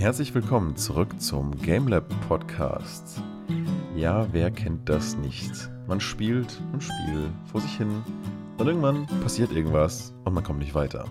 [0.00, 3.22] Herzlich willkommen zurück zum GameLab Podcast.
[3.94, 5.52] Ja, wer kennt das nicht?
[5.86, 8.02] Man spielt und spielt vor sich hin
[8.56, 11.04] und irgendwann passiert irgendwas und man kommt nicht weiter.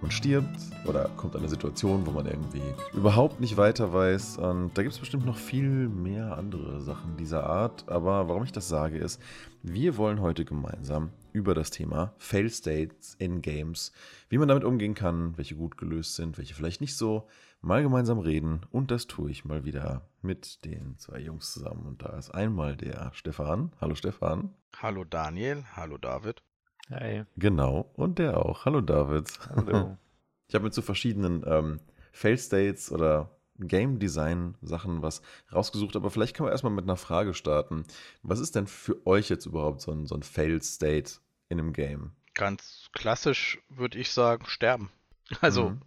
[0.00, 2.62] Man stirbt oder kommt eine Situation, wo man irgendwie
[2.94, 4.38] überhaupt nicht weiter weiß.
[4.38, 7.86] Und da gibt es bestimmt noch viel mehr andere Sachen dieser Art.
[7.86, 9.20] Aber warum ich das sage, ist,
[9.62, 13.92] wir wollen heute gemeinsam über das Thema Fail States in Games,
[14.30, 17.28] wie man damit umgehen kann, welche gut gelöst sind, welche vielleicht nicht so,
[17.60, 18.62] mal gemeinsam reden.
[18.70, 21.86] Und das tue ich mal wieder mit den zwei Jungs zusammen.
[21.86, 23.72] Und da ist einmal der Stefan.
[23.78, 24.54] Hallo Stefan.
[24.78, 25.64] Hallo Daniel.
[25.76, 26.42] Hallo David.
[26.90, 27.24] Hi.
[27.36, 28.64] Genau, und der auch.
[28.64, 29.28] Hallo David.
[29.48, 29.96] Hallo.
[30.48, 31.78] Ich habe mir zu verschiedenen ähm,
[32.10, 37.34] Fail-States oder Game Design Sachen was rausgesucht, aber vielleicht können wir erstmal mit einer Frage
[37.34, 37.84] starten.
[38.24, 41.72] Was ist denn für euch jetzt überhaupt so ein, so ein Fail State in einem
[41.72, 42.10] Game?
[42.34, 44.90] Ganz klassisch würde ich sagen, sterben.
[45.40, 45.82] Also, mhm.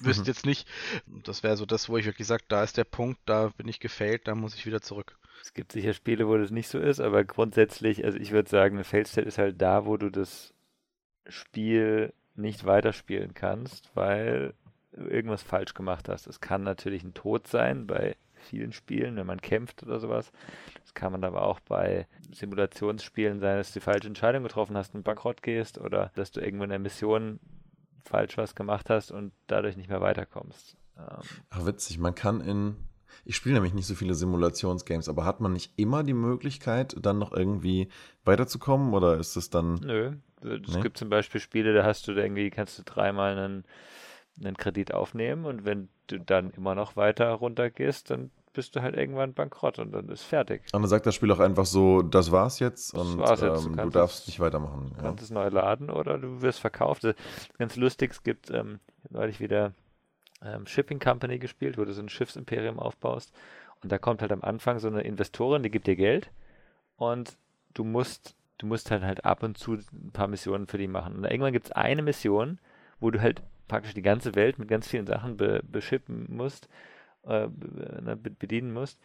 [0.00, 0.28] wüsste mhm.
[0.28, 0.66] jetzt nicht,
[1.06, 3.80] das wäre so das, wo ich wirklich sage, da ist der Punkt, da bin ich
[3.80, 5.18] gefailt, da muss ich wieder zurück.
[5.42, 8.76] Es gibt sicher Spiele, wo das nicht so ist, aber grundsätzlich, also ich würde sagen,
[8.76, 10.54] eine Fail-State ist halt da, wo du das
[11.26, 14.54] Spiel nicht weiterspielen kannst, weil
[14.92, 16.26] du irgendwas falsch gemacht hast.
[16.26, 20.32] Es kann natürlich ein Tod sein bei vielen Spielen, wenn man kämpft oder sowas.
[20.82, 24.94] Das kann man aber auch bei Simulationsspielen sein, dass du die falsche Entscheidung getroffen hast
[24.94, 27.40] und bankrott gehst oder dass du irgendwo in der Mission
[28.04, 30.76] falsch was gemacht hast und dadurch nicht mehr weiterkommst.
[30.96, 31.18] Ähm,
[31.50, 32.76] Ach, witzig, man kann in
[33.24, 37.18] ich spiele nämlich nicht so viele Simulationsgames, aber hat man nicht immer die Möglichkeit, dann
[37.18, 37.88] noch irgendwie
[38.24, 39.74] weiterzukommen oder ist es dann.
[39.74, 40.12] Nö.
[40.40, 40.82] Es nee?
[40.82, 43.64] gibt zum Beispiel Spiele, da hast du irgendwie, kannst du dreimal einen,
[44.42, 48.96] einen Kredit aufnehmen und wenn du dann immer noch weiter runtergehst, dann bist du halt
[48.96, 50.62] irgendwann bankrott und dann ist fertig.
[50.72, 53.66] Und dann sagt das Spiel auch einfach so, das war's jetzt das und war's jetzt.
[53.66, 54.92] Ähm, du, du, darfst es, nicht weitermachen.
[54.96, 57.06] Du kannst es neu laden oder du wirst verkauft.
[57.58, 58.80] Ganz lustig, es gibt ähm,
[59.10, 59.74] neulich wieder
[60.42, 63.32] ähm, Shipping Company gespielt, wo du so ein Schiffsimperium aufbaust.
[63.82, 66.30] Und da kommt halt am Anfang so eine Investorin, die gibt dir Geld
[66.96, 67.36] und
[67.74, 71.16] du musst, du musst halt halt ab und zu ein paar Missionen für die machen.
[71.16, 72.58] Und irgendwann gibt es eine Mission,
[72.98, 76.68] wo du halt praktisch die ganze Welt mit ganz vielen Sachen be, beschippen musst,
[77.24, 79.00] äh, be, bedienen musst.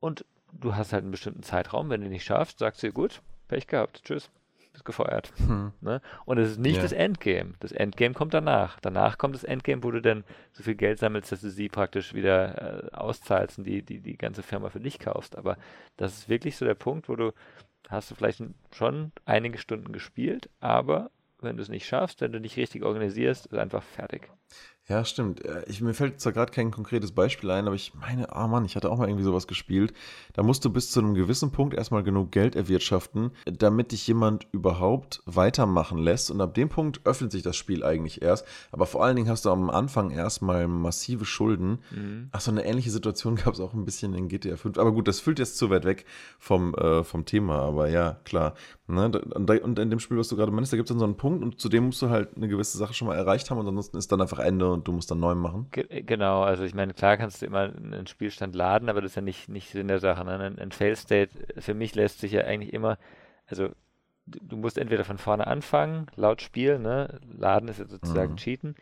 [0.00, 1.88] Und du hast halt einen bestimmten Zeitraum.
[1.88, 4.30] Wenn du nicht schaffst, sagst du, gut, Pech gehabt, tschüss
[4.74, 5.32] bist gefeuert.
[5.38, 5.72] Hm.
[5.80, 6.02] Ne?
[6.26, 6.82] Und es ist nicht ja.
[6.82, 7.54] das Endgame.
[7.60, 8.78] Das Endgame kommt danach.
[8.80, 12.12] Danach kommt das Endgame, wo du dann so viel Geld sammelst, dass du sie praktisch
[12.12, 15.38] wieder äh, auszahlst und die, die, die ganze Firma für dich kaufst.
[15.38, 15.56] Aber
[15.96, 17.32] das ist wirklich so der Punkt, wo du
[17.88, 18.42] hast du vielleicht
[18.72, 21.10] schon einige Stunden gespielt, aber
[21.40, 24.30] wenn du es nicht schaffst, wenn du nicht richtig organisierst, ist einfach fertig.
[24.86, 25.42] Ja, stimmt.
[25.44, 28.48] Äh, ich, mir fällt zwar gerade kein konkretes Beispiel ein, aber ich meine, ah oh
[28.48, 29.94] Mann, ich hatte auch mal irgendwie sowas gespielt.
[30.34, 34.46] Da musst du bis zu einem gewissen Punkt erstmal genug Geld erwirtschaften, damit dich jemand
[34.52, 36.30] überhaupt weitermachen lässt.
[36.30, 38.46] Und ab dem Punkt öffnet sich das Spiel eigentlich erst.
[38.72, 41.78] Aber vor allen Dingen hast du am Anfang erstmal massive Schulden.
[41.90, 42.28] Mhm.
[42.32, 44.76] Ach, so eine ähnliche Situation gab es auch ein bisschen in GTA 5.
[44.76, 46.04] Aber gut, das fühlt jetzt zu weit weg
[46.38, 47.60] vom, äh, vom Thema.
[47.60, 48.52] Aber ja, klar.
[48.86, 49.06] Ne?
[49.06, 51.42] Und in dem Spiel, was du gerade meinst, da gibt es dann so einen Punkt
[51.42, 53.96] und zu dem musst du halt eine gewisse Sache schon mal erreicht haben und ansonsten
[53.96, 55.68] ist dann einfach Ende und du musst dann neu machen.
[55.70, 59.16] Ge genau, also ich meine, klar kannst du immer einen Spielstand laden, aber das ist
[59.16, 60.24] ja nicht, nicht Sinn der Sache.
[60.24, 60.38] Ne?
[60.38, 62.98] Ein, ein Fail-State für mich lässt sich ja eigentlich immer,
[63.46, 63.70] also
[64.26, 67.20] du musst entweder von vorne anfangen, laut Spiel, ne?
[67.26, 68.36] Laden ist ja sozusagen mhm.
[68.36, 68.74] Cheaten,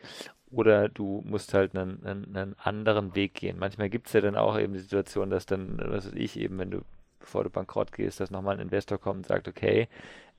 [0.51, 3.57] oder du musst halt einen, einen, einen anderen Weg gehen.
[3.57, 6.57] Manchmal gibt es ja dann auch eben die Situation, dass dann, was weiß ich, eben,
[6.59, 6.81] wenn du
[7.23, 9.87] bevor du bankrott gehst, dass nochmal ein Investor kommt und sagt, okay,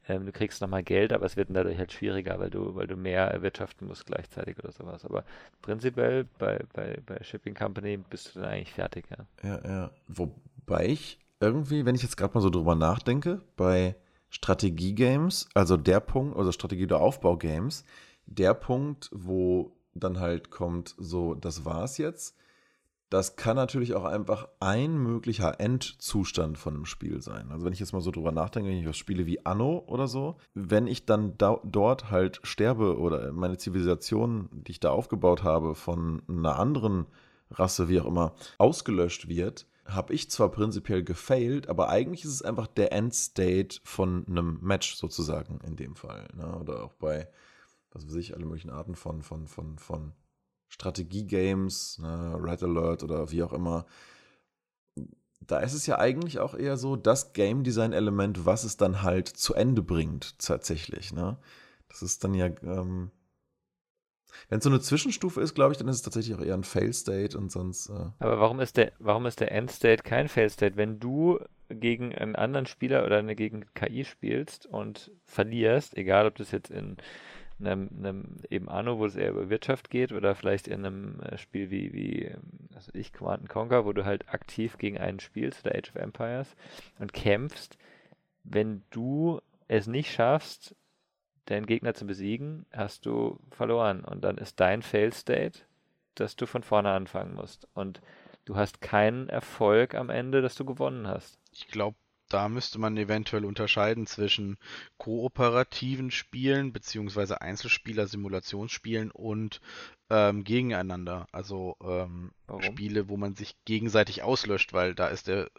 [0.06, 2.96] ähm, du kriegst nochmal Geld, aber es wird dadurch halt schwieriger, weil du, weil du
[2.96, 5.04] mehr erwirtschaften musst gleichzeitig oder sowas.
[5.04, 5.24] Aber
[5.62, 9.26] prinzipiell bei, bei, bei Shipping Company bist du dann eigentlich fertig, ja.
[9.48, 9.90] Ja, ja.
[10.08, 13.96] Wobei ich irgendwie, wenn ich jetzt gerade mal so drüber nachdenke, bei
[14.28, 17.84] Strategie-Games, also der Punkt, also Strategie- oder Aufbau-Games,
[18.26, 22.36] der Punkt, wo dann halt kommt, so, das war's jetzt,
[23.14, 27.52] das kann natürlich auch einfach ein möglicher Endzustand von einem Spiel sein.
[27.52, 30.08] Also wenn ich jetzt mal so drüber nachdenke, wenn ich was spiele wie Anno oder
[30.08, 35.44] so, wenn ich dann da, dort halt sterbe oder meine Zivilisation, die ich da aufgebaut
[35.44, 37.06] habe, von einer anderen
[37.52, 42.42] Rasse, wie auch immer, ausgelöscht wird, habe ich zwar prinzipiell gefailt, aber eigentlich ist es
[42.42, 46.26] einfach der Endstate von einem Match sozusagen in dem Fall.
[46.34, 46.52] Ne?
[46.58, 47.28] Oder auch bei,
[47.92, 50.14] was weiß ich, alle möglichen Arten von, von, von, von
[50.74, 53.86] Strategie-Games, ne, Red Alert oder wie auch immer,
[55.40, 59.28] da ist es ja eigentlich auch eher so das Game Design-Element, was es dann halt
[59.28, 61.12] zu Ende bringt, tatsächlich.
[61.12, 61.38] Ne?
[61.88, 63.10] Das ist dann ja, ähm,
[64.48, 66.64] wenn es so eine Zwischenstufe ist, glaube ich, dann ist es tatsächlich auch eher ein
[66.64, 67.88] Fail-State und sonst.
[67.88, 70.76] Äh Aber warum ist der, der End-State kein Fail-State?
[70.76, 71.38] Wenn du
[71.68, 76.70] gegen einen anderen Spieler oder eine gegen KI spielst und verlierst, egal ob das jetzt
[76.70, 76.96] in
[77.60, 81.38] einem, einem eben Anno, wo es eher über Wirtschaft geht, oder vielleicht in einem äh,
[81.38, 82.34] Spiel wie, wie
[82.74, 86.56] also ich, Command Conquer, wo du halt aktiv gegen einen spielst, oder Age of Empires,
[86.98, 87.78] und kämpfst,
[88.42, 90.74] wenn du es nicht schaffst,
[91.46, 94.04] deinen Gegner zu besiegen, hast du verloren.
[94.04, 95.60] Und dann ist dein Fail State,
[96.14, 97.68] dass du von vorne anfangen musst.
[97.74, 98.00] Und
[98.44, 101.38] du hast keinen Erfolg am Ende, dass du gewonnen hast.
[101.52, 101.96] Ich glaube,
[102.28, 104.58] da müsste man eventuell unterscheiden zwischen
[104.98, 109.60] kooperativen Spielen beziehungsweise Einzelspieler-Simulationsspielen und
[110.10, 111.26] ähm, gegeneinander.
[111.32, 115.50] Also ähm, Spiele, wo man sich gegenseitig auslöscht, weil da ist der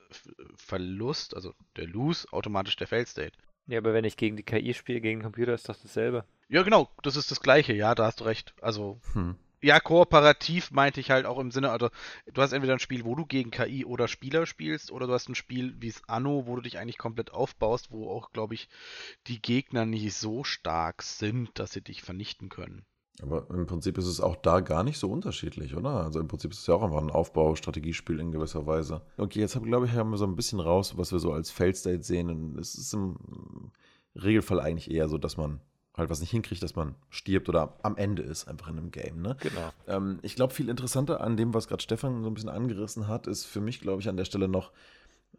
[0.55, 3.37] Verlust, also der Lose, automatisch der Fail-State.
[3.67, 6.25] Ja, aber wenn ich gegen die KI spiele, gegen den Computer, ist doch dasselbe.
[6.49, 8.53] Ja, genau, das ist das Gleiche, ja, da hast du recht.
[8.61, 9.35] Also, hm.
[9.61, 11.89] Ja, kooperativ meinte ich halt auch im Sinne, also,
[12.31, 15.29] du hast entweder ein Spiel, wo du gegen KI oder Spieler spielst, oder du hast
[15.29, 18.69] ein Spiel wie es Anno, wo du dich eigentlich komplett aufbaust, wo auch, glaube ich,
[19.27, 22.85] die Gegner nicht so stark sind, dass sie dich vernichten können.
[23.21, 26.03] Aber im Prinzip ist es auch da gar nicht so unterschiedlich, oder?
[26.03, 29.01] Also im Prinzip ist es ja auch einfach ein Aufbau-Strategiespiel in gewisser Weise.
[29.17, 32.03] Okay, jetzt glaube ich, haben wir so ein bisschen raus, was wir so als Fail-State
[32.03, 32.29] sehen.
[32.29, 33.71] Und es ist im
[34.15, 35.61] Regelfall eigentlich eher so, dass man
[35.97, 39.21] halt was nicht hinkriegt, dass man stirbt oder am Ende ist, einfach in einem Game.
[39.21, 39.37] Ne?
[39.39, 39.71] Genau.
[39.87, 43.27] Ähm, ich glaube, viel interessanter an dem, was gerade Stefan so ein bisschen angerissen hat,
[43.27, 44.71] ist für mich, glaube ich, an der Stelle noch,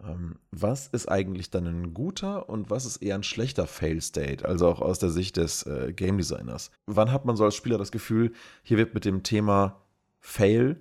[0.02, 4.68] ähm, was ist eigentlich dann ein guter und was ist eher ein schlechter Fail-State, also
[4.68, 6.70] auch aus der Sicht des äh, Game Designers.
[6.86, 8.32] Wann hat man so als Spieler das Gefühl,
[8.62, 9.80] hier wird mit dem Thema
[10.20, 10.80] Fail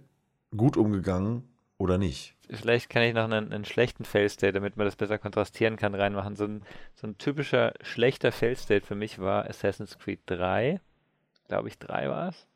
[0.56, 1.44] gut umgegangen
[1.78, 2.36] oder nicht?
[2.50, 6.36] Vielleicht kann ich noch einen, einen schlechten Fail-State, damit man das besser kontrastieren kann, reinmachen.
[6.36, 6.62] So ein,
[6.94, 10.80] so ein typischer schlechter Fail-State für mich war Assassin's Creed 3.
[11.48, 12.48] Glaube ich, 3 war es.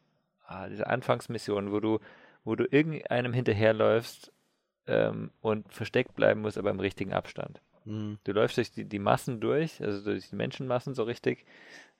[0.45, 2.00] Ah, diese Anfangsmission, wo du,
[2.44, 4.31] wo du irgendeinem hinterherläufst
[4.88, 7.62] ähm, und versteckt bleiben muss, aber im richtigen Abstand.
[7.86, 8.19] Mhm.
[8.24, 11.45] Du läufst durch die, die Massen durch, also durch die Menschenmassen so richtig.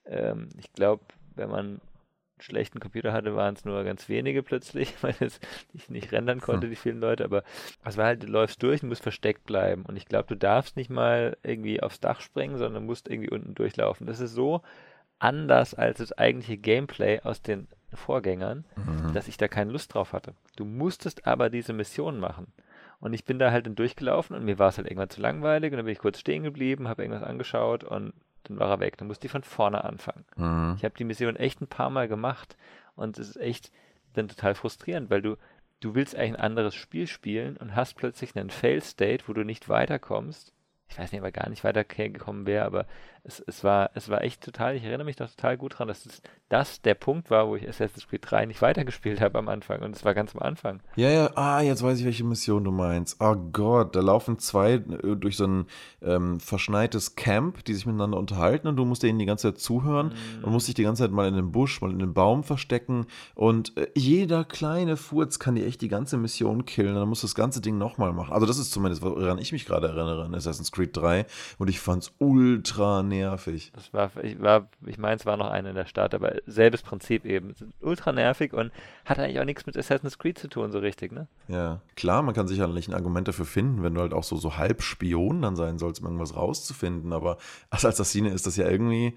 [0.04, 1.80] Ähm, ich glaube, wenn man
[2.40, 5.40] einen schlechten Computer hatte, waren es nur ganz wenige plötzlich, weil es
[5.72, 6.70] nicht, nicht rendern konnte, hm.
[6.70, 7.44] die vielen Leute, aber
[7.84, 9.84] es war halt, du läufst durch und musst versteckt bleiben.
[9.86, 13.54] Und ich glaube, du darfst nicht mal irgendwie aufs Dach springen, sondern musst irgendwie unten
[13.54, 14.06] durchlaufen.
[14.06, 14.62] Das ist so
[15.18, 19.12] anders als das eigentliche Gameplay aus den Vorgängern, mhm.
[19.12, 20.34] dass ich da keine Lust drauf hatte.
[20.56, 22.52] Du musstest aber diese Mission machen.
[23.00, 25.72] Und ich bin da halt dann durchgelaufen und mir war es halt irgendwann zu langweilig
[25.72, 28.12] und dann bin ich kurz stehen geblieben, habe irgendwas angeschaut und
[28.44, 28.96] dann war er weg.
[28.98, 30.24] Dann musste ich von vorne anfangen.
[30.36, 30.74] Mhm.
[30.76, 32.56] Ich habe die Mission echt ein paar Mal gemacht
[32.96, 33.70] und es ist echt
[34.14, 35.36] dann total frustrierend, weil du,
[35.80, 39.68] du willst eigentlich ein anderes Spiel spielen und hast plötzlich einen Fail-State, wo du nicht
[39.68, 40.52] weiterkommst
[40.90, 42.86] ich weiß nicht, ob er gar nicht weitergekommen wäre, aber
[43.30, 46.04] es, es, war, es war echt total, ich erinnere mich noch total gut dran, dass
[46.04, 49.80] es, das der Punkt war, wo ich Assassin's Creed 3 nicht weitergespielt habe am Anfang
[49.80, 50.80] und es war ganz am Anfang.
[50.96, 53.16] Ja, ja, ah, jetzt weiß ich, welche Mission du meinst.
[53.20, 55.66] Oh Gott, da laufen zwei äh, durch so ein
[56.02, 60.08] ähm, verschneites Camp, die sich miteinander unterhalten und du musst denen die ganze Zeit zuhören
[60.08, 60.44] mm.
[60.44, 63.06] und musst dich die ganze Zeit mal in den Busch, mal in den Baum verstecken
[63.34, 67.26] und äh, jeder kleine Furz kann dir echt die ganze Mission killen, dann musst du
[67.26, 68.32] das ganze Ding nochmal machen.
[68.32, 71.26] Also das ist zumindest, woran ich mich gerade erinnere in Assassin's Creed Creed 3
[71.58, 73.19] und ich fand es ultra nervig.
[73.74, 76.82] Das war, ich, war, ich meine, es war noch eine in der Stadt, aber selbes
[76.82, 77.54] Prinzip eben.
[77.80, 78.72] Ultra nervig und
[79.04, 81.26] hat eigentlich auch nichts mit Assassin's Creed zu tun, so richtig, ne?
[81.48, 84.56] Ja, klar, man kann sicherlich ein Argument dafür finden, wenn du halt auch so, so
[84.56, 87.38] halb Spion dann sein sollst, um irgendwas rauszufinden, aber
[87.70, 89.16] als Assassine ist das ja irgendwie,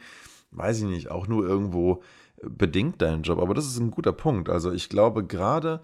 [0.51, 2.03] weiß ich nicht, auch nur irgendwo
[2.41, 3.39] bedingt dein Job.
[3.39, 4.49] Aber das ist ein guter Punkt.
[4.49, 5.81] Also ich glaube gerade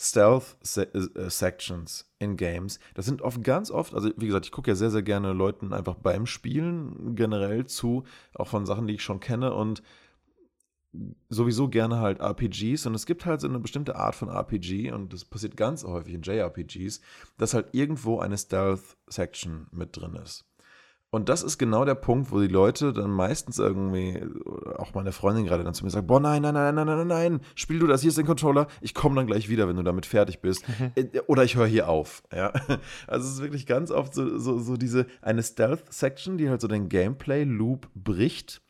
[0.00, 2.80] Stealth-Sections äh, in Games.
[2.94, 5.74] Das sind oft ganz oft, also wie gesagt, ich gucke ja sehr, sehr gerne Leuten
[5.74, 8.04] einfach beim Spielen generell zu,
[8.34, 9.82] auch von Sachen, die ich schon kenne und
[11.28, 15.12] sowieso gerne halt RPGs und es gibt halt so eine bestimmte Art von RPG und
[15.12, 17.00] das passiert ganz häufig in JRPGs,
[17.36, 20.49] dass halt irgendwo eine Stealth-Section mit drin ist.
[21.12, 24.22] Und das ist genau der Punkt, wo die Leute dann meistens irgendwie,
[24.78, 27.08] auch meine Freundin gerade dann zu mir sagt, boah, nein, nein, nein, nein, nein, nein,
[27.08, 29.82] nein, spiel du das, hier ist dein Controller, ich komme dann gleich wieder, wenn du
[29.82, 30.64] damit fertig bist.
[30.94, 32.22] Äh, oder ich höre hier auf.
[32.32, 32.52] Ja?
[33.06, 36.68] Also es ist wirklich ganz oft so, so, so diese, eine Stealth-Section, die halt so
[36.68, 38.62] den Gameplay-Loop bricht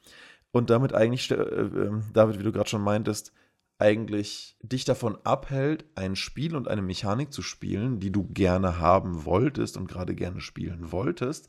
[0.51, 3.33] und damit eigentlich, äh, äh, David, wie du gerade schon meintest,
[3.79, 9.25] eigentlich dich davon abhält, ein Spiel und eine Mechanik zu spielen, die du gerne haben
[9.25, 11.49] wolltest und gerade gerne spielen wolltest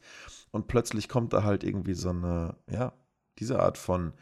[0.51, 2.93] und plötzlich kommt da halt irgendwie so eine, ja,
[3.39, 4.13] diese Art von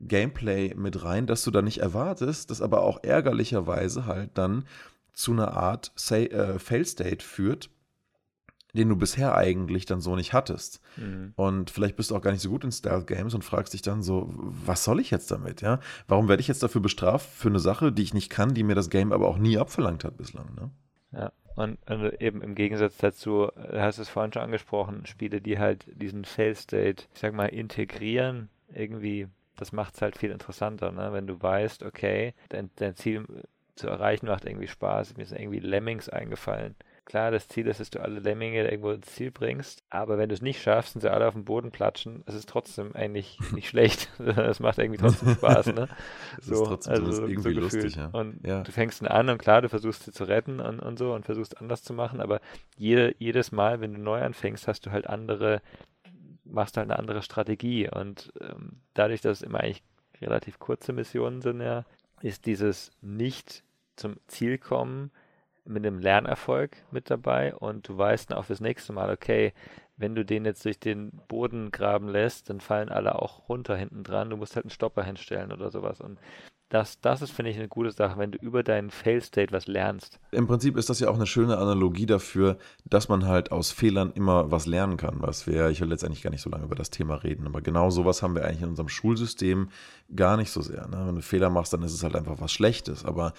[0.00, 4.64] Gameplay mit rein, dass du da nicht erwartest, das aber auch ärgerlicherweise halt dann
[5.12, 7.70] zu einer Art äh, Fail-State führt,
[8.74, 10.80] den du bisher eigentlich dann so nicht hattest.
[10.96, 11.32] Mhm.
[11.34, 14.02] Und vielleicht bist du auch gar nicht so gut in Stealth-Games und fragst dich dann
[14.02, 15.80] so, was soll ich jetzt damit, ja?
[16.06, 18.74] Warum werde ich jetzt dafür bestraft für eine Sache, die ich nicht kann, die mir
[18.74, 20.70] das Game aber auch nie abverlangt hat bislang, ne?
[21.12, 21.32] Ja.
[21.54, 25.84] Und, und, eben im Gegensatz dazu, du hast es vorhin schon angesprochen, Spiele, die halt
[26.00, 31.12] diesen Fail State, ich sag mal, integrieren, irgendwie Das macht es halt viel interessanter, ne?
[31.12, 33.26] wenn du weißt, okay, dein, dein Ziel
[33.74, 35.16] zu erreichen macht irgendwie Spaß.
[35.16, 36.74] Mir sind irgendwie Lemmings eingefallen.
[37.08, 40.34] Klar, das Ziel ist, dass du alle Lemminge irgendwo ins Ziel bringst, aber wenn du
[40.34, 43.68] es nicht schaffst und sie alle auf den Boden platschen, ist es trotzdem eigentlich nicht
[43.68, 44.10] schlecht.
[44.18, 45.88] Es macht irgendwie trotzdem Spaß, ne?
[46.42, 48.08] so, ist trotzdem also so irgendwie so lustig, ja.
[48.08, 48.62] Und ja.
[48.62, 51.24] du fängst ihn an und klar, du versuchst sie zu retten und, und so und
[51.24, 52.42] versuchst anders zu machen, aber
[52.76, 55.62] jede, jedes Mal, wenn du neu anfängst, hast du halt andere,
[56.44, 59.82] machst halt eine andere Strategie und ähm, dadurch, dass es immer eigentlich
[60.20, 61.86] relativ kurze Missionen sind, ja,
[62.20, 63.64] ist dieses nicht
[63.96, 65.10] zum Ziel kommen,
[65.68, 69.52] mit einem Lernerfolg mit dabei und du weißt dann auch fürs nächste Mal, okay,
[69.96, 74.04] wenn du den jetzt durch den Boden graben lässt, dann fallen alle auch runter hinten
[74.04, 74.30] dran.
[74.30, 76.00] Du musst halt einen Stopper hinstellen oder sowas.
[76.00, 76.18] Und
[76.68, 80.20] das, das ist, finde ich, eine gute Sache, wenn du über deinen Fail-State was lernst.
[80.32, 84.12] Im Prinzip ist das ja auch eine schöne Analogie dafür, dass man halt aus Fehlern
[84.12, 85.16] immer was lernen kann.
[85.20, 87.90] Was wir, ich will letztendlich gar nicht so lange über das Thema reden, aber genau
[87.90, 89.70] sowas haben wir eigentlich in unserem Schulsystem
[90.14, 90.86] gar nicht so sehr.
[90.88, 91.04] Ne?
[91.06, 93.04] Wenn du Fehler machst, dann ist es halt einfach was Schlechtes.
[93.04, 93.32] Aber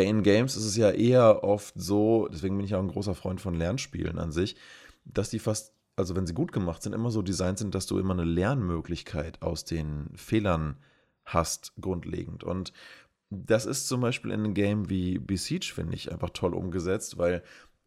[0.00, 3.40] in Games ist es ja eher oft so, deswegen bin ich auch ein großer Freund
[3.40, 4.56] von Lernspielen an sich,
[5.04, 7.98] dass die fast, also wenn sie gut gemacht sind, immer so designt sind, dass du
[7.98, 10.76] immer eine Lernmöglichkeit aus den Fehlern
[11.24, 12.44] hast, grundlegend.
[12.44, 12.72] Und
[13.30, 17.42] das ist zum Beispiel in einem Game wie Besiege, finde ich, einfach toll umgesetzt, weil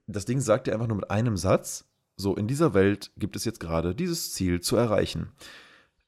[0.07, 1.85] das Ding sagt dir einfach nur mit einem Satz,
[2.15, 5.31] so in dieser Welt gibt es jetzt gerade dieses Ziel zu erreichen.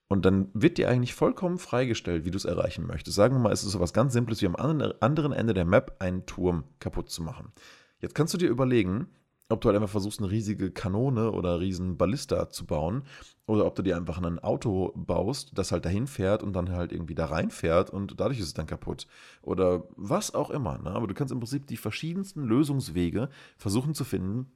[0.09, 3.15] Und dann wird dir eigentlich vollkommen freigestellt, wie du es erreichen möchtest.
[3.15, 5.97] Sagen wir mal, es ist so was ganz Simples wie am anderen Ende der Map
[5.99, 7.51] einen Turm kaputt zu machen.
[7.99, 9.07] Jetzt kannst du dir überlegen,
[9.49, 13.03] ob du halt einfach versuchst, eine riesige Kanone oder eine riesen Ballista zu bauen
[13.45, 16.91] oder ob du dir einfach ein Auto baust, das halt dahin fährt und dann halt
[16.91, 19.07] irgendwie da reinfährt und dadurch ist es dann kaputt.
[19.41, 20.77] Oder was auch immer.
[20.79, 20.91] Ne?
[20.91, 24.51] Aber du kannst im Prinzip die verschiedensten Lösungswege versuchen zu finden,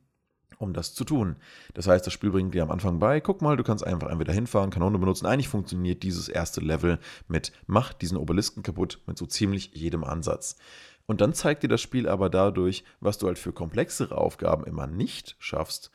[0.61, 1.35] um das zu tun.
[1.73, 4.33] Das heißt, das Spiel bringt dir am Anfang bei, guck mal, du kannst einfach entweder
[4.33, 5.25] hinfahren, Kanone benutzen.
[5.25, 10.57] Eigentlich funktioniert dieses erste Level mit mach diesen Obelisken kaputt mit so ziemlich jedem Ansatz.
[11.05, 14.87] Und dann zeigt dir das Spiel aber dadurch, was du halt für komplexere Aufgaben immer
[14.87, 15.91] nicht schaffst,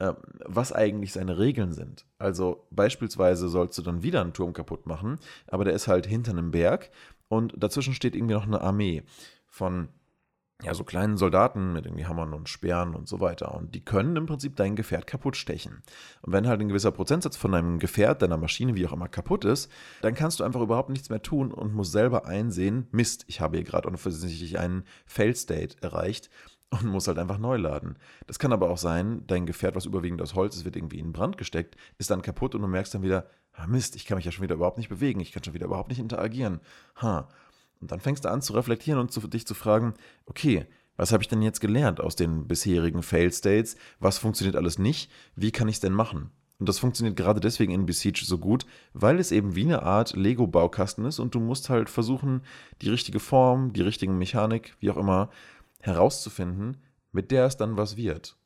[0.00, 2.04] ähm, was eigentlich seine Regeln sind.
[2.18, 6.32] Also beispielsweise sollst du dann wieder einen Turm kaputt machen, aber der ist halt hinter
[6.32, 6.90] einem Berg
[7.28, 9.04] und dazwischen steht irgendwie noch eine Armee
[9.46, 9.88] von
[10.62, 13.54] ja, so kleinen Soldaten mit irgendwie Hammern und Speeren und so weiter.
[13.54, 15.82] Und die können im Prinzip dein Gefährt kaputt stechen.
[16.22, 19.44] Und wenn halt ein gewisser Prozentsatz von deinem Gefährt, deiner Maschine, wie auch immer, kaputt
[19.44, 19.70] ist,
[20.00, 23.56] dann kannst du einfach überhaupt nichts mehr tun und musst selber einsehen, Mist, ich habe
[23.56, 26.30] hier gerade offensichtlich einen Fail-State erreicht
[26.70, 27.96] und muss halt einfach neu laden.
[28.26, 31.12] Das kann aber auch sein, dein Gefährt, was überwiegend aus Holz ist, wird irgendwie in
[31.12, 34.24] Brand gesteckt, ist dann kaputt und du merkst dann wieder, ah Mist, ich kann mich
[34.24, 36.60] ja schon wieder überhaupt nicht bewegen, ich kann schon wieder überhaupt nicht interagieren.
[37.00, 37.28] Ha.
[37.84, 39.92] Und dann fängst du an zu reflektieren und zu, dich zu fragen,
[40.24, 40.64] okay,
[40.96, 43.76] was habe ich denn jetzt gelernt aus den bisherigen Fail-States?
[44.00, 45.10] Was funktioniert alles nicht?
[45.36, 46.30] Wie kann ich es denn machen?
[46.58, 48.64] Und das funktioniert gerade deswegen in Besiege so gut,
[48.94, 52.40] weil es eben wie eine Art Lego-Baukasten ist und du musst halt versuchen,
[52.80, 55.28] die richtige Form, die richtige Mechanik, wie auch immer,
[55.80, 56.78] herauszufinden,
[57.12, 58.38] mit der es dann was wird.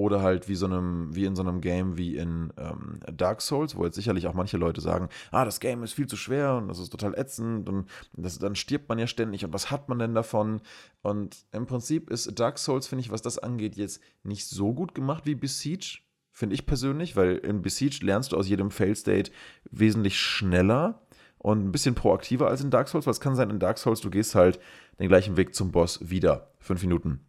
[0.00, 3.76] Oder halt wie, so einem, wie in so einem Game wie in ähm, Dark Souls,
[3.76, 6.68] wo jetzt sicherlich auch manche Leute sagen, ah, das Game ist viel zu schwer und
[6.68, 9.98] das ist total ätzend und das, dann stirbt man ja ständig und was hat man
[9.98, 10.62] denn davon?
[11.02, 14.94] Und im Prinzip ist Dark Souls, finde ich, was das angeht, jetzt nicht so gut
[14.94, 15.98] gemacht wie Besiege,
[16.32, 19.30] finde ich persönlich, weil in Besiege lernst du aus jedem Fail-State
[19.70, 21.02] wesentlich schneller
[21.36, 24.00] und ein bisschen proaktiver als in Dark Souls, weil es kann sein, in Dark Souls,
[24.00, 24.60] du gehst halt
[24.98, 27.20] den gleichen Weg zum Boss wieder, fünf Minuten.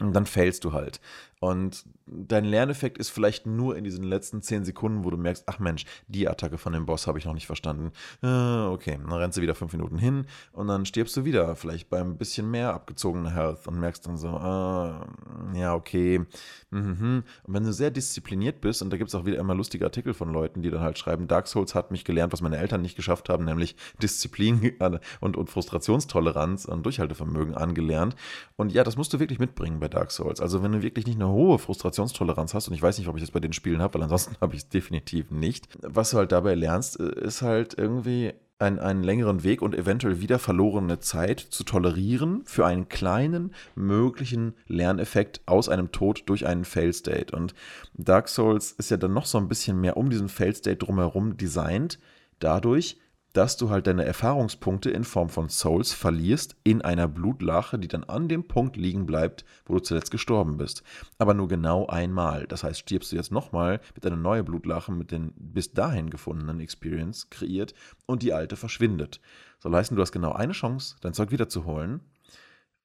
[0.00, 1.00] Und dann failst du halt.
[1.40, 5.58] Und dein Lerneffekt ist vielleicht nur in diesen letzten 10 Sekunden, wo du merkst, ach
[5.58, 7.92] Mensch, die Attacke von dem Boss habe ich noch nicht verstanden.
[8.22, 11.90] Äh, okay, dann rennst du wieder 5 Minuten hin und dann stirbst du wieder, vielleicht
[11.90, 16.24] beim bisschen mehr abgezogenen Health und merkst dann so, äh, ja, okay.
[16.70, 17.22] Mhm.
[17.42, 20.14] Und wenn du sehr diszipliniert bist, und da gibt es auch wieder immer lustige Artikel
[20.14, 22.96] von Leuten, die dann halt schreiben, Dark Souls hat mich gelernt, was meine Eltern nicht
[22.96, 24.72] geschafft haben, nämlich Disziplin
[25.20, 28.16] und, und Frustrationstoleranz und Durchhaltevermögen angelernt.
[28.56, 30.40] Und ja, das musst du wirklich mitbringen bei Dark Souls.
[30.40, 33.22] Also wenn du wirklich nicht eine hohe Frustrationstoleranz hast, und ich weiß nicht, ob ich
[33.22, 35.68] das bei den Spielen habe, weil ansonsten habe ich es definitiv nicht.
[35.82, 40.20] Was du halt dabei lernst, äh, ist halt irgendwie einen, einen längeren Weg und eventuell
[40.20, 46.64] wieder verlorene Zeit zu tolerieren für einen kleinen möglichen Lerneffekt aus einem Tod durch einen
[46.64, 47.36] Fail-State.
[47.36, 47.54] Und
[47.94, 51.98] Dark Souls ist ja dann noch so ein bisschen mehr um diesen Fail-State drumherum designt,
[52.38, 52.98] dadurch,
[53.36, 58.04] dass du halt deine Erfahrungspunkte in Form von Souls verlierst in einer Blutlache, die dann
[58.04, 60.82] an dem Punkt liegen bleibt, wo du zuletzt gestorben bist.
[61.18, 62.46] Aber nur genau einmal.
[62.46, 66.60] Das heißt, stirbst du jetzt nochmal, wird eine neue Blutlache mit den bis dahin gefundenen
[66.60, 67.74] Experience kreiert
[68.06, 69.20] und die alte verschwindet.
[69.58, 72.00] Soll heißen, du hast genau eine Chance, dein Zeug wiederzuholen.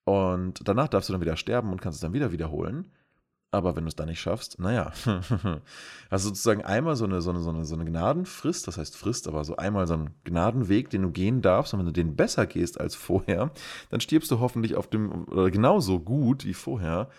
[0.04, 2.92] Und danach darfst du dann wieder sterben und kannst es dann wieder wiederholen.
[3.54, 4.92] Aber wenn du es dann nicht schaffst, naja.
[6.10, 9.56] also sozusagen einmal so eine, so, eine, so, eine, Gnadenfrist, das heißt Frist, aber so
[9.56, 11.74] einmal so einen Gnadenweg, den du gehen darfst.
[11.74, 13.50] Und wenn du den besser gehst als vorher,
[13.90, 17.10] dann stirbst du hoffentlich auf dem, oder genauso gut wie vorher,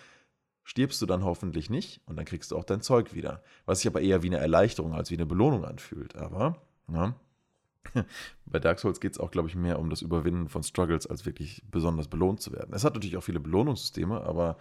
[0.64, 3.40] stirbst du dann hoffentlich nicht und dann kriegst du auch dein Zeug wieder.
[3.64, 6.16] Was sich aber eher wie eine Erleichterung als wie eine Belohnung anfühlt.
[6.16, 6.56] Aber,
[6.92, 7.14] ja.
[8.46, 11.26] Bei Dark Souls geht es auch, glaube ich, mehr um das Überwinden von Struggles, als
[11.26, 12.74] wirklich besonders belohnt zu werden.
[12.74, 14.56] Es hat natürlich auch viele Belohnungssysteme, aber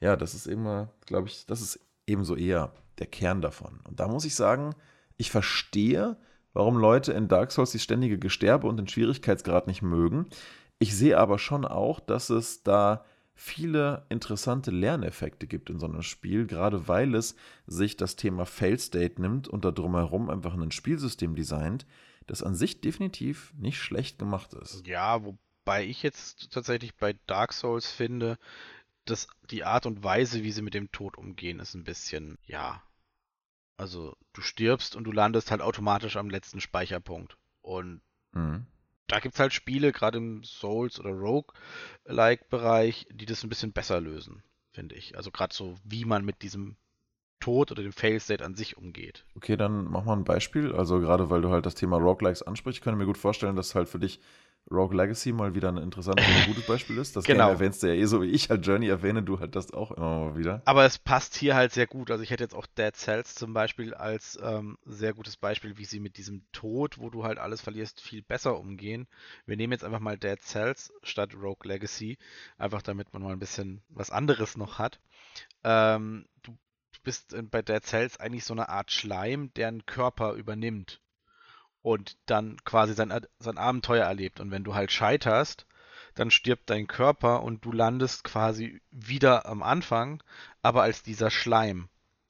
[0.00, 3.80] ja, das ist immer, glaube ich, das ist ebenso eher der Kern davon.
[3.84, 4.74] Und da muss ich sagen,
[5.16, 6.16] ich verstehe,
[6.52, 10.26] warum Leute in Dark Souls die ständige Gesterbe und den Schwierigkeitsgrad nicht mögen.
[10.78, 16.02] Ich sehe aber schon auch, dass es da viele interessante Lerneffekte gibt in so einem
[16.02, 17.36] Spiel, gerade weil es
[17.66, 21.86] sich das Thema Fail State nimmt und da drumherum einfach ein Spielsystem designt,
[22.26, 24.86] das an sich definitiv nicht schlecht gemacht ist.
[24.86, 28.38] Ja, wobei ich jetzt tatsächlich bei Dark Souls finde,
[29.06, 32.82] das, die Art und Weise, wie sie mit dem Tod umgehen, ist ein bisschen, ja.
[33.76, 37.36] Also, du stirbst und du landest halt automatisch am letzten Speicherpunkt.
[37.62, 38.00] Und
[38.32, 38.66] mhm.
[39.06, 44.00] da gibt es halt Spiele, gerade im Souls- oder Rogue-like-Bereich, die das ein bisschen besser
[44.00, 45.16] lösen, finde ich.
[45.16, 46.76] Also, gerade so, wie man mit diesem
[47.38, 49.26] Tod oder dem Fail-State an sich umgeht.
[49.34, 50.72] Okay, dann mach mal ein Beispiel.
[50.72, 53.74] Also, gerade weil du halt das Thema Roguelikes ansprichst, kann ich mir gut vorstellen, dass
[53.74, 54.20] halt für dich
[54.70, 57.14] Rogue Legacy mal wieder ein interessantes und gutes Beispiel ist.
[57.14, 57.46] Das genau.
[57.46, 59.92] Game erwähnst du ja eh so, wie ich halt Journey erwähne, du halt das auch
[59.92, 60.62] immer mal wieder.
[60.64, 62.10] Aber es passt hier halt sehr gut.
[62.10, 65.84] Also ich hätte jetzt auch Dead Cells zum Beispiel als ähm, sehr gutes Beispiel, wie
[65.84, 69.06] sie mit diesem Tod, wo du halt alles verlierst, viel besser umgehen.
[69.46, 72.18] Wir nehmen jetzt einfach mal Dead Cells statt Rogue Legacy,
[72.58, 74.98] einfach damit man mal ein bisschen was anderes noch hat.
[75.62, 76.56] Ähm, du
[77.04, 81.00] bist bei Dead Cells eigentlich so eine Art Schleim, der einen Körper übernimmt
[81.86, 84.40] und dann quasi sein, sein Abenteuer erlebt.
[84.40, 85.66] Und wenn du halt scheiterst,
[86.16, 90.20] dann stirbt dein Körper und du landest quasi wieder am Anfang,
[90.62, 91.88] aber als dieser Schleim.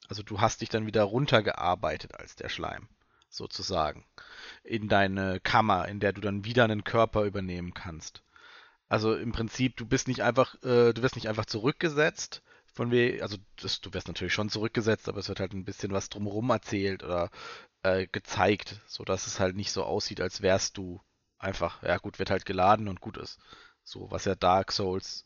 [0.09, 2.87] Also du hast dich dann wieder runtergearbeitet als der Schleim,
[3.29, 4.05] sozusagen.
[4.63, 8.21] In deine Kammer, in der du dann wieder einen Körper übernehmen kannst.
[8.89, 12.43] Also im Prinzip, du bist nicht einfach, äh, du wirst nicht einfach zurückgesetzt,
[12.77, 15.91] von weh, also das, du wirst natürlich schon zurückgesetzt, aber es wird halt ein bisschen
[15.91, 17.31] was drumherum erzählt oder
[17.83, 21.01] äh, gezeigt, sodass es halt nicht so aussieht, als wärst du
[21.37, 23.39] einfach, ja gut, wird halt geladen und gut ist.
[23.83, 25.25] So, was ja Dark Souls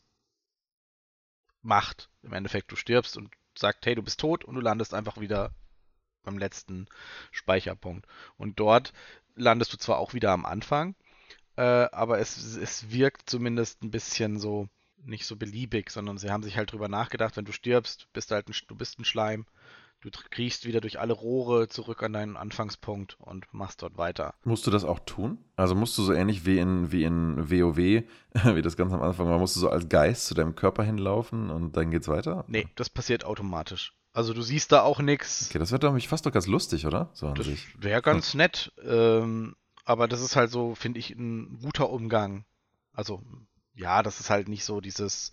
[1.62, 2.10] macht.
[2.22, 5.52] Im Endeffekt, du stirbst und sagst, hey, du bist tot und du landest einfach wieder
[6.22, 6.86] beim letzten
[7.30, 8.06] Speicherpunkt.
[8.36, 8.92] Und dort
[9.34, 10.94] landest du zwar auch wieder am Anfang,
[11.56, 14.68] äh, aber es, es wirkt zumindest ein bisschen so
[15.04, 18.36] nicht so beliebig, sondern sie haben sich halt drüber nachgedacht, wenn du stirbst, bist du
[18.36, 19.46] halt ein, du bist ein Schleim,
[20.02, 24.34] Du kriechst wieder durch alle Rohre zurück an deinen Anfangspunkt und machst dort weiter.
[24.42, 25.38] Musst du das auch tun?
[25.54, 27.76] Also musst du so ähnlich wie in, wie in WoW,
[28.56, 31.50] wie das ganz am Anfang war, musst du so als Geist zu deinem Körper hinlaufen
[31.50, 32.44] und dann geht's weiter?
[32.48, 33.94] Nee, das passiert automatisch.
[34.12, 35.48] Also du siehst da auch nichts.
[35.48, 37.10] Okay, das wäre doch fast doch ganz lustig, oder?
[37.14, 37.46] So das
[37.78, 38.72] wäre ganz nett.
[38.84, 42.44] Ähm, aber das ist halt so, finde ich, ein guter Umgang.
[42.92, 43.22] Also,
[43.74, 45.32] ja, das ist halt nicht so dieses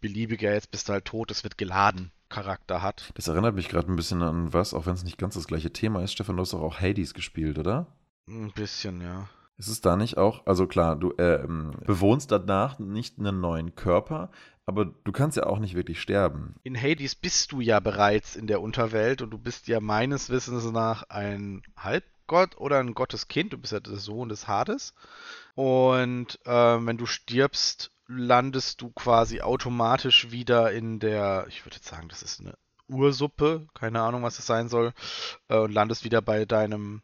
[0.00, 2.10] beliebige, jetzt bist du halt tot, es wird geladen.
[2.28, 3.10] Charakter hat.
[3.14, 5.72] Das erinnert mich gerade ein bisschen an was, auch wenn es nicht ganz das gleiche
[5.72, 6.12] Thema ist.
[6.12, 7.86] Stefan, du hast doch auch Hades gespielt, oder?
[8.28, 9.28] Ein bisschen, ja.
[9.58, 13.74] Ist es da nicht auch, also klar, du äh, ähm, bewohnst danach nicht einen neuen
[13.74, 14.30] Körper,
[14.66, 16.56] aber du kannst ja auch nicht wirklich sterben.
[16.62, 20.70] In Hades bist du ja bereits in der Unterwelt und du bist ja meines Wissens
[20.72, 23.52] nach ein Halbgott oder ein Gotteskind.
[23.52, 24.92] Du bist ja der Sohn des Hades.
[25.54, 31.88] Und äh, wenn du stirbst, landest du quasi automatisch wieder in der, ich würde jetzt
[31.88, 32.54] sagen, das ist eine
[32.88, 34.92] Ursuppe, keine Ahnung, was es sein soll,
[35.48, 37.02] äh, und landest wieder bei deinem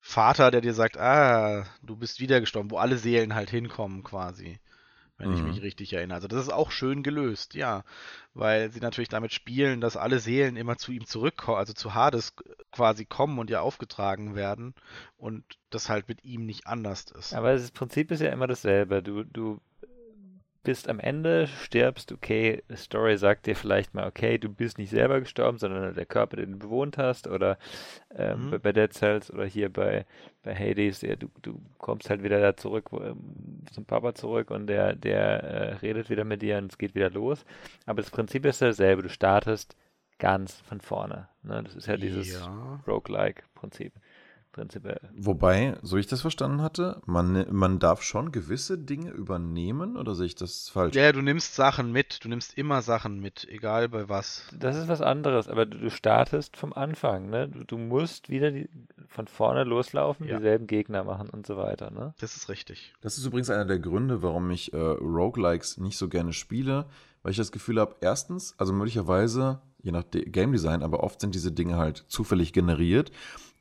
[0.00, 4.60] Vater, der dir sagt, ah, du bist wieder gestorben, wo alle Seelen halt hinkommen quasi,
[5.16, 5.36] wenn mhm.
[5.36, 6.16] ich mich richtig erinnere.
[6.16, 7.82] Also das ist auch schön gelöst, ja,
[8.34, 12.34] weil sie natürlich damit spielen, dass alle Seelen immer zu ihm zurückkommen, also zu Hades
[12.70, 14.74] quasi kommen und ja aufgetragen werden
[15.16, 17.34] und das halt mit ihm nicht anders ist.
[17.34, 19.02] Aber das Prinzip ist ja immer dasselbe.
[19.02, 19.60] Du, du
[20.66, 25.20] bist am Ende, stirbst, okay, Story sagt dir vielleicht mal, okay, du bist nicht selber
[25.20, 27.56] gestorben, sondern der Körper, den du bewohnt hast, oder
[28.16, 28.60] ähm, mhm.
[28.60, 30.06] bei Dead Cells oder hier bei,
[30.42, 34.66] bei Hades, ja, du, du kommst halt wieder da zurück, ähm, zum Papa zurück und
[34.66, 37.44] der, der äh, redet wieder mit dir und es geht wieder los.
[37.86, 39.76] Aber das Prinzip ist dasselbe, du startest
[40.18, 41.28] ganz von vorne.
[41.44, 41.62] Ne?
[41.62, 42.80] Das ist ja dieses ja.
[42.88, 43.92] Roguelike-Prinzip
[44.56, 44.98] prinzipiell.
[45.14, 50.26] Wobei, so ich das verstanden hatte, man, man darf schon gewisse Dinge übernehmen oder sehe
[50.26, 50.96] ich das falsch?
[50.96, 54.48] Ja, du nimmst Sachen mit, du nimmst immer Sachen mit, egal bei was.
[54.58, 57.48] Das ist was anderes, aber du, startest vom Anfang, ne?
[57.48, 58.68] Du, du musst wieder die,
[59.08, 60.38] von vorne loslaufen, Ja.
[60.38, 61.90] dieselben Gegner machen und so weiter.
[61.90, 62.14] Ne?
[62.18, 62.94] Das ist richtig.
[63.02, 66.86] Das ist übrigens einer der Gründe, warum ich äh, Roguelikes nicht so gerne spiele,
[67.22, 71.34] weil ich das Gefühl habe, erstens, also möglicherweise, je nach Game Design, aber oft sind
[71.34, 73.12] diese Dinge halt zufällig generiert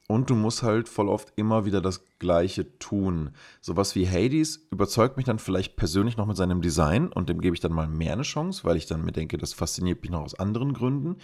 [0.07, 3.31] und du musst halt voll oft immer wieder das Gleiche tun.
[3.61, 7.55] Sowas wie Hades überzeugt mich dann vielleicht persönlich noch mit seinem Design und dem gebe
[7.55, 10.21] ich dann mal mehr eine Chance, weil ich dann mir denke, das fasziniert mich noch
[10.21, 11.17] aus anderen Gründen.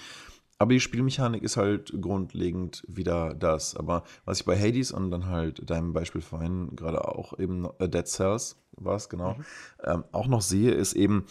[0.58, 3.76] Aber die Spielmechanik ist halt grundlegend wieder das.
[3.76, 7.90] Aber was ich bei Hades und dann halt deinem Beispiel vorhin gerade auch eben äh,
[7.90, 9.36] Dead Cells war es, genau,
[9.84, 11.26] ähm, auch noch sehe, ist eben,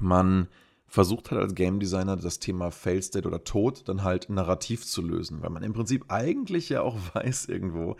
[0.00, 0.48] man
[0.90, 5.02] versucht halt als Game Designer das Thema Fail State oder Tod dann halt narrativ zu
[5.02, 7.96] lösen, weil man im Prinzip eigentlich ja auch weiß irgendwo,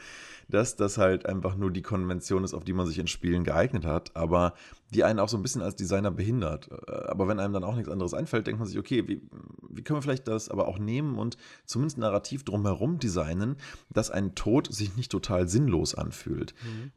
[0.48, 3.84] dass das halt einfach nur die Konvention ist, auf die man sich in Spielen geeignet
[3.86, 4.54] hat, aber
[4.92, 6.68] die einen auch so ein bisschen als Designer behindert.
[6.88, 9.22] Äh, Aber wenn einem dann auch nichts anderes einfällt, denkt man sich, okay, wie,
[9.68, 13.56] wie können wir vielleicht das aber auch nehmen und zumindest narrativ drumherum designen,
[13.90, 16.54] dass ein Tod sich nicht total sinnlos anfühlt.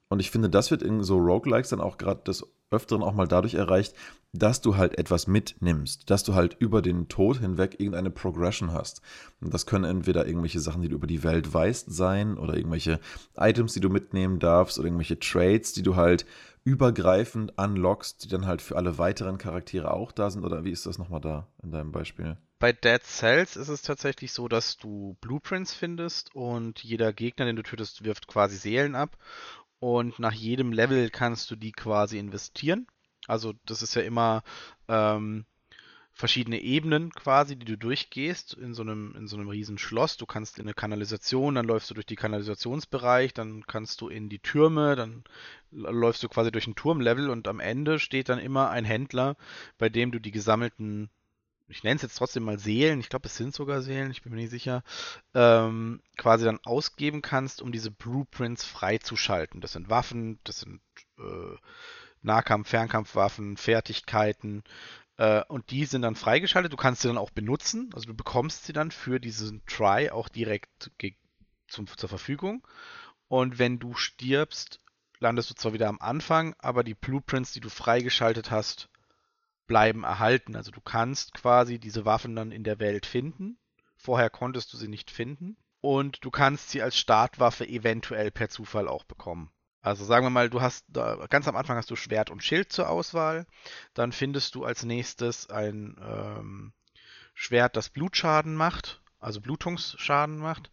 [0.10, 2.44] Und ich finde, das wird in so Roguelikes dann auch gerade des
[2.74, 3.94] Öfteren auch mal dadurch erreicht,
[4.34, 9.02] dass du halt etwas mitnimmst, dass du halt über den Tod hinweg irgendeine Progression hast.
[9.42, 13.00] Und das können entweder irgendwelche Sachen, die du über die Welt weißt, sein oder irgendwelche
[13.38, 16.26] Items, die du mitnehmen darfst oder irgendwelche Trades, die du halt
[16.64, 20.46] übergreifend unlockst, die dann halt für alle weiteren Charaktere auch da sind.
[20.46, 22.38] Oder wie ist das nochmal da in deinem Beispiel?
[22.64, 27.58] Bei Dead Cells ist es tatsächlich so, dass du Blueprints findest und jeder Gegner, den
[27.58, 29.18] du tötest, wirft quasi Seelen ab.
[29.84, 32.88] Und nach jedem Level kannst du die quasi investieren.
[33.28, 34.42] Also das ist ja immer
[34.88, 35.44] ähm,
[36.14, 40.16] verschiedene Ebenen quasi, die du durchgehst in so einem, in so einem riesen Schloss.
[40.16, 44.30] Du kannst in eine Kanalisation, dann läufst du durch die Kanalisationsbereich, dann kannst du in
[44.30, 45.26] die Türme, dann
[45.70, 49.36] läufst du quasi durch ein Turmlevel und am Ende steht dann immer ein Händler,
[49.78, 51.10] bei dem du die gesammelten,
[51.74, 54.32] ich nenne es jetzt trotzdem mal Seelen, ich glaube es sind sogar Seelen, ich bin
[54.32, 54.84] mir nicht sicher,
[55.34, 59.60] ähm, quasi dann ausgeben kannst, um diese Blueprints freizuschalten.
[59.60, 60.82] Das sind Waffen, das sind
[61.18, 61.58] äh,
[62.22, 64.64] Nahkampf, Fernkampfwaffen, Fertigkeiten,
[65.18, 66.72] äh, und die sind dann freigeschaltet.
[66.72, 67.90] Du kannst sie dann auch benutzen.
[67.94, 70.92] Also du bekommst sie dann für diesen Try auch direkt
[71.68, 72.66] zum, zur Verfügung.
[73.28, 74.80] Und wenn du stirbst,
[75.20, 78.90] landest du zwar wieder am Anfang, aber die Blueprints, die du freigeschaltet hast,
[79.74, 80.56] bleiben erhalten.
[80.56, 83.58] Also du kannst quasi diese Waffen dann in der Welt finden.
[83.96, 85.58] Vorher konntest du sie nicht finden.
[85.82, 89.52] Und du kannst sie als Startwaffe eventuell per Zufall auch bekommen.
[89.82, 90.86] Also sagen wir mal, du hast
[91.28, 93.48] ganz am Anfang hast du Schwert und Schild zur Auswahl.
[93.96, 96.74] Dann findest du als nächstes ein ähm,
[97.34, 100.70] Schwert, das Blutschaden macht, also Blutungsschaden macht.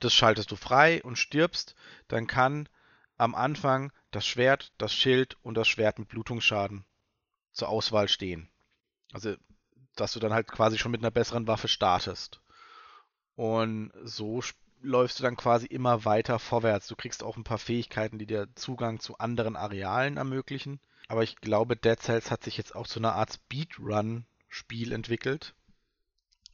[0.00, 1.76] Das schaltest du frei und stirbst.
[2.08, 2.68] Dann kann
[3.16, 6.84] am Anfang das Schwert, das Schild und das Schwert mit Blutungsschaden
[7.54, 8.48] zur Auswahl stehen.
[9.12, 9.34] Also,
[9.96, 12.40] dass du dann halt quasi schon mit einer besseren Waffe startest.
[13.36, 14.42] Und so
[14.82, 16.88] läufst du dann quasi immer weiter vorwärts.
[16.88, 20.80] Du kriegst auch ein paar Fähigkeiten, die dir Zugang zu anderen Arealen ermöglichen.
[21.08, 25.54] Aber ich glaube, Dead Cells hat sich jetzt auch zu einer Art Speedrun-Spiel entwickelt.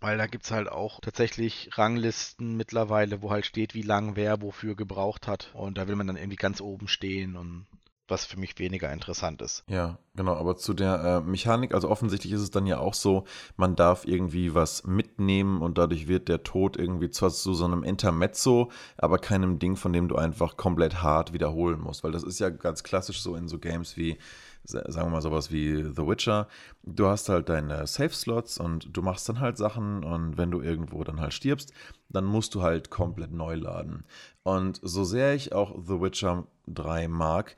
[0.00, 4.74] Weil da gibt's halt auch tatsächlich Ranglisten mittlerweile, wo halt steht, wie lang wer wofür
[4.74, 5.50] gebraucht hat.
[5.54, 7.66] Und da will man dann irgendwie ganz oben stehen und
[8.10, 9.64] was für mich weniger interessant ist.
[9.68, 13.24] Ja, genau, aber zu der äh, Mechanik, also offensichtlich ist es dann ja auch so,
[13.56, 17.82] man darf irgendwie was mitnehmen und dadurch wird der Tod irgendwie zwar zu so einem
[17.84, 22.40] Intermezzo, aber keinem Ding, von dem du einfach komplett hart wiederholen musst, weil das ist
[22.40, 24.18] ja ganz klassisch so in so Games wie,
[24.64, 26.48] sa- sagen wir mal sowas wie The Witcher,
[26.82, 31.04] du hast halt deine Safe-Slots und du machst dann halt Sachen und wenn du irgendwo
[31.04, 31.72] dann halt stirbst,
[32.08, 34.04] dann musst du halt komplett neu laden.
[34.42, 37.54] Und so sehr ich auch The Witcher 3 mag,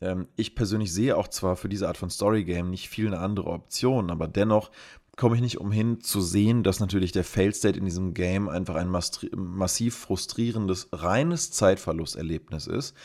[0.00, 3.50] ähm, ich persönlich sehe auch zwar für diese Art von Story-Game nicht viel eine andere
[3.50, 4.70] Option, aber dennoch
[5.16, 8.88] komme ich nicht umhin zu sehen, dass natürlich der Fail-State in diesem Game einfach ein
[8.88, 12.96] massiv frustrierendes, reines Zeitverlusterlebnis ist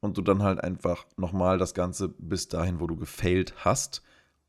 [0.00, 4.02] und du dann halt einfach nochmal das Ganze bis dahin, wo du gefailt hast,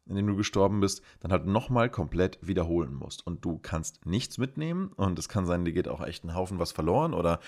[0.05, 3.25] indem du gestorben bist, dann halt nochmal komplett wiederholen musst.
[3.25, 6.59] Und du kannst nichts mitnehmen und es kann sein, dir geht auch echt ein Haufen
[6.59, 7.39] was verloren oder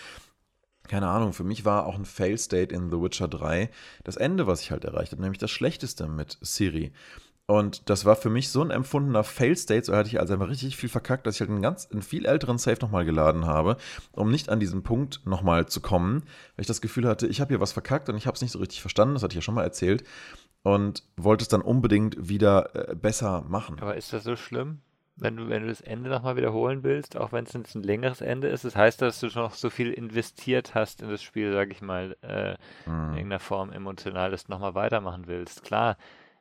[0.88, 3.70] keine Ahnung, für mich war auch ein Fail-State in The Witcher 3
[4.04, 6.92] das Ende, was ich halt erreicht habe, nämlich das Schlechteste mit Siri.
[7.50, 10.76] Und das war für mich so ein empfundener Fail-State, so hatte ich also einfach richtig
[10.76, 13.78] viel verkackt, dass ich halt einen ganz, einen viel älteren Save nochmal geladen habe,
[14.12, 16.24] um nicht an diesen Punkt nochmal zu kommen,
[16.56, 18.52] weil ich das Gefühl hatte, ich habe hier was verkackt und ich habe es nicht
[18.52, 20.04] so richtig verstanden, das hatte ich ja schon mal erzählt,
[20.64, 23.80] und wollte es dann unbedingt wieder äh, besser machen.
[23.80, 24.82] Aber ist das so schlimm,
[25.18, 28.22] wenn du, wenn du das Ende nochmal wiederholen willst, auch wenn es jetzt ein längeres
[28.22, 28.66] Ende ist?
[28.66, 32.16] Das heißt, dass du noch so viel investiert hast in das Spiel, sag ich mal,
[32.22, 33.14] äh, in Hm.
[33.18, 35.64] irgendeiner Form emotional, dass du nochmal weitermachen willst.
[35.64, 35.98] Klar,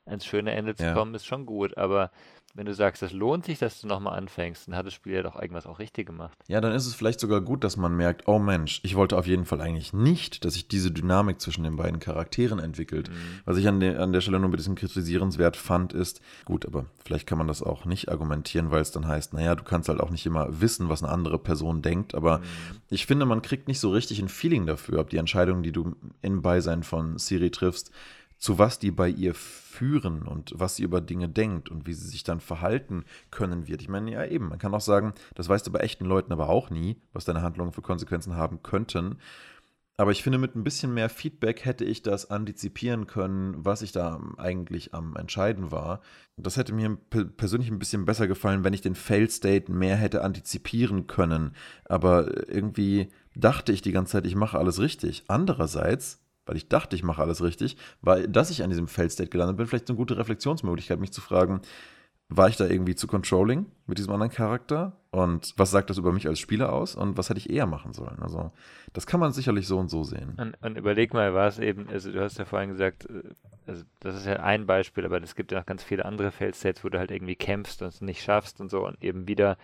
[0.07, 0.95] ans schöne Ende zu ja.
[0.95, 1.77] kommen, ist schon gut.
[1.77, 2.11] Aber
[2.57, 5.23] wenn du sagst, es lohnt sich, dass du nochmal anfängst, dann hat das Spiel ja
[5.23, 6.39] doch irgendwas auch richtig gemacht.
[6.49, 9.27] Ja, dann ist es vielleicht sogar gut, dass man merkt, oh Mensch, ich wollte auf
[9.27, 13.11] jeden Fall eigentlich nicht, dass sich diese Dynamik zwischen den beiden Charakteren entwickelt.
[13.11, 13.41] Mhm.
[13.45, 16.87] Was ich an, de an der Stelle nur ein bisschen kritisierenswert fand, ist, gut, aber
[17.05, 20.01] vielleicht kann man das auch nicht argumentieren, weil es dann heißt, naja, du kannst halt
[20.01, 22.45] auch nicht immer wissen, was eine andere Person denkt, aber mhm.
[22.89, 25.95] ich finde, man kriegt nicht so richtig ein Feeling dafür, ob die Entscheidungen, die du
[26.23, 27.93] im Beisein von Siri triffst,
[28.39, 32.09] zu was die bei ihr führen und was sie über Dinge denkt und wie sie
[32.09, 33.83] sich dann verhalten können wird.
[33.83, 36.49] Ich meine, ja eben, man kann auch sagen, das weißt du bei echten Leuten aber
[36.49, 39.19] auch nie, was deine Handlungen für Konsequenzen haben könnten.
[39.99, 43.93] Aber ich finde, mit ein bisschen mehr Feedback hätte ich das antizipieren können, was ich
[43.93, 46.03] da eigentlich am Entscheiden war.
[46.37, 46.99] Das hätte mir
[47.37, 51.53] persönlich ein bisschen besser gefallen, wenn ich den Fail-State mehr hätte antizipieren können.
[51.87, 55.25] Aber irgendwie dachte ich die ganze Zeit, ich mache alles richtig.
[55.29, 59.57] Andererseits weil ich dachte, ich mache alles richtig, weil, dass ich an diesem Fail-State gelandet
[59.57, 61.61] bin, vielleicht eine gute Reflexionsmöglichkeit, mich zu fragen,
[62.29, 64.97] war ich da irgendwie zu controlling mit diesem anderen Charakter?
[65.11, 66.97] Und was sagt das über mich als Spieler aus?
[66.97, 68.19] Und was hätte ich eher machen sollen?
[68.21, 68.51] Also,
[68.93, 70.35] das kann man sicherlich so und so sehen.
[70.37, 73.23] Und, und überleg mal, war es eben, also du hast ja vorhin gesagt, äh,
[73.67, 76.83] also das ist ja ein Beispiel, aber es gibt ja noch ganz viele andere Fail-States,
[76.85, 79.57] wo du halt irgendwie kämpfst und es nicht schaffst und so und eben wieder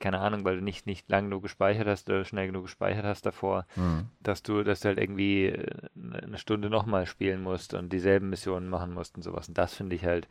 [0.00, 3.24] keine Ahnung, weil du nicht, nicht lang genug gespeichert hast oder schnell genug gespeichert hast
[3.24, 4.06] davor, mhm.
[4.20, 5.76] dass du, dass du halt irgendwie äh,
[6.22, 9.48] eine Stunde nochmal spielen musst und dieselben Missionen machen musst und sowas.
[9.48, 10.28] Und das finde ich halt,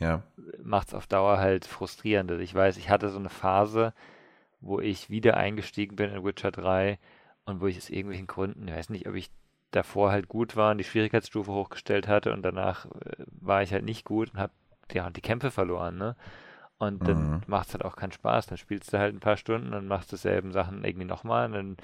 [0.00, 0.22] ja.
[0.62, 2.30] macht es auf Dauer halt frustrierend.
[2.30, 3.92] Also ich weiß, ich hatte so eine Phase,
[4.60, 6.98] wo ich wieder eingestiegen bin in Witcher 3
[7.44, 9.30] und wo ich aus irgendwelchen Gründen, ich weiß nicht, ob ich
[9.70, 13.84] davor halt gut war und die Schwierigkeitsstufe hochgestellt hatte und danach äh, war ich halt
[13.84, 14.52] nicht gut und habe
[14.92, 16.16] ja, die Kämpfe verloren, ne?
[16.88, 17.40] Und dann mhm.
[17.46, 18.46] macht es halt auch keinen Spaß.
[18.46, 21.46] Dann spielst du halt ein paar Stunden und machst dieselben Sachen irgendwie nochmal.
[21.46, 21.76] Und dann,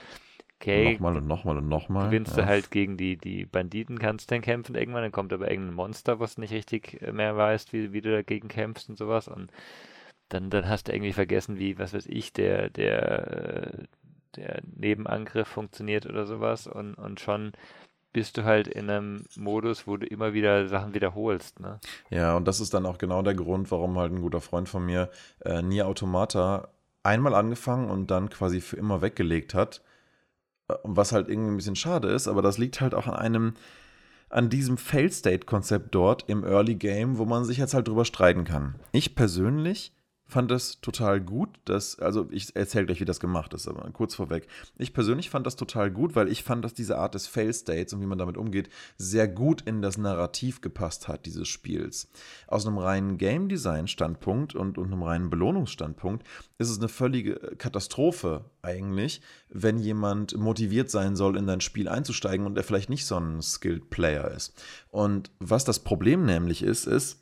[0.56, 0.92] okay.
[0.94, 2.06] Nochmal und nochmal und nochmal.
[2.06, 2.42] Gewinnst ja.
[2.42, 5.02] du halt gegen die, die Banditen, kannst dann kämpfen irgendwann.
[5.02, 8.48] Dann kommt aber irgendein Monster, was nicht richtig äh, mehr weißt, wie, wie du dagegen
[8.48, 9.28] kämpfst und sowas.
[9.28, 9.50] Und
[10.28, 13.84] dann, dann hast du irgendwie vergessen, wie, was weiß ich, der, der, äh,
[14.36, 16.66] der Nebenangriff funktioniert oder sowas.
[16.66, 17.52] Und, und schon
[18.12, 21.60] bist du halt in einem Modus, wo du immer wieder Sachen wiederholst.
[21.60, 21.80] Ne?
[22.10, 24.84] Ja, und das ist dann auch genau der Grund, warum halt ein guter Freund von
[24.84, 25.10] mir
[25.44, 26.68] äh, Nier Automata
[27.02, 29.82] einmal angefangen und dann quasi für immer weggelegt hat.
[30.68, 33.54] Äh, was halt irgendwie ein bisschen schade ist, aber das liegt halt auch an einem,
[34.28, 38.74] an diesem Fail-State-Konzept dort im Early Game, wo man sich jetzt halt drüber streiten kann.
[38.92, 39.92] Ich persönlich
[40.30, 44.14] fand das total gut, dass, also ich erzähle gleich, wie das gemacht ist, aber kurz
[44.14, 44.46] vorweg.
[44.78, 48.00] Ich persönlich fand das total gut, weil ich fand, dass diese Art des Fail-States und
[48.00, 52.08] wie man damit umgeht, sehr gut in das Narrativ gepasst hat, dieses Spiels.
[52.46, 56.26] Aus einem reinen Game-Design-Standpunkt und, und einem reinen Belohnungsstandpunkt
[56.58, 62.46] ist es eine völlige Katastrophe eigentlich, wenn jemand motiviert sein soll, in dein Spiel einzusteigen
[62.46, 64.54] und er vielleicht nicht so ein Skilled Player ist.
[64.90, 67.19] Und was das Problem nämlich ist, ist,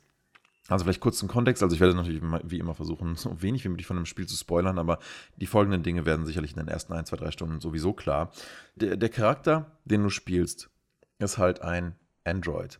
[0.69, 1.63] also vielleicht kurz zum Kontext.
[1.63, 4.37] Also ich werde natürlich wie immer versuchen, so wenig wie möglich von dem Spiel zu
[4.37, 4.99] spoilern, aber
[5.37, 8.31] die folgenden Dinge werden sicherlich in den ersten ein, zwei, drei Stunden sowieso klar.
[8.75, 10.69] Der, der Charakter, den du spielst,
[11.17, 12.79] ist halt ein Android.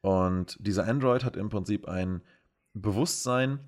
[0.00, 2.22] Und dieser Android hat im Prinzip ein
[2.74, 3.60] Bewusstsein,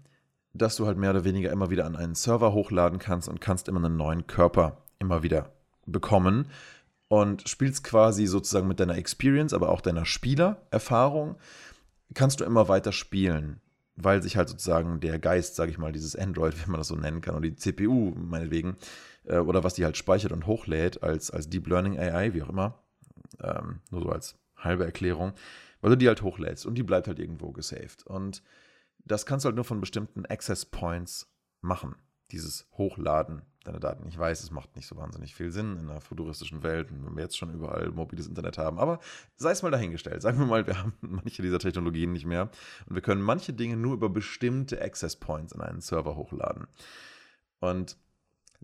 [0.52, 3.68] dass du halt mehr oder weniger immer wieder an einen Server hochladen kannst und kannst
[3.68, 5.50] immer einen neuen Körper immer wieder
[5.86, 6.48] bekommen
[7.08, 11.36] und spielst quasi sozusagen mit deiner Experience, aber auch deiner Spielererfahrung
[12.14, 13.60] kannst du immer weiter spielen,
[13.96, 16.96] weil sich halt sozusagen der Geist, sage ich mal, dieses Android, wenn man das so
[16.96, 18.76] nennen kann, oder die CPU meinetwegen,
[19.24, 22.48] äh, oder was die halt speichert und hochlädt als, als Deep Learning AI, wie auch
[22.48, 22.82] immer,
[23.42, 25.32] ähm, nur so als halbe Erklärung,
[25.80, 28.06] weil du die halt hochlädst und die bleibt halt irgendwo gesaved.
[28.06, 28.42] Und
[29.04, 31.96] das kannst du halt nur von bestimmten Access Points machen,
[32.30, 34.06] dieses Hochladen deine Daten.
[34.08, 37.22] Ich weiß, es macht nicht so wahnsinnig viel Sinn in einer futuristischen Welt, wenn wir
[37.22, 38.78] jetzt schon überall mobiles Internet haben.
[38.78, 39.00] Aber
[39.36, 40.22] sei es mal dahingestellt.
[40.22, 42.50] Sagen wir mal, wir haben manche dieser Technologien nicht mehr
[42.86, 46.66] und wir können manche Dinge nur über bestimmte Access Points in einen Server hochladen.
[47.60, 47.96] Und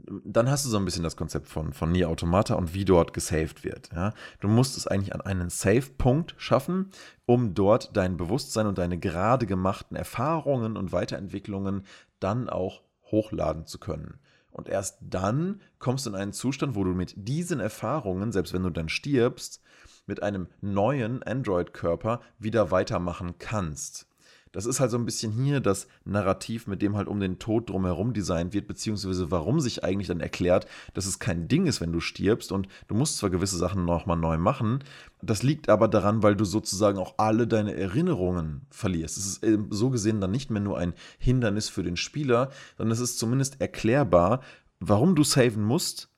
[0.06, 3.12] dann hast du so ein bisschen das Konzept von, von Nier Automata und wie dort
[3.12, 3.90] gesaved wird.
[3.94, 4.14] Ja?
[4.40, 6.90] Du musst es eigentlich an einen Save-Punkt schaffen,
[7.26, 11.84] um dort dein Bewusstsein und deine gerade gemachten Erfahrungen und Weiterentwicklungen
[12.18, 14.20] dann auch hochladen zu können.
[14.52, 18.62] Und erst dann kommst du in einen Zustand, wo du mit diesen Erfahrungen, selbst wenn
[18.62, 19.62] du dann stirbst,
[20.06, 24.09] mit einem neuen Android-Körper wieder weitermachen kannst.
[24.52, 27.70] Das ist halt so ein bisschen hier das Narrativ, mit dem halt um den Tod
[27.70, 31.92] drumherum designt wird, beziehungsweise warum sich eigentlich dann erklärt, dass es kein Ding ist, wenn
[31.92, 34.82] du stirbst und du musst zwar gewisse Sachen nochmal neu machen,
[35.22, 39.18] das liegt aber daran, weil du sozusagen auch alle deine Erinnerungen verlierst.
[39.18, 43.00] Es ist so gesehen dann nicht mehr nur ein Hindernis für den Spieler, sondern es
[43.00, 44.40] ist zumindest erklärbar,
[44.80, 46.08] warum du saven musst,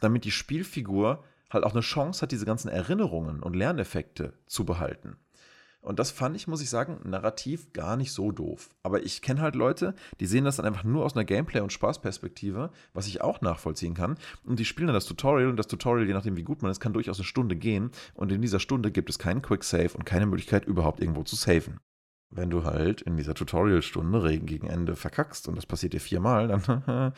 [0.00, 5.16] damit die Spielfigur halt auch eine Chance hat, diese ganzen Erinnerungen und Lerneffekte zu behalten.
[5.84, 8.70] Und das fand ich, muss ich sagen, narrativ gar nicht so doof.
[8.82, 11.74] Aber ich kenne halt Leute, die sehen das dann einfach nur aus einer Gameplay- und
[11.74, 14.16] Spaßperspektive, was ich auch nachvollziehen kann.
[14.44, 16.80] Und die spielen dann das Tutorial und das Tutorial, je nachdem wie gut man ist,
[16.80, 17.90] kann durchaus eine Stunde gehen.
[18.14, 21.36] Und in dieser Stunde gibt es keinen Quick Save und keine Möglichkeit, überhaupt irgendwo zu
[21.36, 21.78] saven.
[22.30, 26.48] Wenn du halt in dieser Tutorial-Stunde Regen gegen Ende verkackst und das passiert dir viermal,
[26.48, 26.62] dann,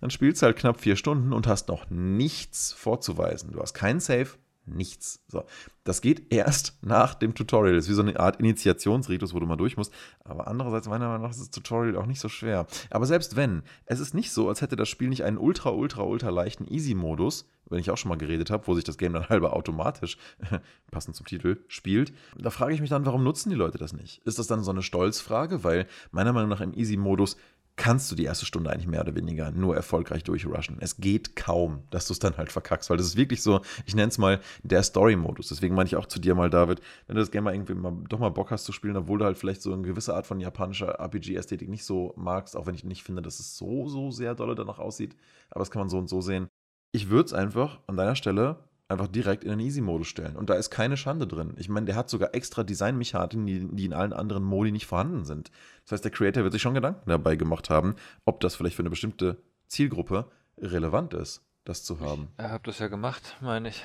[0.00, 3.52] dann spielst du halt knapp vier Stunden und hast noch nichts vorzuweisen.
[3.52, 4.30] Du hast keinen Save,
[4.66, 5.20] nichts.
[5.28, 5.44] So.
[5.84, 7.74] Das geht erst nach dem Tutorial.
[7.74, 9.92] Das ist wie so eine Art Initiationsritus, wo du mal durch musst.
[10.24, 12.66] Aber andererseits, meiner Meinung nach, ist das Tutorial auch nicht so schwer.
[12.90, 16.02] Aber selbst wenn, es ist nicht so, als hätte das Spiel nicht einen ultra, ultra,
[16.02, 19.28] ultra leichten Easy-Modus, wenn ich auch schon mal geredet habe, wo sich das Game dann
[19.28, 20.18] halber automatisch,
[20.90, 22.12] passend zum Titel, spielt.
[22.36, 24.20] Da frage ich mich dann, warum nutzen die Leute das nicht?
[24.24, 25.64] Ist das dann so eine Stolzfrage?
[25.64, 27.36] Weil meiner Meinung nach im Easy-Modus
[27.76, 30.78] kannst du die erste Stunde eigentlich mehr oder weniger nur erfolgreich durchrushen.
[30.80, 33.94] Es geht kaum, dass du es dann halt verkackst, weil das ist wirklich so, ich
[33.94, 35.48] nenne es mal der Story-Modus.
[35.48, 37.92] Deswegen meine ich auch zu dir mal, David, wenn du das Game mal irgendwie mal,
[38.08, 40.40] doch mal Bock hast zu spielen, obwohl du halt vielleicht so eine gewisse Art von
[40.40, 44.34] japanischer RPG-Ästhetik nicht so magst, auch wenn ich nicht finde, dass es so, so sehr
[44.34, 45.14] dolle danach aussieht,
[45.50, 46.48] aber das kann man so und so sehen.
[46.92, 48.56] Ich würde es einfach an deiner Stelle
[48.88, 50.36] einfach direkt in den Easy-Modus stellen.
[50.36, 51.54] Und da ist keine Schande drin.
[51.58, 55.24] Ich meine, der hat sogar extra Designmechaniken, die, die in allen anderen Modi nicht vorhanden
[55.24, 55.50] sind.
[55.84, 58.82] Das heißt, der Creator wird sich schon Gedanken dabei gemacht haben, ob das vielleicht für
[58.82, 62.28] eine bestimmte Zielgruppe relevant ist, das zu haben.
[62.38, 63.82] Ich habe das ja gemacht, meine ich.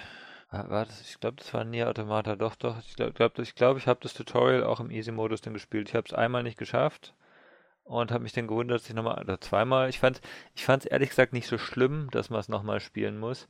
[0.52, 2.36] War das, ich glaube, das war Nier Automata.
[2.36, 2.78] Doch, doch.
[2.80, 5.90] Ich glaube, glaub, ich, glaub, ich habe das Tutorial auch im Easy-Modus dann gespielt.
[5.90, 7.16] Ich habe es einmal nicht geschafft
[7.84, 10.22] und habe mich dann gewundert, dass ich nochmal, oder zweimal, ich fand
[10.54, 13.48] ich es ehrlich gesagt nicht so schlimm, dass man es nochmal spielen muss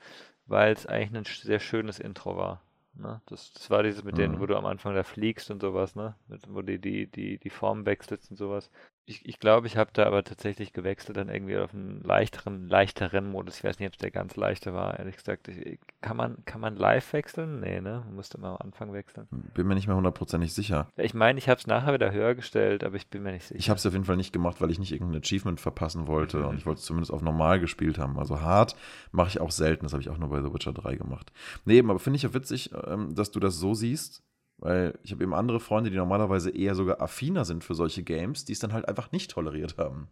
[0.51, 2.61] weil es eigentlich ein sehr schönes Intro war.
[2.93, 3.21] Ne?
[3.27, 4.19] Das, das war dieses mit mhm.
[4.19, 6.15] denen, wo du am Anfang da fliegst und sowas, ne?
[6.27, 8.69] Mit, wo die, die, die, die Form wechselst und sowas.
[9.05, 13.29] Ich, ich glaube, ich habe da aber tatsächlich gewechselt dann irgendwie auf einen leichteren, leichteren
[13.29, 13.57] Modus.
[13.57, 15.47] Ich weiß nicht, ob es der ganz leichte war, ehrlich gesagt.
[15.47, 17.59] Ich, kann, man, kann man live wechseln?
[17.59, 18.03] Nee, ne?
[18.05, 19.27] Man musste mal am Anfang wechseln.
[19.53, 20.87] Bin mir nicht mehr hundertprozentig sicher.
[20.97, 23.59] Ich meine, ich habe es nachher wieder höher gestellt, aber ich bin mir nicht sicher.
[23.59, 26.37] Ich habe es auf jeden Fall nicht gemacht, weil ich nicht irgendein Achievement verpassen wollte
[26.37, 26.45] mhm.
[26.45, 28.19] und ich wollte es zumindest auf normal gespielt haben.
[28.19, 28.75] Also hart
[29.11, 29.85] mache ich auch selten.
[29.85, 31.31] Das habe ich auch nur bei The Witcher 3 gemacht.
[31.65, 34.23] Nee, aber finde ich ja witzig, ähm, dass du das so siehst
[34.61, 38.45] weil ich habe eben andere Freunde, die normalerweise eher sogar affiner sind für solche Games,
[38.45, 40.07] die es dann halt einfach nicht toleriert haben.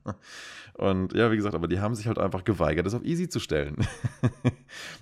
[0.74, 3.40] Und ja, wie gesagt, aber die haben sich halt einfach geweigert, das auf easy zu
[3.40, 3.78] stellen.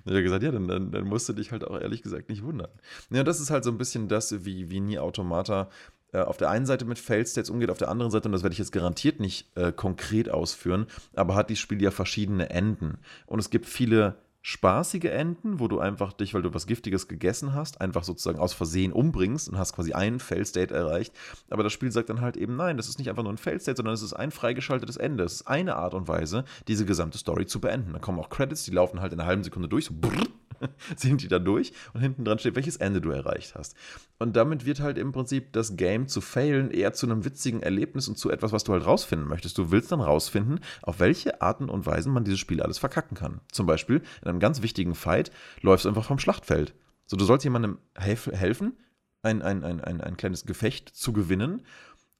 [0.05, 2.43] ich habe gesagt, ja, dann, dann, dann, musst du dich halt auch ehrlich gesagt nicht
[2.43, 2.69] wundern.
[3.09, 5.69] Ja, das ist halt so ein bisschen das, wie, wie Nie Automata
[6.11, 8.53] äh, auf der einen Seite mit Fail-States umgeht, auf der anderen Seite, und das werde
[8.53, 12.97] ich jetzt garantiert nicht äh, konkret ausführen, aber hat dieses Spiel ja verschiedene Enden.
[13.25, 14.15] Und es gibt viele
[14.47, 18.53] spaßige Enden, wo du einfach dich, weil du was Giftiges gegessen hast, einfach sozusagen aus
[18.53, 21.13] Versehen umbringst und hast quasi einen Fail-State erreicht.
[21.49, 23.75] Aber das Spiel sagt dann halt eben, nein, das ist nicht einfach nur ein Fail-State,
[23.75, 25.25] sondern es ist ein freigeschaltetes Ende.
[25.25, 27.91] Es ist eine Art und Weise, diese gesamte Story zu beenden.
[27.91, 30.23] Da kommen auch Credits, die laufen halt in einer halben Sekunde durch, so brrr,
[30.95, 33.75] sind die da durch und hinten dran steht, welches Ende du erreicht hast.
[34.19, 38.07] Und damit wird halt im Prinzip das Game zu failen eher zu einem witzigen Erlebnis
[38.07, 39.57] und zu etwas, was du halt rausfinden möchtest.
[39.57, 43.41] Du willst dann rausfinden, auf welche Arten und Weisen man dieses Spiel alles verkacken kann.
[43.51, 46.73] Zum Beispiel in einem ganz wichtigen Fight läufst du einfach vom Schlachtfeld.
[47.05, 48.77] So, du sollst jemandem helf helfen,
[49.21, 51.61] ein, ein, ein, ein, ein kleines Gefecht zu gewinnen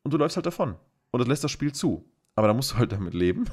[0.04, 0.76] und du läufst halt davon.
[1.12, 2.10] Und das lässt das Spiel zu.
[2.36, 3.45] Aber da musst du halt damit leben,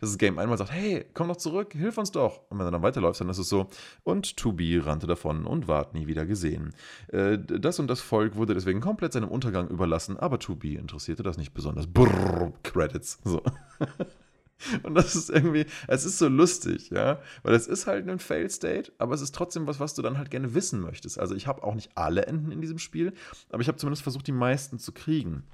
[0.00, 2.40] dass das Game einmal sagt, hey, komm doch zurück, hilf uns doch.
[2.48, 3.68] Und wenn du dann weiterläufst, dann ist es so,
[4.02, 6.74] und Tubi rannte davon und ward nie wieder gesehen.
[7.08, 11.38] Äh, das und das Volk wurde deswegen komplett seinem Untergang überlassen, aber Tubi interessierte das
[11.38, 11.86] nicht besonders.
[11.86, 13.18] Brrr, Credits.
[13.24, 13.42] So.
[14.82, 18.92] Und das ist irgendwie, es ist so lustig, ja, weil es ist halt ein Fail-State,
[18.98, 21.18] aber es ist trotzdem was, was du dann halt gerne wissen möchtest.
[21.18, 23.14] Also ich habe auch nicht alle Enden in diesem Spiel,
[23.48, 25.44] aber ich habe zumindest versucht, die meisten zu kriegen.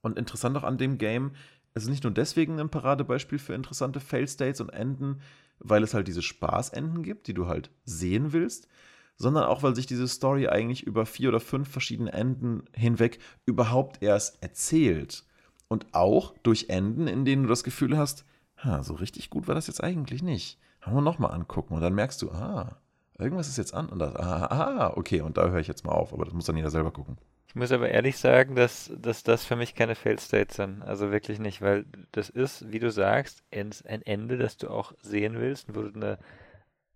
[0.00, 1.32] Und interessant auch an dem Game,
[1.78, 5.20] es ist nicht nur deswegen ein Paradebeispiel für interessante Fail-States und Enden,
[5.60, 8.68] weil es halt diese Spaßenden gibt, die du halt sehen willst,
[9.16, 14.02] sondern auch, weil sich diese Story eigentlich über vier oder fünf verschiedene Enden hinweg überhaupt
[14.02, 15.24] erst erzählt.
[15.68, 18.24] Und auch durch Enden, in denen du das Gefühl hast,
[18.56, 20.58] ha, so richtig gut war das jetzt eigentlich nicht.
[20.80, 22.76] Haben wir nochmal angucken und dann merkst du, ah,
[23.18, 25.92] irgendwas ist jetzt an und das, ah, ah, okay, und da höre ich jetzt mal
[25.92, 27.18] auf, aber das muss dann jeder selber gucken.
[27.48, 30.82] Ich muss aber ehrlich sagen, dass, dass das für mich keine Failed States sind.
[30.82, 35.40] Also wirklich nicht, weil das ist, wie du sagst, ein Ende, das du auch sehen
[35.40, 36.18] willst, wo du eine,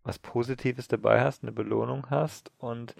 [0.04, 2.94] was Positives dabei hast, eine Belohnung hast und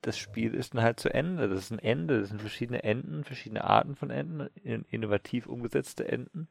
[0.00, 1.48] das Spiel ist dann halt zu Ende.
[1.48, 4.48] Das ist ein Ende, das sind verschiedene Enden, verschiedene Arten von Enden,
[4.90, 6.48] innovativ umgesetzte Enden.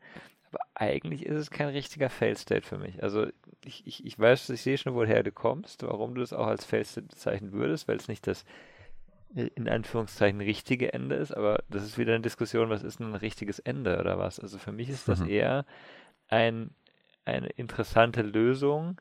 [0.52, 3.02] Aber eigentlich ist es kein richtiger Fail State für mich.
[3.02, 3.28] Also
[3.64, 6.66] ich, ich, ich weiß, ich sehe schon, woher du kommst, warum du das auch als
[6.66, 8.44] Fail State bezeichnen würdest, weil es nicht das
[9.34, 13.60] in Anführungszeichen richtige Ende ist, aber das ist wieder eine Diskussion, was ist ein richtiges
[13.60, 14.40] Ende oder was?
[14.40, 15.30] Also für mich ist das mhm.
[15.30, 15.66] eher
[16.28, 16.72] ein,
[17.24, 19.00] eine interessante Lösung,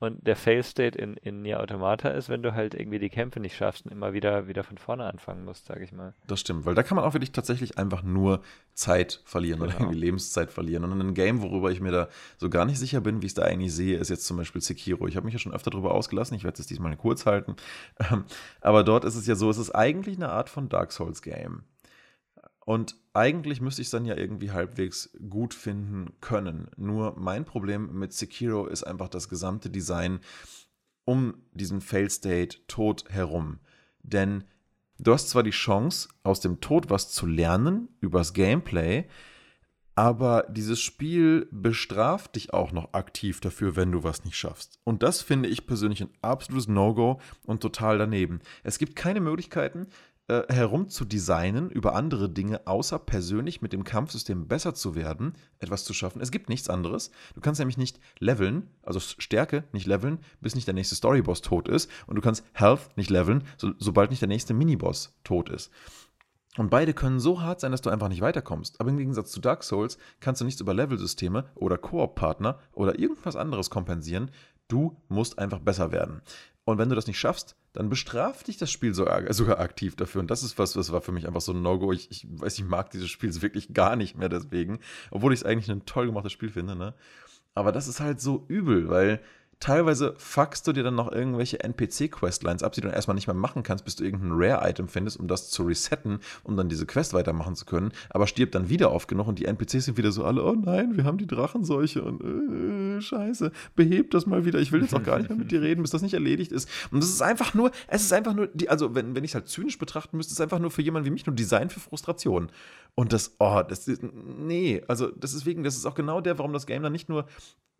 [0.00, 3.54] Und der Fail-State in, in Nier Automata ist, wenn du halt irgendwie die Kämpfe nicht
[3.54, 6.14] schaffst und immer wieder, wieder von vorne anfangen musst, sage ich mal.
[6.26, 8.40] Das stimmt, weil da kann man auch wirklich tatsächlich einfach nur
[8.72, 9.72] Zeit verlieren genau.
[9.72, 10.84] oder irgendwie Lebenszeit verlieren.
[10.84, 13.34] Und ein Game, worüber ich mir da so gar nicht sicher bin, wie ich es
[13.34, 15.06] da eigentlich sehe, ist jetzt zum Beispiel Sekiro.
[15.06, 17.56] Ich habe mich ja schon öfter darüber ausgelassen, ich werde es diesmal kurz halten.
[18.62, 21.64] Aber dort ist es ja so, es ist eigentlich eine Art von Dark Souls-Game.
[22.64, 26.68] Und eigentlich müsste ich es dann ja irgendwie halbwegs gut finden können.
[26.76, 30.20] Nur mein Problem mit Sekiro ist einfach das gesamte Design
[31.04, 33.58] um diesen Fail-State Tod herum.
[34.02, 34.44] Denn
[34.98, 39.06] du hast zwar die Chance, aus dem Tod was zu lernen, übers Gameplay,
[39.96, 44.78] aber dieses Spiel bestraft dich auch noch aktiv dafür, wenn du was nicht schaffst.
[44.84, 48.40] Und das finde ich persönlich ein absolutes No-Go und total daneben.
[48.62, 49.88] Es gibt keine Möglichkeiten,
[50.30, 55.32] äh, herum zu designen über andere Dinge, außer persönlich mit dem Kampfsystem besser zu werden,
[55.58, 56.22] etwas zu schaffen.
[56.22, 57.10] Es gibt nichts anderes.
[57.34, 61.66] Du kannst nämlich nicht leveln, also Stärke nicht leveln, bis nicht der nächste Storyboss tot
[61.66, 61.90] ist.
[62.06, 65.72] Und du kannst Health nicht leveln, so, sobald nicht der nächste Miniboss tot ist.
[66.56, 68.80] Und beide können so hart sein, dass du einfach nicht weiterkommst.
[68.80, 73.34] Aber im Gegensatz zu Dark Souls kannst du nichts über Levelsysteme oder Koop-Partner oder irgendwas
[73.34, 74.30] anderes kompensieren.
[74.68, 76.22] Du musst einfach besser werden.
[76.70, 79.18] Und wenn du das nicht schaffst, dann bestraft dich das Spiel sogar,
[79.60, 80.20] aktiv dafür.
[80.20, 81.92] Und das ist was, das war für mich einfach so ein No-Go.
[81.92, 84.80] Ich, ich weiß, ich mag dieses Spiel wirklich gar nicht mehr deswegen.
[85.10, 86.94] Obwohl ich es eigentlich ein toll gemachtes Spiel finde, ne?
[87.54, 89.20] Aber das ist halt so übel, weil
[89.60, 93.34] teilweise fuckst du dir dann noch irgendwelche NPC-Questlines ab, die du dann erstmal nicht mehr
[93.34, 97.12] machen kannst, bis du irgendein Rare-Item findest, um das zu resetten, um dann diese Quest
[97.12, 97.92] weitermachen zu können.
[98.08, 100.96] Aber stirbt dann wieder oft genug und die NPCs sind wieder so alle, oh nein,
[100.96, 104.58] wir haben die Drachenseuche und äh, scheiße, behebt das mal wieder.
[104.58, 106.68] Ich will jetzt auch gar nicht mehr mit dir reden, bis das nicht erledigt ist.
[106.90, 109.34] Und das ist einfach nur, es ist einfach nur, die, also wenn, wenn ich es
[109.34, 111.80] halt zynisch betrachten müsste, ist es einfach nur für jemanden wie mich nur Design für
[111.80, 112.50] Frustration.
[112.94, 116.38] Und das, oh, das ist, nee, also das ist wegen, das ist auch genau der,
[116.38, 117.26] warum das Game dann nicht nur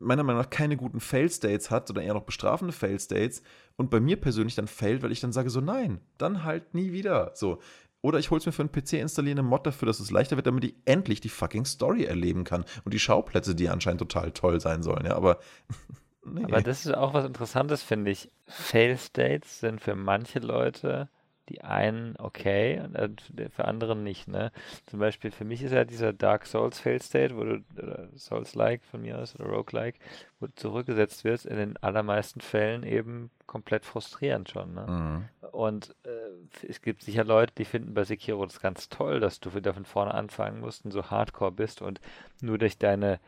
[0.00, 3.42] meiner Meinung nach keine guten Fail-States hat oder eher noch bestrafende Fail-States
[3.76, 6.92] und bei mir persönlich dann failt, weil ich dann sage so, nein, dann halt nie
[6.92, 7.32] wieder.
[7.34, 7.60] So.
[8.02, 10.36] Oder ich hole es mir für einen PC, installiere eine Mod dafür, dass es leichter
[10.36, 12.64] wird, damit ich endlich die fucking Story erleben kann.
[12.84, 15.38] Und die Schauplätze, die anscheinend total toll sein sollen, ja, aber.
[16.24, 16.44] nee.
[16.44, 18.30] Aber das ist auch was Interessantes, finde ich.
[18.46, 21.10] Fail-States sind für manche Leute
[21.50, 24.28] die einen okay und äh, für andere nicht.
[24.28, 24.52] Ne?
[24.86, 27.62] Zum Beispiel für mich ist ja dieser Dark Souls Fail State, wo du,
[28.16, 29.98] Souls-like von mir aus, oder Roguelike,
[30.38, 34.74] wo du zurückgesetzt wirst, in den allermeisten Fällen eben komplett frustrierend schon.
[34.74, 34.86] Ne?
[34.88, 35.50] Mhm.
[35.50, 39.54] Und äh, es gibt sicher Leute, die finden bei Sekiro das ganz toll, dass du
[39.54, 42.00] wieder von vorne anfangen musst und so hardcore bist und
[42.40, 43.18] nur durch deine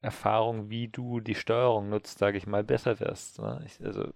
[0.00, 3.38] Erfahrung, wie du die Steuerung nutzt, sage ich mal, besser wirst.
[3.38, 3.62] Ne?
[3.66, 4.08] Ich, also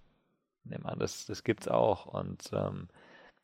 [0.63, 2.07] nehme an, das, das es auch.
[2.07, 2.87] Und ähm,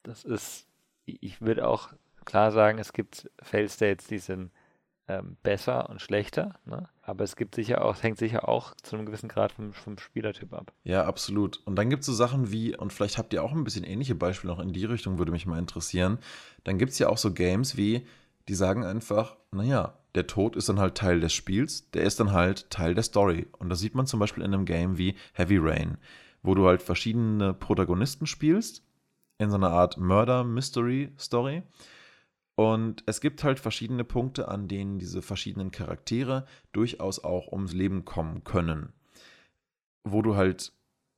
[0.03, 0.67] das ist,
[1.05, 1.89] ich würde auch
[2.25, 4.51] klar sagen, es gibt Fail-States, die sind
[5.07, 6.87] ähm, besser und schlechter, ne?
[7.01, 10.53] aber es gibt sicher auch, hängt sicher auch zu einem gewissen Grad vom, vom Spielertyp
[10.53, 10.71] ab.
[10.83, 11.61] Ja, absolut.
[11.65, 14.15] Und dann gibt es so Sachen wie, und vielleicht habt ihr auch ein bisschen ähnliche
[14.15, 16.19] Beispiele noch in die Richtung, würde mich mal interessieren.
[16.63, 18.05] Dann gibt es ja auch so Games wie,
[18.47, 22.31] die sagen einfach, naja, der Tod ist dann halt Teil des Spiels, der ist dann
[22.31, 23.47] halt Teil der Story.
[23.59, 25.97] Und das sieht man zum Beispiel in einem Game wie Heavy Rain,
[26.43, 28.83] wo du halt verschiedene Protagonisten spielst
[29.41, 31.63] in so einer Art Murder-Mystery-Story.
[32.55, 38.05] Und es gibt halt verschiedene Punkte, an denen diese verschiedenen Charaktere durchaus auch ums Leben
[38.05, 38.93] kommen können.
[40.03, 40.73] Wo du halt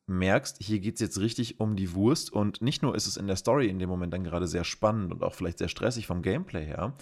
[0.08, 3.28] merkst, hier geht es jetzt richtig um die Wurst und nicht nur ist es in
[3.28, 6.22] der Story in dem Moment dann gerade sehr spannend und auch vielleicht sehr stressig vom
[6.22, 6.94] Gameplay her,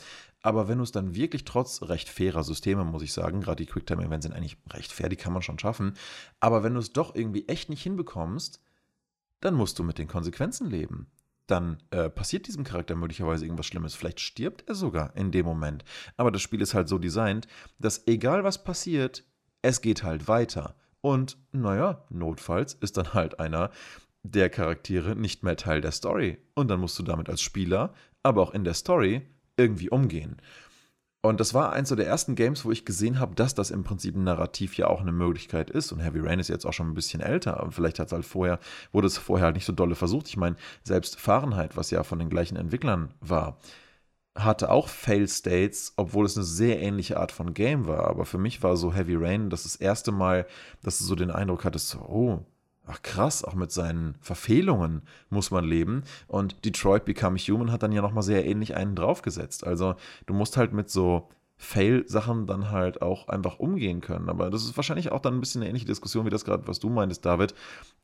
[0.44, 3.72] aber wenn du es dann wirklich trotz recht fairer Systeme, muss ich sagen, gerade die
[3.72, 5.96] Quicktime-Events sind eigentlich recht fair, die kann man schon schaffen,
[6.40, 8.62] aber wenn du es doch irgendwie echt nicht hinbekommst,
[9.42, 11.08] dann musst du mit den Konsequenzen leben.
[11.48, 13.94] Dann äh, passiert diesem Charakter möglicherweise irgendwas Schlimmes.
[13.94, 15.84] Vielleicht stirbt er sogar in dem Moment.
[16.16, 19.26] Aber das Spiel ist halt so designt, dass egal was passiert,
[19.62, 20.76] es geht halt weiter.
[21.02, 23.72] Und naja, notfalls ist dann halt einer
[24.24, 26.38] der Charaktere nicht mehr Teil der Story.
[26.54, 29.28] Und dann musst du damit als Spieler, aber auch in der Story
[29.58, 30.38] irgendwie umgehen.
[31.24, 34.16] Und das war eins der ersten Games, wo ich gesehen habe, dass das im Prinzip
[34.16, 35.92] ein Narrativ ja auch eine Möglichkeit ist.
[35.92, 37.62] Und Heavy Rain ist jetzt auch schon ein bisschen älter.
[37.62, 38.60] Und vielleicht hat es halt vorher,
[38.92, 40.28] wurde es vorher halt nicht so dolle versucht.
[40.30, 43.60] Ich meine, selbst Fahrenheit, was ja von den gleichen Entwicklern war,
[44.36, 48.08] hatte auch Fail States, obwohl es eine sehr ähnliche Art von Game war.
[48.08, 50.48] Aber für mich war so Heavy Rain das, das erste Mal,
[50.82, 52.44] dass du so den Eindruck hattest, oh,
[52.92, 56.04] ach krass, auch mit seinen Verfehlungen muss man leben.
[56.28, 59.66] Und Detroit Become Human hat dann ja nochmal sehr ähnlich einen draufgesetzt.
[59.66, 61.30] Also du musst halt mit so
[61.62, 64.30] Fail-Sachen dann halt auch einfach umgehen können.
[64.30, 66.80] Aber das ist wahrscheinlich auch dann ein bisschen eine ähnliche Diskussion wie das gerade, was
[66.80, 67.54] du meintest, David.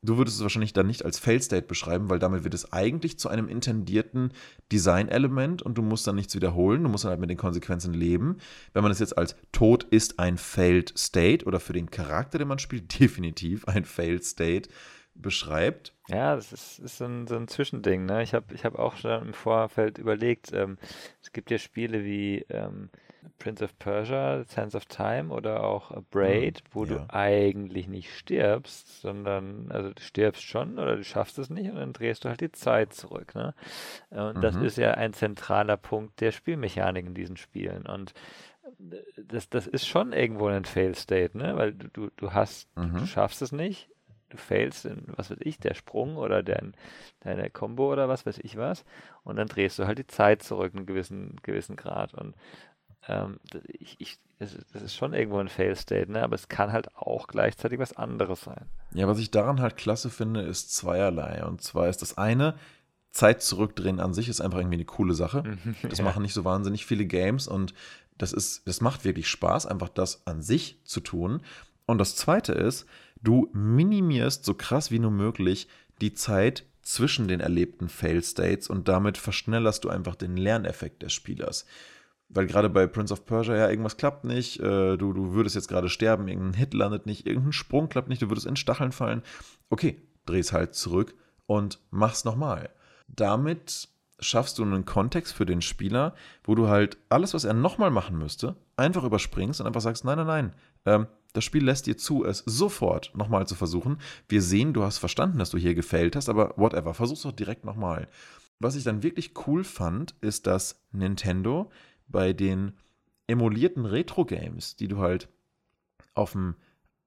[0.03, 3.29] Du würdest es wahrscheinlich dann nicht als Fail-State beschreiben, weil damit wird es eigentlich zu
[3.29, 4.31] einem intendierten
[4.71, 8.37] Design-Element und du musst dann nichts wiederholen, du musst dann halt mit den Konsequenzen leben.
[8.73, 12.47] Wenn man es jetzt als Tod ist ein Failed State oder für den Charakter, den
[12.47, 14.69] man spielt, definitiv ein Failed State
[15.15, 15.95] beschreibt.
[16.09, 18.05] Ja, das ist, ist so, ein, so ein Zwischending.
[18.05, 18.21] Ne?
[18.21, 20.77] Ich habe ich hab auch schon im Vorfeld überlegt, ähm,
[21.23, 22.91] es gibt ja Spiele wie ähm,
[23.39, 26.95] Prince of Persia, Sands of Time oder auch Braid, wo ja.
[26.95, 31.77] du eigentlich nicht stirbst, sondern, also du stirbst schon oder du schaffst es nicht und
[31.77, 33.35] dann drehst du halt die Zeit zurück.
[33.35, 33.53] Ne?
[34.09, 34.41] Und mhm.
[34.41, 37.85] das ist ja ein zentraler Punkt der Spielmechanik in diesen Spielen.
[37.85, 38.13] Und
[39.17, 41.55] das, das ist schon irgendwo ein Fail-State, ne?
[41.55, 42.97] Weil du, du, du hast, mhm.
[42.97, 43.89] du schaffst es nicht,
[44.29, 46.73] du failst in, was weiß ich, der Sprung oder dein,
[47.21, 48.83] deine Combo oder was weiß ich was.
[49.23, 52.13] Und dann drehst du halt die Zeit zurück einen gewissen, gewissen Grad.
[52.13, 52.35] Und
[53.07, 56.23] ähm, ich, ich, das, ist schon irgendwo ein Fail-State, ne?
[56.23, 58.65] aber es kann halt auch gleichzeitig was anderes sein.
[58.93, 61.43] Ja, was ich daran halt klasse finde, ist zweierlei.
[61.45, 62.55] Und zwar ist das eine,
[63.11, 65.43] Zeit zurückdrehen an sich ist einfach irgendwie eine coole Sache.
[65.89, 66.05] Das ja.
[66.05, 67.73] machen nicht so wahnsinnig viele Games und
[68.17, 71.41] das ist, das macht wirklich Spaß, einfach das an sich zu tun.
[71.85, 72.85] Und das zweite ist,
[73.21, 75.67] du minimierst so krass wie nur möglich
[76.01, 81.65] die Zeit zwischen den erlebten Fail-States und damit verschnellerst du einfach den Lerneffekt des Spielers
[82.29, 85.67] weil gerade bei Prince of Persia ja irgendwas klappt nicht, äh, du, du würdest jetzt
[85.67, 89.23] gerade sterben, irgendein Hit landet nicht, irgendein Sprung klappt nicht, du würdest in Stacheln fallen.
[89.69, 91.15] Okay, dreh's halt zurück
[91.45, 92.69] und mach's nochmal.
[93.07, 97.91] Damit schaffst du einen Kontext für den Spieler, wo du halt alles, was er nochmal
[97.91, 100.53] machen müsste, einfach überspringst und einfach sagst, nein, nein, nein,
[100.85, 103.99] ähm, das Spiel lässt dir zu, es sofort nochmal zu versuchen.
[104.27, 107.63] Wir sehen, du hast verstanden, dass du hier gefällt hast, aber whatever, versuch's doch direkt
[107.63, 108.07] nochmal.
[108.59, 111.69] Was ich dann wirklich cool fand, ist, dass Nintendo
[112.07, 112.73] bei den
[113.27, 115.29] emulierten Retro-Games, die du halt
[116.13, 116.55] auf dem,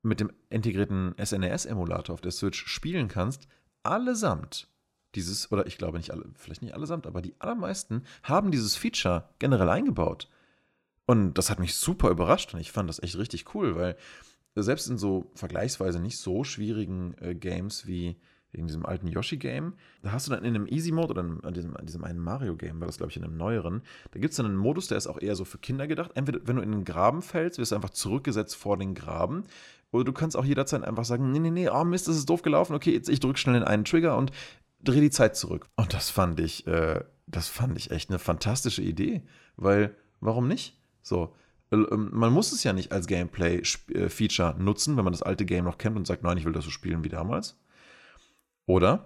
[0.03, 3.49] mit dem integrierten SNES-Emulator auf der Switch spielen kannst,
[3.83, 4.69] allesamt
[5.15, 9.29] dieses, oder ich glaube nicht alle, vielleicht nicht allesamt, aber die allermeisten haben dieses Feature
[9.39, 10.29] generell eingebaut.
[11.07, 13.97] Und das hat mich super überrascht und ich fand das echt richtig cool, weil
[14.55, 18.17] selbst in so vergleichsweise nicht so schwierigen äh, Games wie
[18.53, 19.75] in diesem alten Yoshi-Game.
[20.03, 22.87] Da hast du dann in einem Easy-Mode oder in diesem, in diesem einen Mario-Game, war
[22.87, 25.21] das glaube ich in einem neueren, da gibt es dann einen Modus, der ist auch
[25.21, 26.13] eher so für Kinder gedacht.
[26.15, 29.45] Entweder, wenn du in den Graben fällst, wirst du einfach zurückgesetzt vor den Graben.
[29.93, 32.43] Oder du kannst auch jederzeit einfach sagen, nee, nee, nee, oh Mist, das ist doof
[32.43, 34.31] gelaufen, okay, jetzt ich drücke schnell den einen Trigger und
[34.83, 35.67] drehe die Zeit zurück.
[35.77, 39.23] Und das fand ich, äh, das fand ich echt eine fantastische Idee,
[39.57, 40.81] weil, warum nicht?
[41.03, 41.35] So,
[41.73, 45.65] ähm, man muss es ja nicht als Gameplay-Feature äh, nutzen, wenn man das alte Game
[45.65, 47.59] noch kennt und sagt, nein, ich will das so spielen wie damals.
[48.71, 49.05] Oder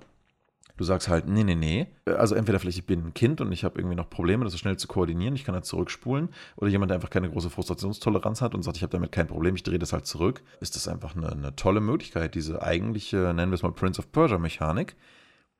[0.77, 1.87] du sagst halt, nee, nee, nee.
[2.05, 4.59] Also entweder vielleicht ich bin ein Kind und ich habe irgendwie noch Probleme, das so
[4.59, 6.29] schnell zu koordinieren, ich kann halt zurückspulen.
[6.57, 9.55] Oder jemand, der einfach keine große Frustrationstoleranz hat und sagt, ich habe damit kein Problem,
[9.55, 10.43] ich drehe das halt zurück.
[10.61, 14.13] Ist das einfach eine, eine tolle Möglichkeit, diese eigentliche, nennen wir es mal Prince of
[14.13, 14.97] Persia-Mechanik,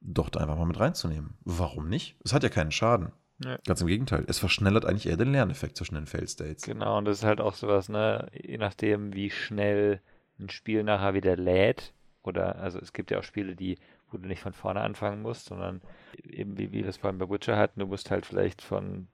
[0.03, 1.39] doch da einfach mal mit reinzunehmen.
[1.47, 2.17] Warum nicht?
[2.23, 3.11] Es hat ja keinen Schaden.
[3.43, 3.57] Ja.
[3.67, 4.27] Ganz im Gegenteil.
[4.29, 6.65] Es verschnellert eigentlich eher den Lerneffekt zwischen den Fail-States.
[6.65, 8.29] Genau, und das ist halt auch sowas, ne?
[8.35, 10.03] Je nachdem, wie schnell
[10.39, 11.95] ein Spiel nachher wieder lädt,
[12.25, 13.79] oder, also es gibt ja auch Spiele, die
[14.15, 15.83] wo du nicht von vorne anfangen musst, sondern
[16.23, 19.09] eben wie, wie wir es vorhin bei Butcher hatten, du musst halt vielleicht von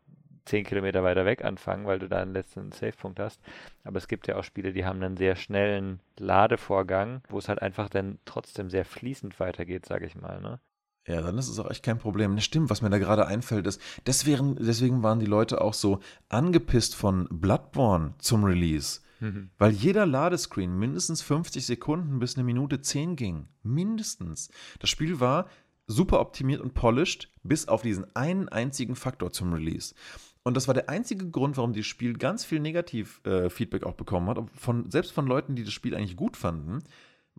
[0.45, 3.41] 10 Kilometer weiter weg anfangen, weil du da einen letzten Savepunkt hast.
[3.85, 7.63] Aber es gibt ja auch Spiele, die haben einen sehr schnellen Ladevorgang, wo es halt
[7.63, 10.41] einfach dann trotzdem sehr fließend weitergeht, sage ich mal.
[10.41, 10.61] Ne?
[11.07, 12.35] Ja, dann ist es auch echt kein Problem.
[12.37, 16.01] Das stimmt, was mir da gerade einfällt, ist, deswegen, deswegen waren die Leute auch so
[16.29, 19.51] angepisst von Bloodborne zum Release Mhm.
[19.59, 23.49] Weil jeder Ladescreen mindestens 50 Sekunden bis eine Minute 10 ging.
[23.63, 24.51] Mindestens.
[24.79, 25.49] Das Spiel war
[25.87, 29.95] super optimiert und polished, bis auf diesen einen einzigen Faktor zum Release.
[30.43, 34.29] Und das war der einzige Grund, warum dieses Spiel ganz viel Negativ-Feedback äh, auch bekommen
[34.29, 34.39] hat.
[34.55, 36.79] Von, selbst von Leuten, die das Spiel eigentlich gut fanden,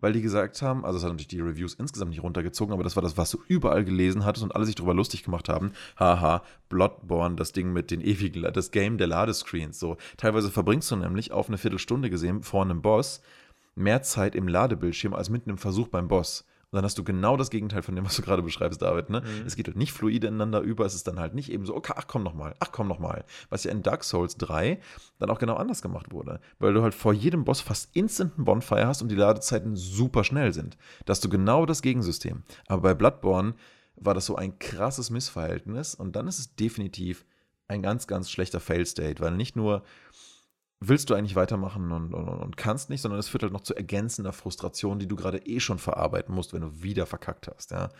[0.02, 2.96] weil die gesagt haben, also es hat natürlich die Reviews insgesamt nicht runtergezogen, aber das
[2.96, 5.72] war das, was du überall gelesen hattest und alle sich darüber lustig gemacht haben.
[5.98, 9.78] Haha, Bloodborne, das Ding mit den ewigen, das Game der Ladescreens.
[9.78, 13.22] So, teilweise verbringst du nämlich auf eine Viertelstunde gesehen vor einem Boss
[13.74, 16.44] mehr Zeit im Ladebildschirm als mitten im Versuch beim Boss.
[16.72, 19.10] Und dann hast du genau das Gegenteil von dem, was du gerade beschreibst, David.
[19.10, 19.20] Ne?
[19.20, 19.46] Mhm.
[19.46, 21.92] Es geht halt nicht fluide ineinander über, es ist dann halt nicht eben so, okay,
[21.96, 23.26] ach komm nochmal, ach komm nochmal.
[23.50, 24.80] Was ja in Dark Souls 3
[25.18, 26.40] dann auch genau anders gemacht wurde.
[26.58, 30.24] Weil du halt vor jedem Boss fast instant einen Bonfire hast und die Ladezeiten super
[30.24, 30.78] schnell sind.
[31.04, 32.42] Da hast du genau das Gegensystem.
[32.68, 33.52] Aber bei Bloodborne
[33.96, 37.26] war das so ein krasses Missverhältnis und dann ist es definitiv
[37.68, 39.82] ein ganz, ganz schlechter Fail-State, weil nicht nur
[40.88, 43.74] willst du eigentlich weitermachen und, und, und, kannst nicht, sondern es führt halt noch zu
[43.74, 47.70] ergänzender Frustration, die du gerade eh schon verarbeiten musst, wenn du wieder verkackt hast.
[47.70, 47.90] Ja.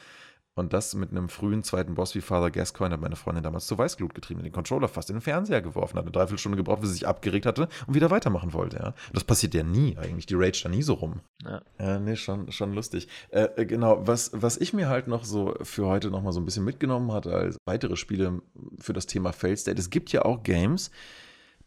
[0.55, 3.79] Und das mit einem frühen zweiten Boss wie Father Gascoigne hat meine Freundin damals zur
[3.79, 6.97] Weißglut getrieben, den Controller fast in den Fernseher geworfen, hat eine Dreiviertelstunde gebraucht, bis sie
[6.97, 8.77] sich abgeregt hatte und wieder weitermachen wollte.
[8.77, 8.95] Ja.
[9.15, 11.21] Das passiert ja nie eigentlich, die rage da nie so rum.
[11.43, 13.09] Ja, ja nee, schon, schon lustig.
[13.31, 16.41] Äh, äh, genau, was, was ich mir halt noch so für heute noch mal so
[16.41, 18.43] ein bisschen mitgenommen hatte als weitere Spiele
[18.79, 20.91] für das Thema Fail State, es gibt ja auch Games,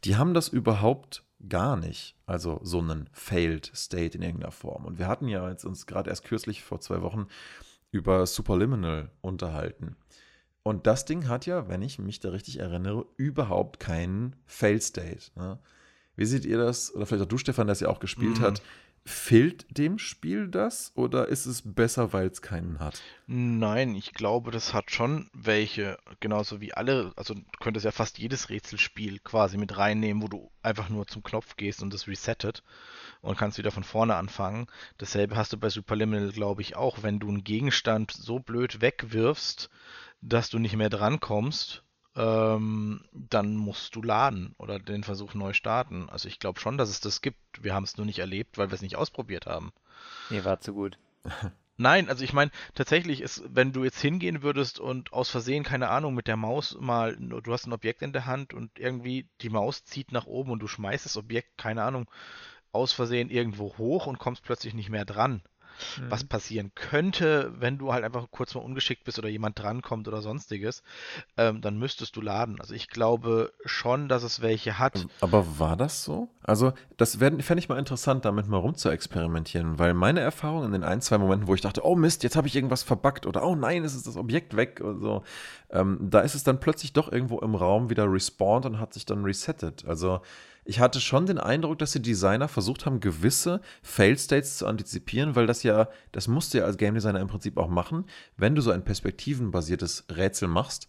[0.06, 2.16] die haben das überhaupt gar nicht.
[2.26, 4.86] Also so einen Failed State in irgendeiner Form.
[4.86, 7.28] Und wir hatten ja jetzt uns gerade erst kürzlich vor zwei Wochen
[7.91, 9.95] über Superliminal unterhalten.
[10.64, 15.32] Und das Ding hat ja, wenn ich mich da richtig erinnere, überhaupt keinen Fail State.
[15.36, 15.60] Ne?
[16.16, 16.93] Wie seht ihr das?
[16.93, 18.43] Oder vielleicht auch du, Stefan, der es ja auch gespielt mhm.
[18.43, 18.62] hat.
[19.08, 23.03] Fehlt dem Spiel das oder ist es besser, weil es keinen hat?
[23.28, 28.18] Nein, ich glaube, das hat schon welche, genauso wie alle, also du könntest ja fast
[28.18, 32.64] jedes Rätselspiel quasi mit reinnehmen, wo du einfach nur zum Knopf gehst und das resettet
[33.22, 34.66] und kannst wieder von vorne anfangen.
[34.97, 39.70] Dasselbe hast du bei Superliminal, glaube ich, auch, wenn du einen Gegenstand so blöd wegwirfst,
[40.22, 41.84] dass du nicht mehr drankommst
[42.16, 46.09] ähm, dann musst du laden oder den Versuch neu starten.
[46.09, 47.38] Also ich glaube schon, dass es das gibt.
[47.61, 49.74] Wir haben es nur nicht erlebt, weil wir es nicht ausprobiert haben.
[50.30, 50.97] Nee, war zu gut.
[51.78, 55.89] Nein, also ich meine, tatsächlich ist, wenn du jetzt hingehen würdest und aus Versehen, keine
[55.89, 59.49] Ahnung, mit der Maus mal, du hast ein Objekt in der Hand und irgendwie die
[59.49, 62.09] Maus zieht nach oben und du schmeißt das Objekt, keine Ahnung,
[62.72, 65.41] aus Versehen irgendwo hoch und kommst plötzlich nicht mehr dran
[65.99, 66.11] mhm.
[66.11, 70.21] was passieren könnte, wenn du halt einfach kurz mal ungeschickt bist oder jemand drankommt oder
[70.21, 70.84] sonstiges,
[71.38, 72.59] ähm, dann müsstest du laden.
[72.59, 75.07] Also ich glaube schon, dass es welche hat.
[75.21, 76.30] Aber war das so?
[76.43, 80.71] Also das fände ich mal interessant, damit mal rum zu experimentieren, weil meine Erfahrung in
[80.71, 83.43] den ein, zwei Momenten, wo ich dachte, oh Mist, jetzt habe ich irgendwas verbuggt oder
[83.45, 85.23] oh nein, es ist das Objekt weg oder so,
[85.71, 89.05] ähm, da ist es dann plötzlich doch irgendwo im Raum wieder respawned und hat sich
[89.05, 89.86] dann resettet.
[89.86, 90.21] Also
[90.66, 95.45] ich hatte schon den Eindruck, dass die Designer versucht haben, gewisse Fail-States zu antizipieren, weil
[95.45, 98.05] das ja, das musst du ja als Game Designer im Prinzip auch machen,
[98.36, 100.88] wenn du so ein perspektivenbasiertes Rätsel machst.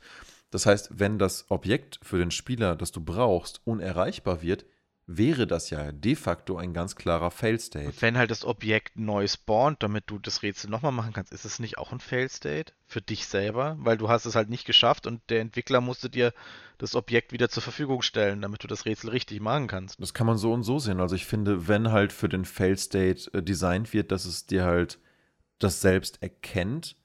[0.51, 4.65] Das heißt, wenn das Objekt für den Spieler, das du brauchst, unerreichbar wird,
[5.07, 7.95] wäre das ja de facto ein ganz klarer Fail-State.
[8.01, 11.61] Wenn halt das Objekt neu spawnt, damit du das Rätsel nochmal machen kannst, ist es
[11.61, 13.77] nicht auch ein Fail-State für dich selber?
[13.79, 16.33] Weil du hast es halt nicht geschafft und der Entwickler musste dir
[16.79, 20.01] das Objekt wieder zur Verfügung stellen, damit du das Rätsel richtig machen kannst.
[20.01, 21.01] Das kann man so und so sehen.
[21.01, 24.99] Also ich finde, wenn halt für den Fail-State äh, designt wird, dass es dir halt
[25.59, 26.97] das selbst erkennt,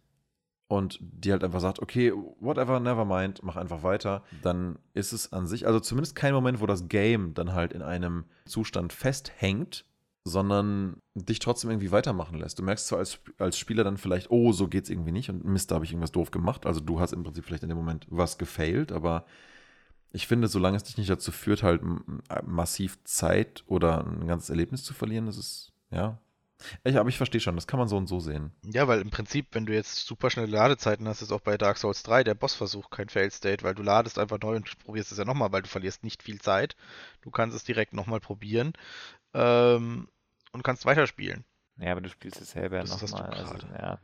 [0.72, 5.34] und die halt einfach sagt, okay, whatever, never mind, mach einfach weiter, dann ist es
[5.34, 9.86] an sich, also zumindest kein Moment, wo das Game dann halt in einem Zustand festhängt,
[10.24, 12.60] sondern dich trotzdem irgendwie weitermachen lässt.
[12.60, 15.72] Du merkst zwar als, als Spieler dann vielleicht, oh, so geht's irgendwie nicht und Mist,
[15.72, 16.66] da habe ich irgendwas doof gemacht.
[16.66, 19.26] Also du hast im Prinzip vielleicht in dem Moment was gefailt, aber
[20.12, 21.82] ich finde, solange es dich nicht dazu führt, halt
[22.46, 26.20] massiv Zeit oder ein ganzes Erlebnis zu verlieren, das ist, ja,
[26.84, 28.52] ich, aber ich verstehe schon, das kann man so und so sehen.
[28.64, 31.78] Ja, weil im Prinzip, wenn du jetzt super schnelle Ladezeiten hast, ist auch bei Dark
[31.78, 35.18] Souls 3 der Bossversuch kein Fail State, weil du ladest einfach neu und probierst es
[35.18, 36.76] ja nochmal, weil du verlierst nicht viel Zeit.
[37.22, 38.74] Du kannst es direkt nochmal probieren
[39.34, 40.08] ähm,
[40.52, 41.44] und kannst weiterspielen.
[41.78, 43.32] Ja, aber du spielst es selber nochmal.
[43.32, 44.00] Also, ja,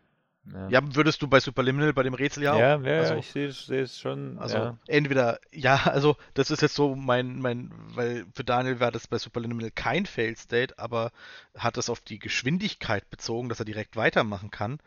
[0.54, 0.70] ja.
[0.70, 0.96] ja.
[0.96, 2.60] würdest du bei Superliminal bei dem Rätsel ja auch?
[2.60, 4.38] Ja, ja, also, ich sehe seh es schon.
[4.40, 4.78] Also ja.
[4.88, 9.18] entweder, ja, also das ist jetzt so mein, mein, weil für Daniel war das bei
[9.18, 11.12] Superliminal kein Fail State, aber
[11.58, 14.80] hat das auf die Geschwindigkeit bezogen, dass er direkt weitermachen kann.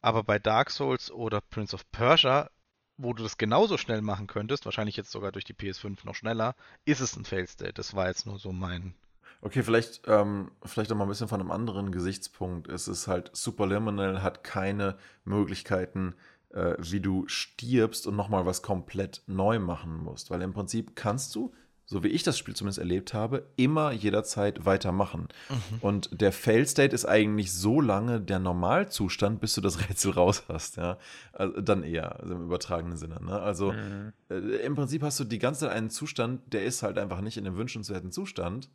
[0.00, 2.50] Aber bei Dark Souls oder Prince of Persia,
[2.96, 6.54] wo du das genauso schnell machen könntest, wahrscheinlich jetzt sogar durch die PS5 noch schneller,
[6.84, 7.74] ist es ein Fail State.
[7.74, 8.94] Das war jetzt nur so mein
[9.40, 12.68] Okay, vielleicht, ähm, vielleicht auch mal ein bisschen von einem anderen Gesichtspunkt.
[12.68, 16.14] Es ist halt, Superliminal hat keine Möglichkeiten,
[16.50, 20.30] äh, wie du stirbst und nochmal was komplett neu machen musst.
[20.30, 21.52] Weil im Prinzip kannst du,
[21.84, 25.28] so wie ich das Spiel zumindest erlebt habe, immer jederzeit weitermachen.
[25.48, 25.78] Mhm.
[25.82, 30.78] Und der Fail-State ist eigentlich so lange der Normalzustand, bis du das Rätsel raus hast,
[30.78, 30.98] ja.
[31.32, 33.24] Also dann eher, also im übertragenen Sinne.
[33.24, 33.38] Ne?
[33.38, 34.12] Also mhm.
[34.30, 37.36] äh, im Prinzip hast du die ganze Zeit einen Zustand, der ist halt einfach nicht
[37.36, 38.68] in einem wünschenswerten Zustand.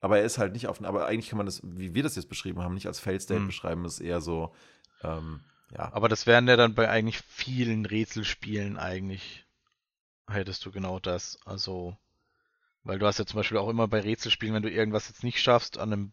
[0.00, 2.28] Aber er ist halt nicht auf, aber eigentlich kann man das, wie wir das jetzt
[2.28, 3.46] beschrieben haben, nicht als Fail State mhm.
[3.48, 4.54] beschreiben, das ist eher so,
[5.02, 5.40] ähm,
[5.76, 5.92] ja.
[5.92, 9.46] Aber das wären ja dann bei eigentlich vielen Rätselspielen eigentlich,
[10.28, 11.38] hättest du genau das.
[11.44, 11.96] Also,
[12.84, 15.40] weil du hast ja zum Beispiel auch immer bei Rätselspielen, wenn du irgendwas jetzt nicht
[15.42, 16.12] schaffst, an einem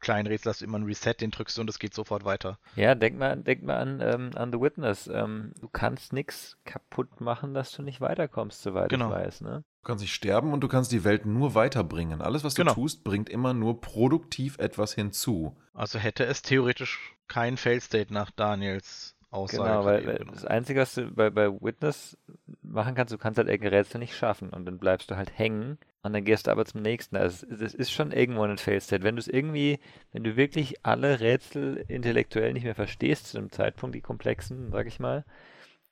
[0.00, 2.58] kleinen Rätsel hast du immer ein Reset, den drückst du und es geht sofort weiter.
[2.74, 5.08] Ja, denk mal, denk mal an, ähm, an The Witness.
[5.08, 9.08] Ähm, du kannst nichts kaputt machen, dass du nicht weiterkommst, soweit genau.
[9.08, 9.40] ich weiß.
[9.40, 9.64] Ne?
[9.86, 12.20] Du kannst nicht sterben und du kannst die Welt nur weiterbringen.
[12.20, 12.74] Alles, was du genau.
[12.74, 15.56] tust, bringt immer nur produktiv etwas hinzu.
[15.74, 19.62] Also hätte es theoretisch kein Fail-State nach Daniels Aussage.
[19.62, 22.18] Genau, weil das Einzige, was du bei, bei Witness
[22.62, 25.78] machen kannst, du kannst halt irgendein Rätsel nicht schaffen und dann bleibst du halt hängen
[26.02, 27.16] und dann gehst du aber zum nächsten.
[27.16, 29.04] Also das ist schon irgendwo ein Fail-State.
[29.04, 29.78] Wenn du es irgendwie,
[30.10, 34.88] wenn du wirklich alle Rätsel intellektuell nicht mehr verstehst zu einem Zeitpunkt, die komplexen, sag
[34.88, 35.24] ich mal,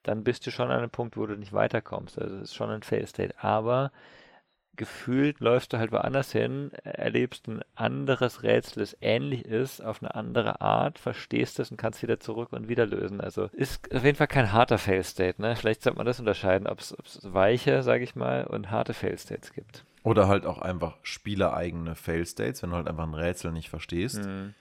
[0.04, 2.18] dann bist du schon an einem Punkt, wo du nicht weiterkommst.
[2.18, 3.34] Also es ist schon ein Fail-State.
[3.42, 3.90] Aber
[4.76, 10.14] gefühlt läufst du halt woanders hin, erlebst ein anderes Rätsel, das ähnlich ist, auf eine
[10.14, 13.20] andere Art, verstehst es und kannst wieder zurück und wieder lösen.
[13.20, 15.40] Also ist auf jeden Fall kein harter Fail-State.
[15.40, 15.56] Ne?
[15.56, 19.84] Vielleicht sollte man das unterscheiden, ob es weiche, sage ich mal, und harte Fail-States gibt.
[20.02, 24.22] Oder halt auch einfach spielereigene Fail-States, wenn du halt einfach ein Rätsel nicht verstehst.
[24.24, 24.54] Mhm.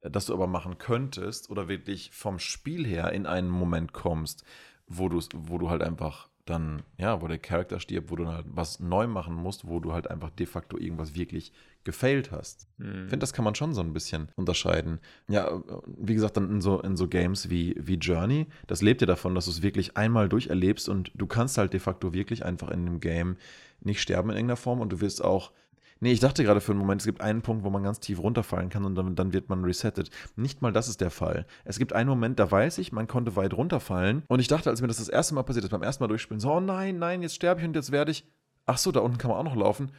[0.00, 4.44] Das du aber machen könntest oder wirklich vom Spiel her in einen Moment kommst,
[4.88, 8.80] wo, wo du halt einfach dann, ja, wo der Charakter stirbt, wo du halt was
[8.80, 11.52] neu machen musst, wo du halt einfach de facto irgendwas wirklich
[11.84, 12.66] gefailt hast.
[12.78, 12.86] Mhm.
[12.86, 14.98] Ich finde, das kann man schon so ein bisschen unterscheiden.
[15.28, 19.06] Ja, wie gesagt, dann in so, in so Games wie, wie Journey, das lebt ja
[19.06, 22.70] davon, dass du es wirklich einmal durcherlebst und du kannst halt de facto wirklich einfach
[22.70, 23.36] in dem Game
[23.80, 25.52] nicht sterben in irgendeiner Form und du wirst auch
[26.00, 28.20] Nee, ich dachte gerade für einen Moment, es gibt einen Punkt, wo man ganz tief
[28.20, 30.10] runterfallen kann und dann, dann wird man resettet.
[30.36, 31.46] Nicht mal das ist der Fall.
[31.64, 34.80] Es gibt einen Moment, da weiß ich, man konnte weit runterfallen und ich dachte, als
[34.80, 37.22] mir das das erste Mal passiert ist, beim ersten Mal durchspielen, so, oh nein, nein,
[37.22, 38.24] jetzt sterbe ich und jetzt werde ich,
[38.66, 39.90] ach so, da unten kann man auch noch laufen.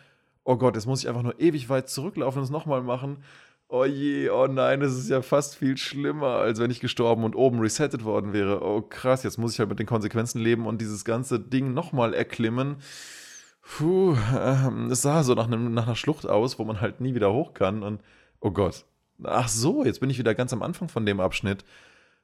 [0.46, 3.18] Oh Gott, jetzt muss ich einfach nur ewig weit zurücklaufen und es nochmal machen.
[3.68, 7.36] Oh je, oh nein, das ist ja fast viel schlimmer, als wenn ich gestorben und
[7.36, 8.64] oben resettet worden wäre.
[8.64, 12.16] Oh krass, jetzt muss ich halt mit den Konsequenzen leben und dieses ganze Ding nochmal
[12.16, 12.78] erklimmen.
[13.78, 17.14] Puh, ähm, es sah so nach, einem, nach einer Schlucht aus, wo man halt nie
[17.16, 17.84] wieder hoch kann.
[17.84, 18.02] Und
[18.40, 18.86] oh Gott.
[19.24, 21.64] Ach so, jetzt bin ich wieder ganz am Anfang von dem Abschnitt.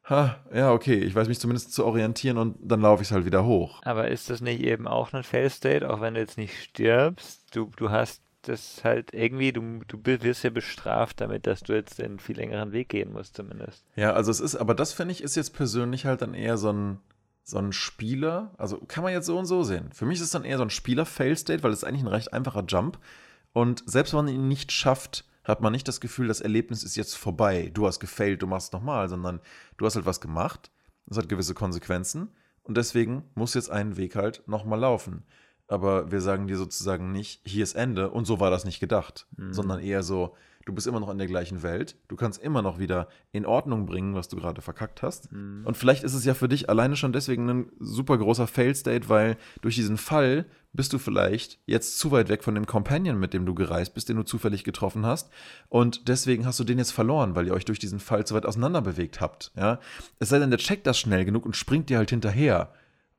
[0.10, 3.26] Ha, ja, okay, ich weiß mich zumindest zu orientieren und dann laufe ich es halt
[3.26, 3.82] wieder hoch.
[3.84, 7.56] Aber ist das nicht eben auch ein Fail-State, auch wenn du jetzt nicht stirbst?
[7.56, 12.00] Du, du hast das halt irgendwie, du, du wirst ja bestraft damit, dass du jetzt
[12.00, 13.86] den viel längeren Weg gehen musst, zumindest.
[13.96, 16.72] Ja, also es ist, aber das finde ich ist jetzt persönlich halt dann eher so
[16.72, 17.00] ein
[17.46, 19.92] so ein Spieler, also kann man jetzt so und so sehen.
[19.94, 22.66] Für mich ist es dann eher so ein Spieler-Fail-State, weil es eigentlich ein recht einfacher
[22.68, 22.98] Jump.
[23.54, 26.96] Und selbst wenn man ihn nicht schafft, hat man nicht das Gefühl, das Erlebnis ist
[26.96, 27.70] jetzt vorbei.
[27.72, 29.42] Du hast gefailt, du machst nochmal, sondern
[29.78, 30.72] du hast halt was gemacht.
[31.06, 32.30] Das hat gewisse Konsequenzen.
[32.64, 35.24] Und deswegen muss jetzt ein Weg halt nochmal laufen.
[35.68, 39.28] Aber wir sagen dir sozusagen nicht, hier ist Ende und so war das nicht gedacht,
[39.38, 39.54] mhm.
[39.54, 40.36] sondern eher so,
[40.66, 43.86] du bist immer noch in der gleichen Welt, du kannst immer noch wieder in Ordnung
[43.86, 45.32] bringen, was du gerade verkackt hast.
[45.32, 45.62] Mhm.
[45.66, 49.38] Und vielleicht ist es ja für dich alleine schon deswegen ein super großer Fail-State, weil
[49.62, 53.46] durch diesen Fall bist du vielleicht jetzt zu weit weg von dem Companion, mit dem
[53.46, 55.30] du gereist bist, den du zufällig getroffen hast.
[55.70, 58.46] Und deswegen hast du den jetzt verloren, weil ihr euch durch diesen Fall zu weit
[58.46, 59.52] auseinander bewegt habt.
[59.56, 59.80] Ja?
[60.20, 62.74] Es sei denn, der checkt das schnell genug und springt dir halt hinterher.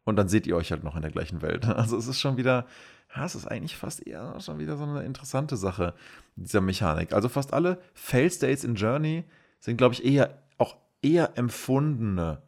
[0.07, 1.66] Und dann seht ihr euch halt noch in der gleichen Welt.
[1.76, 2.66] Also es ist schon wieder,
[3.14, 5.94] ja, es ist eigentlich fast eher schon wieder so eine interessante Sache,
[6.36, 7.12] dieser Mechanik.
[7.12, 9.24] Also fast alle Fail-States in Journey
[9.61, 12.40] sind, glaube ich, eher auch eher empfundene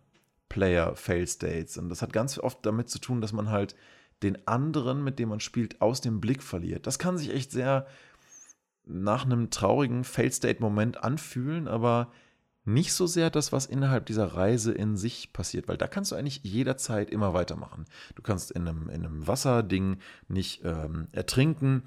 [0.48, 1.76] Player-Fail-States.
[1.78, 3.74] Und das hat ganz oft damit zu tun, dass man halt
[4.22, 6.86] den anderen, mit dem man spielt, aus dem Blick verliert.
[6.86, 7.86] Das kann sich echt sehr
[8.84, 12.12] nach einem traurigen Fail-State-Moment anfühlen, aber
[12.68, 16.16] nicht so sehr das, was innerhalb dieser Reise in sich passiert, weil da kannst du
[16.16, 17.86] eigentlich jederzeit immer weitermachen.
[18.14, 19.98] Du kannst in einem, in einem Wasserding
[20.28, 21.82] nicht ähm, ertrinken,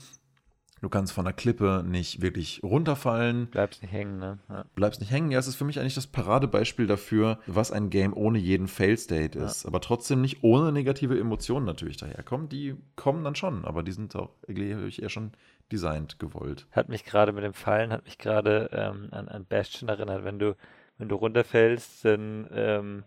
[0.81, 3.47] Du kannst von der Klippe nicht wirklich runterfallen.
[3.47, 4.39] Bleibst nicht hängen, ne?
[4.49, 4.65] Ja.
[4.73, 5.29] Bleibst nicht hängen.
[5.29, 9.37] Ja, es ist für mich eigentlich das Paradebeispiel dafür, was ein Game ohne jeden Fail-State
[9.37, 9.63] ist.
[9.63, 9.67] Ja.
[9.67, 12.49] Aber trotzdem nicht ohne negative Emotionen natürlich daherkommen.
[12.49, 15.33] Die kommen dann schon, aber die sind auch, glaube ich, eher schon
[15.71, 16.65] designt, gewollt.
[16.71, 20.23] Hat mich gerade mit dem Fallen, hat mich gerade ähm, an, an Bastion erinnert.
[20.23, 20.55] Wenn du,
[20.97, 23.03] wenn du runterfällst, dann, ähm,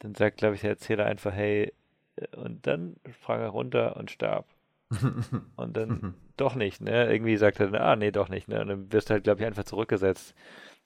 [0.00, 1.72] dann sagt, glaube ich, der Erzähler einfach, hey,
[2.16, 4.46] äh, und dann sprang er runter und starb.
[5.56, 7.10] und dann doch nicht, ne?
[7.12, 8.60] Irgendwie sagt er, ah, nee, doch nicht, ne?
[8.60, 10.34] Und dann wirst du halt, glaube ich, einfach zurückgesetzt.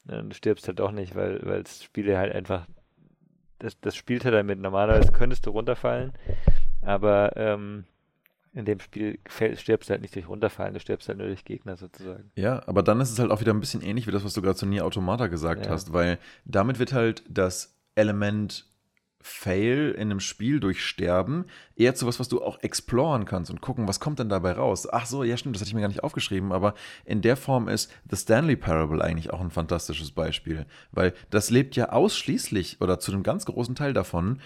[0.04, 0.24] Ne?
[0.24, 2.66] Du stirbst halt doch nicht, weil, weil das Spiel halt einfach,
[3.58, 4.58] das, das spielt halt damit.
[4.58, 6.12] Normalerweise könntest du runterfallen,
[6.82, 7.84] aber ähm,
[8.54, 11.76] in dem Spiel stirbst du halt nicht durch runterfallen, du stirbst halt nur durch Gegner
[11.76, 12.30] sozusagen.
[12.34, 14.42] Ja, aber dann ist es halt auch wieder ein bisschen ähnlich wie das, was du
[14.42, 15.72] gerade zu Nier Automata gesagt ja.
[15.72, 18.66] hast, weil damit wird halt das Element
[19.22, 21.46] Fail in einem Spiel durch Sterben
[21.76, 24.88] eher zu was, was du auch exploren kannst und gucken, was kommt denn dabei raus.
[24.90, 27.68] Ach so, ja stimmt, das hatte ich mir gar nicht aufgeschrieben, aber in der Form
[27.68, 32.98] ist The Stanley Parable eigentlich auch ein fantastisches Beispiel, weil das lebt ja ausschließlich oder
[32.98, 34.40] zu einem ganz großen Teil davon,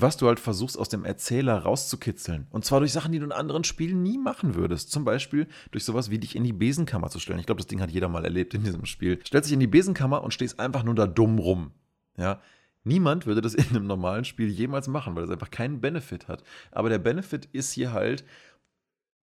[0.00, 2.46] was du halt versuchst aus dem Erzähler rauszukitzeln.
[2.50, 4.90] Und zwar durch Sachen, die du in anderen Spielen nie machen würdest.
[4.90, 7.38] Zum Beispiel durch sowas wie dich in die Besenkammer zu stellen.
[7.38, 9.20] Ich glaube, das Ding hat jeder mal erlebt in diesem Spiel.
[9.26, 11.70] Stellst dich in die Besenkammer und stehst einfach nur da dumm rum.
[12.18, 12.40] Ja,
[12.86, 16.42] Niemand würde das in einem normalen Spiel jemals machen, weil es einfach keinen Benefit hat.
[16.70, 18.24] Aber der Benefit ist hier halt,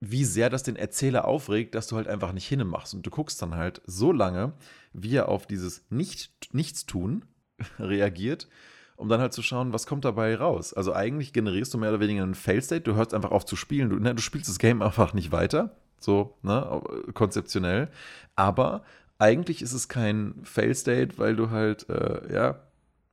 [0.01, 2.93] wie sehr das den Erzähler aufregt, dass du halt einfach nicht hinmachst.
[2.93, 4.51] Und du guckst dann halt so lange,
[4.91, 7.23] wie er auf dieses nicht, Nichtstun
[7.79, 8.49] reagiert,
[8.97, 10.73] um dann halt zu schauen, was kommt dabei raus.
[10.73, 13.89] Also eigentlich generierst du mehr oder weniger einen Fail-State, du hörst einfach auf zu spielen,
[13.89, 16.81] du, ne, du spielst das Game einfach nicht weiter, so ne,
[17.13, 17.89] konzeptionell.
[18.35, 18.83] Aber
[19.19, 22.59] eigentlich ist es kein Fail-State, weil du halt, äh, ja,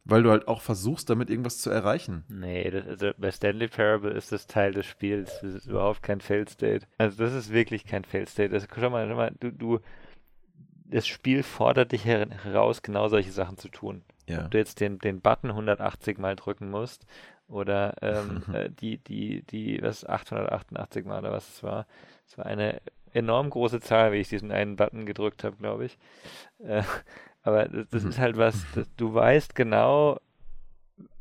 [0.04, 2.24] weil du halt auch versuchst, damit irgendwas zu erreichen.
[2.28, 5.38] Nee, das, also bei Stanley Parable ist das Teil des Spiels.
[5.42, 6.86] Das ist überhaupt kein Fail State.
[6.98, 8.52] Also das ist wirklich kein Fail State.
[8.52, 9.80] Also, schau mal, schau mal, du, du,
[10.86, 14.02] das Spiel fordert dich heraus, genau solche Sachen zu tun.
[14.26, 14.44] Ja.
[14.44, 17.06] Ob du jetzt den, den Button 180 Mal drücken musst
[17.48, 21.86] oder ähm, äh, die, die, die, was 888 Mal oder was es war.
[22.26, 22.80] Es war eine
[23.12, 25.98] enorm große Zahl, wie ich diesen einen Button gedrückt habe, glaube ich.
[26.58, 26.82] Äh,
[27.42, 30.20] aber das, das ist halt was, das, du weißt genau,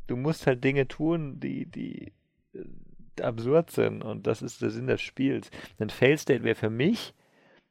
[0.06, 2.12] du musst halt Dinge tun, die, die
[2.52, 4.02] äh, absurd sind.
[4.02, 5.50] Und das ist der Sinn des Spiels.
[5.78, 7.14] Ein Fail-State wäre für mich,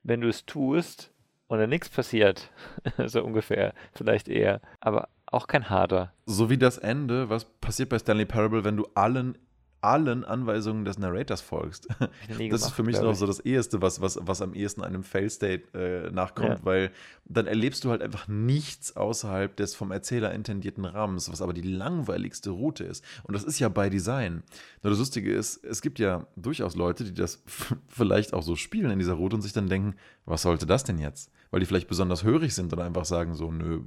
[0.04, 1.14] wenn du es tust
[1.48, 2.52] und dann nichts passiert,
[3.06, 6.14] so ungefähr, vielleicht eher, aber auch kein harter.
[6.26, 9.38] So wie das Ende, was passiert bei Stanley Parable, wenn du allen
[9.82, 11.88] allen Anweisungen des Narrators folgst.
[12.00, 15.04] das gemacht, ist für mich noch so das Eheste, was, was, was am ehesten einem
[15.04, 16.60] Fail-State äh, nachkommt, ja.
[16.64, 16.92] weil
[17.26, 21.62] dann erlebst du halt einfach nichts außerhalb des vom Erzähler intendierten Rahmens, was aber die
[21.62, 23.04] langweiligste Route ist.
[23.24, 24.44] Und das ist ja bei Design.
[24.84, 27.44] Nur das Lustige ist, es gibt ja durchaus Leute, die das
[27.88, 30.98] vielleicht auch so spielen in dieser Route und sich dann denken, was sollte das denn
[30.98, 31.32] jetzt?
[31.52, 33.82] Weil die vielleicht besonders hörig sind oder einfach sagen so, nö,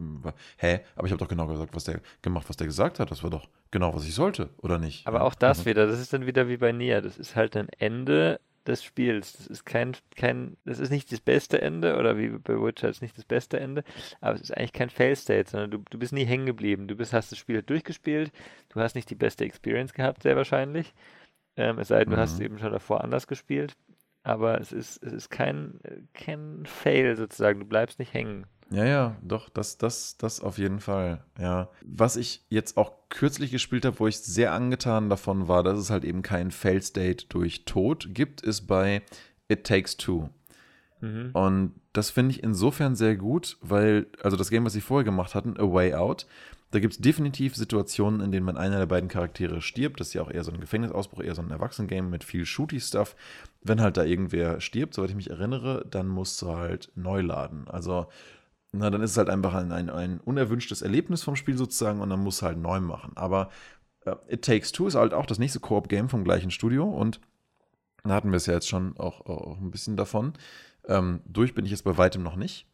[0.57, 3.11] hä, aber ich habe doch genau gesagt, was der gemacht, was der gesagt hat.
[3.11, 5.07] Das war doch genau, was ich sollte, oder nicht?
[5.07, 5.71] Aber auch das mhm.
[5.71, 7.01] wieder, das ist dann wieder wie bei Nia.
[7.01, 9.33] Das ist halt ein Ende des Spiels.
[9.35, 13.03] Das ist kein, kein, das ist nicht das beste Ende oder wie bei Witcher ist
[13.03, 13.85] nicht das beste Ende,
[14.21, 16.89] aber es ist eigentlich kein Fail-State, sondern du, du bist nie hängen geblieben.
[16.89, 18.33] Du bist, hast das Spiel durchgespielt,
[18.71, 20.95] du hast nicht die beste Experience gehabt, sehr wahrscheinlich.
[21.57, 22.21] Ähm, es sei denn, du mhm.
[22.21, 23.75] hast es eben schon davor anders gespielt.
[24.23, 25.81] Aber es ist, es ist kein,
[26.15, 27.61] kein Fail sozusagen.
[27.61, 28.47] Du bleibst nicht hängen.
[28.71, 31.23] Ja, ja, doch, das, das, das auf jeden Fall.
[31.39, 31.69] Ja.
[31.85, 35.91] Was ich jetzt auch kürzlich gespielt habe, wo ich sehr angetan davon war, dass es
[35.91, 39.03] halt eben kein Fail-State durch Tod gibt, ist bei
[39.49, 40.31] It Takes Two.
[41.01, 41.31] Mhm.
[41.35, 45.35] Und das finde ich insofern sehr gut, weil, also das Game, was sie vorher gemacht
[45.35, 46.27] hatten, A Way Out,
[46.73, 50.01] da gibt es definitiv Situationen, in denen man einer der beiden Charaktere stirbt.
[50.01, 53.15] Das ist ja auch eher so ein Gefängnisausbruch, eher so ein Erwachsenen-Game mit viel Shooty-Stuff.
[53.61, 57.69] Wenn halt da irgendwer stirbt, soweit ich mich erinnere, dann musst du halt neu laden.
[57.69, 58.07] Also
[58.73, 62.09] na, dann ist es halt einfach ein, ein, ein unerwünschtes Erlebnis vom Spiel sozusagen und
[62.09, 63.13] dann muss halt neu machen.
[63.17, 63.51] Aber
[64.07, 67.21] äh, It Takes Two ist halt auch das nächste Koop-Game vom gleichen Studio und
[68.03, 70.33] da hatten wir es ja jetzt schon auch, auch ein bisschen davon.
[70.89, 72.67] Ähm, durch bin ich jetzt bei weitem noch nicht.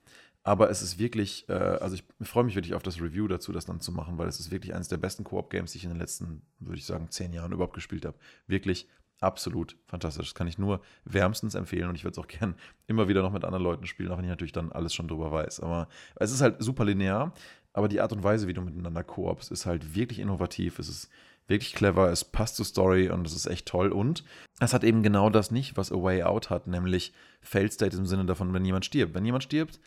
[0.49, 3.67] Aber es ist wirklich, äh, also ich freue mich wirklich auf das Review dazu, das
[3.67, 5.99] dann zu machen, weil es ist wirklich eines der besten Koop-Games, die ich in den
[5.99, 8.17] letzten, würde ich sagen, zehn Jahren überhaupt gespielt habe.
[8.47, 8.89] Wirklich
[9.21, 10.29] absolut fantastisch.
[10.29, 12.55] Das kann ich nur wärmstens empfehlen und ich würde es auch gern
[12.87, 15.31] immer wieder noch mit anderen Leuten spielen, auch wenn ich natürlich dann alles schon drüber
[15.31, 15.61] weiß.
[15.61, 15.87] Aber
[16.17, 17.35] es ist halt super linear,
[17.75, 20.79] aber die Art und Weise, wie du miteinander koopst, ist halt wirklich innovativ.
[20.79, 21.11] Es ist
[21.47, 23.93] wirklich clever, es passt zur Story und es ist echt toll.
[23.93, 24.25] Und
[24.61, 28.07] es hat eben genau das nicht, was A Way Out hat, nämlich Fail State im
[28.07, 29.13] Sinne davon, wenn jemand stirbt.
[29.13, 29.79] Wenn jemand stirbt,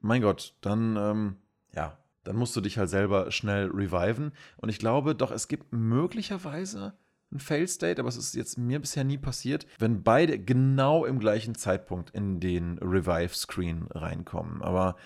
[0.00, 1.36] mein Gott, dann, ähm,
[1.74, 4.32] ja, dann musst du dich halt selber schnell reviven.
[4.56, 6.94] Und ich glaube doch, es gibt möglicherweise
[7.32, 11.54] ein Fail-State, aber es ist jetzt mir bisher nie passiert, wenn beide genau im gleichen
[11.54, 14.62] Zeitpunkt in den Revive-Screen reinkommen.
[14.62, 14.96] Aber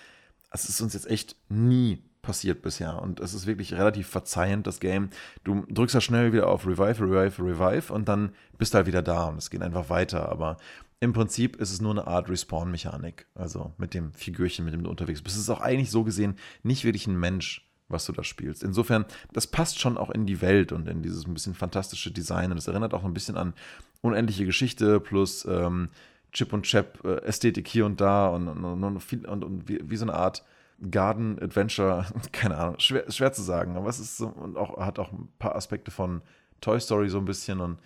[0.51, 4.79] es ist uns jetzt echt nie passiert bisher und es ist wirklich relativ verzeihend, das
[4.79, 5.09] Game.
[5.43, 9.03] Du drückst ja schnell wieder auf Revive, Revive, Revive und dann bist du halt wieder
[9.03, 10.29] da und es geht einfach weiter.
[10.29, 10.57] Aber
[10.99, 13.27] im Prinzip ist es nur eine Art Respawn-Mechanik.
[13.35, 15.35] Also mit dem Figürchen, mit dem du unterwegs bist.
[15.35, 18.63] Es ist auch eigentlich so gesehen nicht wirklich ein Mensch, was du da spielst.
[18.63, 22.51] Insofern, das passt schon auch in die Welt und in dieses ein bisschen fantastische Design.
[22.51, 23.53] Und es erinnert auch ein bisschen an
[24.01, 25.89] unendliche Geschichte plus ähm,
[26.31, 29.95] Chip und Chap äh, Ästhetik hier und da und, und, und, viel, und, wie, wie,
[29.95, 30.43] so eine Art
[30.91, 34.99] Garden Adventure, keine Ahnung, schwer, schwer zu sagen, aber es ist so, und auch hat
[34.99, 36.21] auch ein paar Aspekte von
[36.59, 37.79] Toy Story so ein bisschen und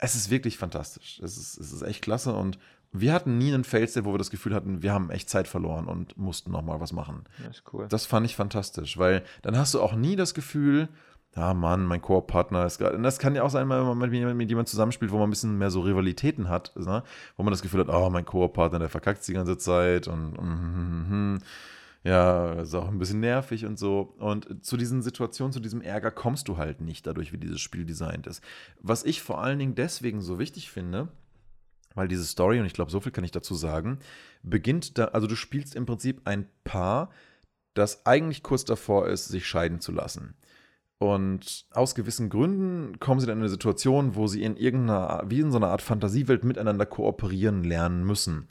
[0.00, 1.20] es ist wirklich fantastisch.
[1.22, 2.58] Es ist, es ist echt klasse und
[2.92, 5.86] wir hatten nie einen Fail-State, wo wir das Gefühl hatten, wir haben echt Zeit verloren
[5.86, 7.24] und mussten nochmal was machen.
[7.38, 7.86] Das ist cool.
[7.88, 10.88] Das fand ich fantastisch, weil dann hast du auch nie das Gefühl,
[11.36, 12.96] ah Mann, mein Koop-Partner ist gerade.
[12.96, 15.28] Und das kann ja auch sein, wenn man mit, mit, mit jemandem zusammenspielt, wo man
[15.28, 17.04] ein bisschen mehr so Rivalitäten hat, ne?
[17.36, 20.46] wo man das Gefühl hat, oh, mein Koop-Partner, der verkackt die ganze Zeit und mm,
[20.46, 21.38] mm, mm,
[22.02, 24.14] ja, ist auch ein bisschen nervig und so.
[24.18, 27.84] Und zu diesen Situationen, zu diesem Ärger kommst du halt nicht dadurch, wie dieses Spiel
[27.84, 28.42] designt ist.
[28.80, 31.08] Was ich vor allen Dingen deswegen so wichtig finde,
[31.94, 33.98] weil diese Story, und ich glaube, so viel kann ich dazu sagen,
[34.42, 37.10] beginnt da, also du spielst im Prinzip ein Paar,
[37.74, 40.34] das eigentlich kurz davor ist, sich scheiden zu lassen.
[40.98, 45.40] Und aus gewissen Gründen kommen sie dann in eine Situation, wo sie in irgendeiner, wie
[45.40, 48.48] in so einer Art Fantasiewelt miteinander kooperieren lernen müssen.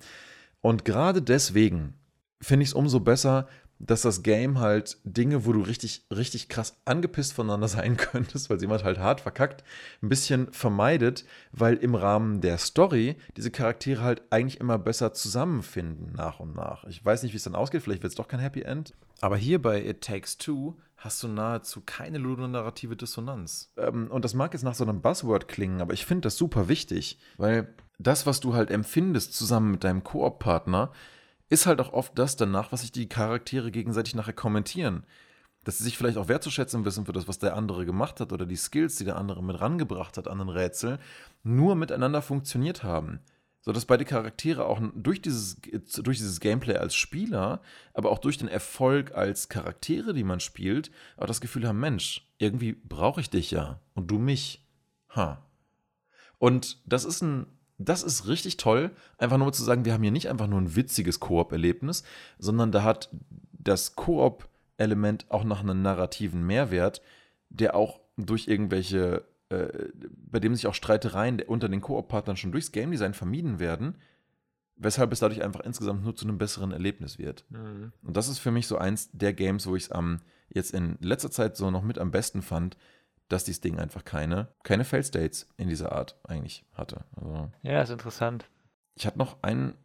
[0.62, 1.99] Und gerade deswegen
[2.42, 3.48] finde ich es umso besser,
[3.80, 8.62] dass das Game halt Dinge, wo du richtig, richtig krass angepisst voneinander sein könntest, weil
[8.62, 9.64] jemand halt hart verkackt,
[10.04, 16.14] ein bisschen vermeidet, weil im Rahmen der Story diese Charaktere halt eigentlich immer besser zusammenfinden
[16.16, 16.84] nach und nach.
[16.86, 18.94] Ich weiß nicht, wie es dann ausgeht, vielleicht wird es doch kein Happy End.
[19.22, 23.72] Aber hier bei It Takes Two hast du nahezu keine ludonarrative Dissonanz.
[23.78, 26.68] Ähm, und das mag jetzt nach so einem Buzzword klingen, aber ich finde das super
[26.68, 30.92] wichtig, weil das, was du halt empfindest zusammen mit deinem Koop-Partner,
[31.50, 35.04] ist halt auch oft das danach, was sich die Charaktere gegenseitig nachher kommentieren.
[35.64, 38.45] Dass sie sich vielleicht auch wertzuschätzen wissen für das, was der andere gemacht hat oder
[38.45, 41.00] die Skills, die der andere mit rangebracht hat an den Rätsel,
[41.43, 43.20] nur miteinander funktioniert haben.
[43.62, 45.60] So dass beide Charaktere auch durch dieses,
[46.02, 47.62] durch dieses Gameplay als Spieler,
[47.93, 52.26] aber auch durch den Erfolg als Charaktere, die man spielt, auch das Gefühl haben, Mensch,
[52.38, 54.66] irgendwie brauche ich dich ja und du mich.
[55.14, 55.43] Ha.
[56.38, 57.47] Und das ist ein
[57.80, 60.76] das ist richtig toll, einfach nur zu sagen, wir haben hier nicht einfach nur ein
[60.76, 62.04] witziges Koop-Erlebnis,
[62.38, 63.10] sondern da hat
[63.52, 67.02] das Koop-Element auch noch einen narrativen Mehrwert,
[67.50, 69.68] der auch durch irgendwelche, äh,
[70.30, 73.96] bei dem sich auch Streitereien unter den Koop-Partnern schon durchs Game Design vermieden werden,
[74.76, 77.46] weshalb es dadurch einfach insgesamt nur zu einem besseren Erlebnis wird.
[77.50, 77.94] Mhm.
[78.04, 80.20] Und das ist für mich so eins der Games, wo ich es am
[80.50, 82.76] jetzt in letzter Zeit so noch mit am besten fand,
[83.30, 87.06] dass dieses Ding einfach keine, keine Fail-States in dieser Art eigentlich hatte.
[87.16, 88.50] Also, ja, ist interessant.
[88.96, 89.76] Ich hatte noch ein,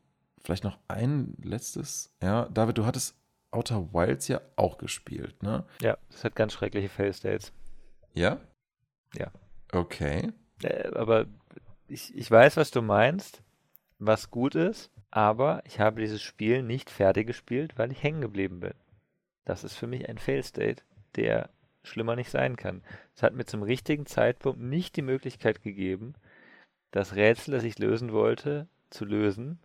[0.43, 2.13] vielleicht noch ein letztes.
[2.23, 3.17] Ja, David, du hattest
[3.51, 5.65] Outer Wilds ja auch gespielt, ne?
[5.81, 7.53] Ja, das hat ganz schreckliche Fail-States.
[8.15, 8.39] Ja?
[9.15, 9.31] Ja.
[9.73, 10.33] Okay.
[10.63, 11.27] Äh, aber
[11.87, 13.43] ich, ich weiß, was du meinst,
[13.99, 18.61] was gut ist, aber ich habe dieses Spiel nicht fertig gespielt, weil ich hängen geblieben
[18.61, 18.75] bin.
[19.45, 20.83] Das ist für mich ein Fail-State,
[21.17, 21.51] der
[21.85, 22.83] schlimmer nicht sein kann.
[23.15, 26.15] Es hat mir zum richtigen Zeitpunkt nicht die Möglichkeit gegeben,
[26.91, 29.59] das Rätsel, das ich lösen wollte, zu lösen.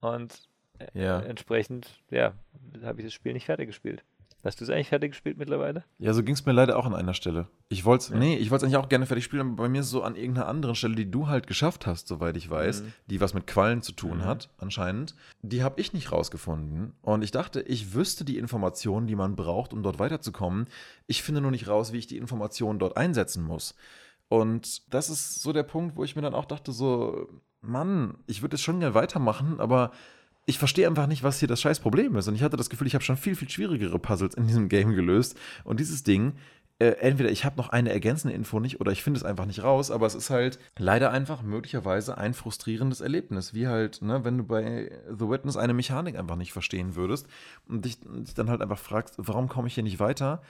[0.00, 0.48] Und
[0.78, 1.20] äh, ja.
[1.20, 2.34] entsprechend, ja,
[2.82, 4.04] habe ich das Spiel nicht fertig gespielt.
[4.42, 5.84] Hast du es eigentlich fertig gespielt mittlerweile?
[5.98, 7.48] Ja, so ging es mir leider auch an einer Stelle.
[7.68, 8.16] Ich wollte es, ja.
[8.16, 10.16] nee, ich wollte eigentlich auch gerne fertig spielen, aber bei mir ist es so an
[10.16, 12.92] irgendeiner anderen Stelle, die du halt geschafft hast, soweit ich weiß, mhm.
[13.06, 14.24] die was mit Quallen zu tun mhm.
[14.24, 15.14] hat, anscheinend.
[15.42, 16.94] Die habe ich nicht rausgefunden.
[17.02, 20.66] Und ich dachte, ich wüsste die Informationen, die man braucht, um dort weiterzukommen.
[21.06, 23.74] Ich finde nur nicht raus, wie ich die Informationen dort einsetzen muss.
[24.28, 27.28] Und das ist so der Punkt, wo ich mir dann auch dachte, so,
[27.60, 29.90] Mann, ich würde es schon gerne weitermachen, aber
[30.46, 32.28] ich verstehe einfach nicht, was hier das scheiß Problem ist.
[32.28, 34.94] Und ich hatte das Gefühl, ich habe schon viel, viel schwierigere Puzzles in diesem Game
[34.94, 35.38] gelöst.
[35.64, 36.34] Und dieses Ding,
[36.80, 39.62] äh, entweder ich habe noch eine ergänzende Info nicht oder ich finde es einfach nicht
[39.62, 43.52] raus, aber es ist halt leider einfach möglicherweise ein frustrierendes Erlebnis.
[43.52, 47.26] Wie halt, ne, wenn du bei The Witness eine Mechanik einfach nicht verstehen würdest
[47.68, 50.40] und dich, dich dann halt einfach fragst, warum komme ich hier nicht weiter?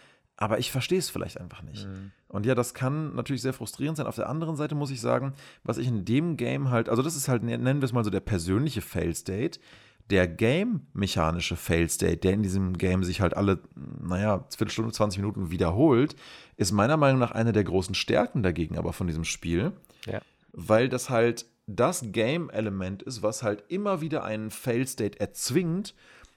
[0.41, 1.87] Aber ich verstehe es vielleicht einfach nicht.
[1.87, 2.11] Mhm.
[2.27, 4.07] Und ja, das kann natürlich sehr frustrierend sein.
[4.07, 5.35] Auf der anderen Seite muss ich sagen,
[5.65, 8.11] was ich in dem Game halt, also das ist halt, nennen wir es mal so
[8.11, 9.61] der persönliche Fail-State,
[10.09, 13.61] der game-mechanische Fail-State, der in diesem Game sich halt alle,
[14.01, 16.17] naja, Viertelstunde, 20 Minuten wiederholt,
[16.57, 19.73] ist meiner Meinung nach eine der großen Stärken dagegen aber von diesem Spiel.
[20.07, 20.23] Ja.
[20.53, 25.95] Weil das halt das Game-Element ist, was halt immer wieder einen Fail-State erzwingt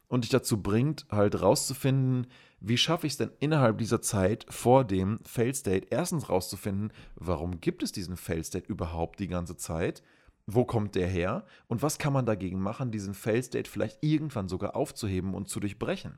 [0.10, 2.28] und dich dazu bringt, halt rauszufinden,
[2.64, 7.84] wie schaffe ich es denn innerhalb dieser Zeit vor dem Fail-State erstens rauszufinden, warum gibt
[7.84, 10.02] es diesen Fail-State überhaupt die ganze Zeit
[10.46, 14.50] wo kommt der her und was kann man dagegen machen, diesen Fail State vielleicht irgendwann
[14.50, 16.18] sogar aufzuheben und zu durchbrechen.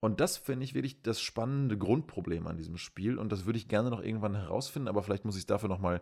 [0.00, 3.68] Und das finde ich wirklich das spannende Grundproblem an diesem Spiel und das würde ich
[3.68, 6.00] gerne noch irgendwann herausfinden, aber vielleicht muss ich es dafür nochmal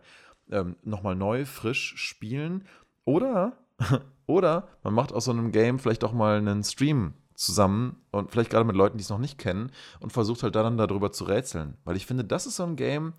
[0.49, 2.63] ähm, noch neu, frisch spielen.
[3.03, 3.57] Oder,
[4.25, 8.49] oder man macht aus so einem Game vielleicht auch mal einen Stream zusammen und vielleicht
[8.49, 11.77] gerade mit Leuten, die es noch nicht kennen und versucht halt dann darüber zu rätseln.
[11.85, 13.13] Weil ich finde, das ist so ein Game,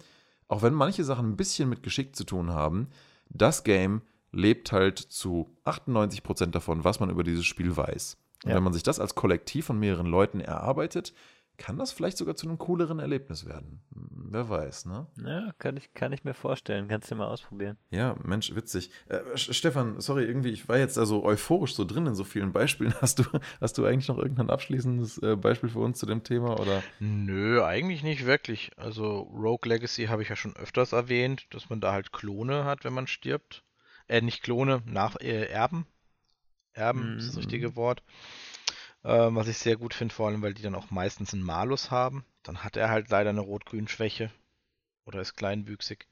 [0.46, 2.88] auch wenn manche Sachen ein bisschen mit Geschick zu tun haben,
[3.30, 4.02] das Game
[4.32, 8.18] lebt halt zu 98% davon, was man über dieses Spiel weiß.
[8.44, 8.56] Und ja.
[8.56, 11.14] wenn man sich das als Kollektiv von mehreren Leuten erarbeitet,
[11.60, 13.82] kann das vielleicht sogar zu einem cooleren Erlebnis werden.
[13.90, 15.06] Wer weiß, ne?
[15.22, 16.88] Ja, kann ich, kann ich mir vorstellen.
[16.88, 17.76] Kannst du mal ausprobieren.
[17.90, 18.90] Ja, Mensch, witzig.
[19.08, 22.94] Äh, Stefan, sorry, irgendwie, ich war jetzt also euphorisch so drin in so vielen Beispielen.
[23.00, 23.24] Hast du,
[23.60, 26.58] hast du eigentlich noch irgendein abschließendes äh, Beispiel für uns zu dem Thema?
[26.58, 26.82] Oder?
[26.98, 28.70] Nö, eigentlich nicht wirklich.
[28.76, 32.84] Also Rogue Legacy habe ich ja schon öfters erwähnt, dass man da halt Klone hat,
[32.84, 33.64] wenn man stirbt.
[34.08, 35.86] Äh, nicht Klone, nach äh, Erben.
[36.72, 37.18] Erben mhm.
[37.18, 37.40] ist das mhm.
[37.40, 38.02] richtige Wort.
[39.04, 41.90] Ähm, was ich sehr gut finde, vor allem, weil die dann auch meistens einen Malus
[41.90, 42.24] haben.
[42.42, 44.30] Dann hat er halt leider eine Rot-Grün-Schwäche.
[45.06, 46.06] Oder ist kleinwüchsig.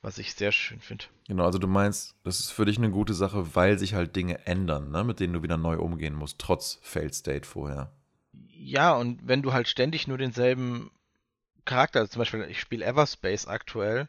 [0.00, 1.04] Was ich sehr schön finde.
[1.28, 4.46] Genau, also du meinst, das ist für dich eine gute Sache, weil sich halt Dinge
[4.46, 5.04] ändern, ne?
[5.04, 7.92] mit denen du wieder neu umgehen musst, trotz Failed State vorher.
[8.48, 10.90] Ja, und wenn du halt ständig nur denselben
[11.64, 14.08] Charakter, also zum Beispiel, ich spiele Everspace aktuell,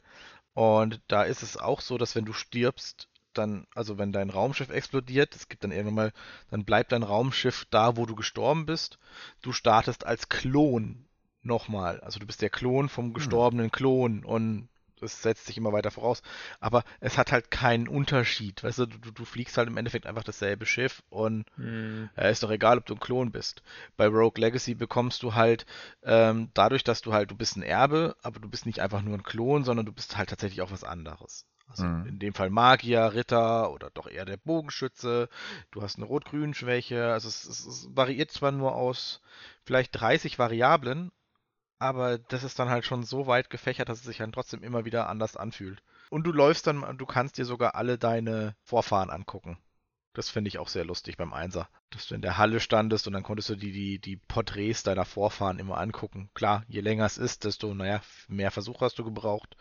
[0.53, 4.69] und da ist es auch so, dass wenn du stirbst, dann, also wenn dein Raumschiff
[4.69, 6.13] explodiert, es gibt dann irgendwann mal,
[6.49, 8.99] dann bleibt dein Raumschiff da, wo du gestorben bist.
[9.41, 11.05] Du startest als Klon
[11.41, 11.99] nochmal.
[12.01, 13.13] Also du bist der Klon vom hm.
[13.13, 14.69] gestorbenen Klon und
[15.03, 16.21] es setzt sich immer weiter voraus.
[16.59, 18.63] Aber es hat halt keinen Unterschied.
[18.63, 22.09] Weißt du, du, du fliegst halt im Endeffekt einfach dasselbe Schiff und mhm.
[22.15, 23.61] äh, ist doch egal, ob du ein Klon bist.
[23.97, 25.65] Bei Rogue Legacy bekommst du halt
[26.03, 29.17] ähm, dadurch, dass du halt, du bist ein Erbe, aber du bist nicht einfach nur
[29.17, 31.45] ein Klon, sondern du bist halt tatsächlich auch was anderes.
[31.67, 32.05] Also mhm.
[32.07, 35.29] in dem Fall Magier, Ritter oder doch eher der Bogenschütze.
[35.71, 37.11] Du hast eine Rot-Grün-Schwäche.
[37.11, 39.21] Also es, es, es variiert zwar nur aus
[39.63, 41.11] vielleicht 30 Variablen,
[41.79, 44.85] aber das ist dann halt schon so weit gefächert, dass es sich dann trotzdem immer
[44.85, 45.81] wieder anders anfühlt.
[46.09, 49.57] Und du läufst dann, du kannst dir sogar alle deine Vorfahren angucken.
[50.13, 51.67] Das finde ich auch sehr lustig beim Einser.
[51.89, 55.05] Dass du in der Halle standest und dann konntest du die, die, die Porträts deiner
[55.05, 56.29] Vorfahren immer angucken.
[56.35, 59.57] Klar, je länger es ist, desto, naja, mehr Versuche hast du gebraucht.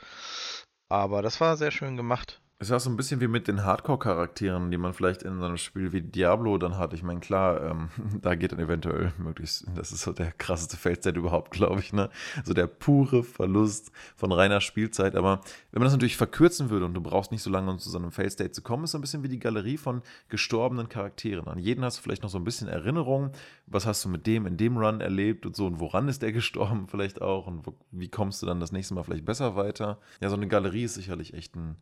[0.92, 2.41] Aber das war sehr schön gemacht.
[2.62, 5.46] Es ist auch so ein bisschen wie mit den Hardcore-Charakteren, die man vielleicht in so
[5.46, 6.92] einem Spiel wie Diablo dann hat.
[6.92, 7.88] Ich meine, klar, ähm,
[8.22, 12.08] da geht dann eventuell möglichst, das ist so der krasseste Feldstate überhaupt, glaube ich, ne?
[12.44, 15.16] So der pure Verlust von reiner Spielzeit.
[15.16, 15.40] Aber
[15.72, 17.98] wenn man das natürlich verkürzen würde und du brauchst nicht so lange, um zu so
[17.98, 21.48] einem Feldstate zu kommen, ist so ein bisschen wie die Galerie von gestorbenen Charakteren.
[21.48, 23.32] An jeden hast du vielleicht noch so ein bisschen Erinnerung.
[23.66, 26.30] Was hast du mit dem in dem Run erlebt und so und woran ist der
[26.32, 29.98] gestorben vielleicht auch und wo, wie kommst du dann das nächste Mal vielleicht besser weiter?
[30.20, 31.74] Ja, so eine Galerie ist sicherlich echt ein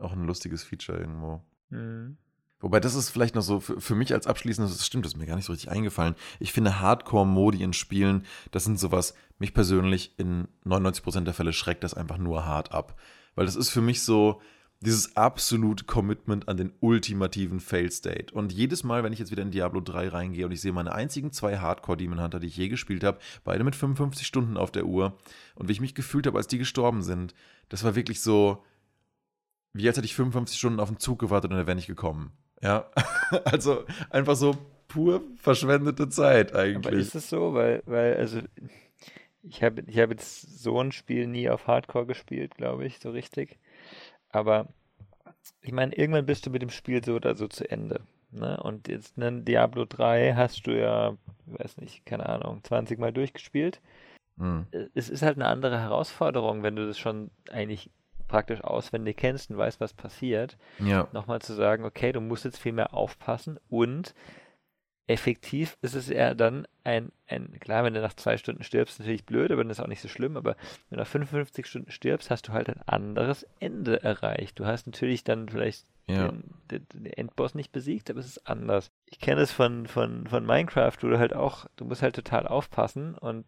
[0.00, 1.42] auch ein lustiges Feature irgendwo.
[1.70, 2.16] Mhm.
[2.60, 5.18] Wobei das ist vielleicht noch so für, für mich als abschließendes, das stimmt, das ist
[5.18, 6.16] mir gar nicht so richtig eingefallen.
[6.40, 11.84] Ich finde Hardcore-Modi in Spielen, das sind sowas, mich persönlich in 99% der Fälle schreckt
[11.84, 12.98] das einfach nur hart ab.
[13.36, 14.40] Weil das ist für mich so
[14.80, 18.32] dieses absolute Commitment an den ultimativen Fail-State.
[18.32, 20.92] Und jedes Mal, wenn ich jetzt wieder in Diablo 3 reingehe und ich sehe meine
[20.92, 24.86] einzigen zwei Hardcore-Demon Hunter, die ich je gespielt habe, beide mit 55 Stunden auf der
[24.86, 25.16] Uhr
[25.56, 27.34] und wie ich mich gefühlt habe, als die gestorben sind,
[27.68, 28.64] das war wirklich so,
[29.78, 32.32] wie als hätte ich 55 Stunden auf den Zug gewartet und er wäre nicht gekommen.
[32.60, 32.90] Ja,
[33.44, 34.56] also einfach so
[34.88, 36.86] pur verschwendete Zeit eigentlich.
[36.86, 37.54] Aber ist es so?
[37.54, 38.40] Weil, weil also
[39.42, 43.10] ich habe ich hab jetzt so ein Spiel nie auf Hardcore gespielt, glaube ich, so
[43.10, 43.58] richtig.
[44.30, 44.66] Aber
[45.62, 48.00] ich meine, irgendwann bist du mit dem Spiel so oder so zu Ende.
[48.30, 48.60] Ne?
[48.62, 51.16] Und jetzt in Diablo 3 hast du ja,
[51.46, 53.80] weiß nicht, keine Ahnung, 20 Mal durchgespielt.
[54.36, 54.66] Mhm.
[54.94, 57.90] Es ist halt eine andere Herausforderung, wenn du das schon eigentlich
[58.28, 61.08] praktisch auswendig kennst und weißt, was passiert, ja.
[61.12, 64.14] nochmal zu sagen, okay, du musst jetzt viel mehr aufpassen und
[65.08, 68.98] effektiv ist es eher dann ein, ein, klar, wenn du nach zwei Stunden stirbst, ist
[69.00, 70.56] natürlich blöd, aber dann ist auch nicht so schlimm, aber
[70.88, 74.58] wenn du nach 55 Stunden stirbst, hast du halt ein anderes Ende erreicht.
[74.58, 76.28] Du hast natürlich dann vielleicht ja.
[76.28, 78.90] den, den, Endboss nicht besiegt, aber es ist anders.
[79.06, 82.46] Ich kenne es von, von, von Minecraft, wo du halt auch, du musst halt total
[82.46, 83.46] aufpassen und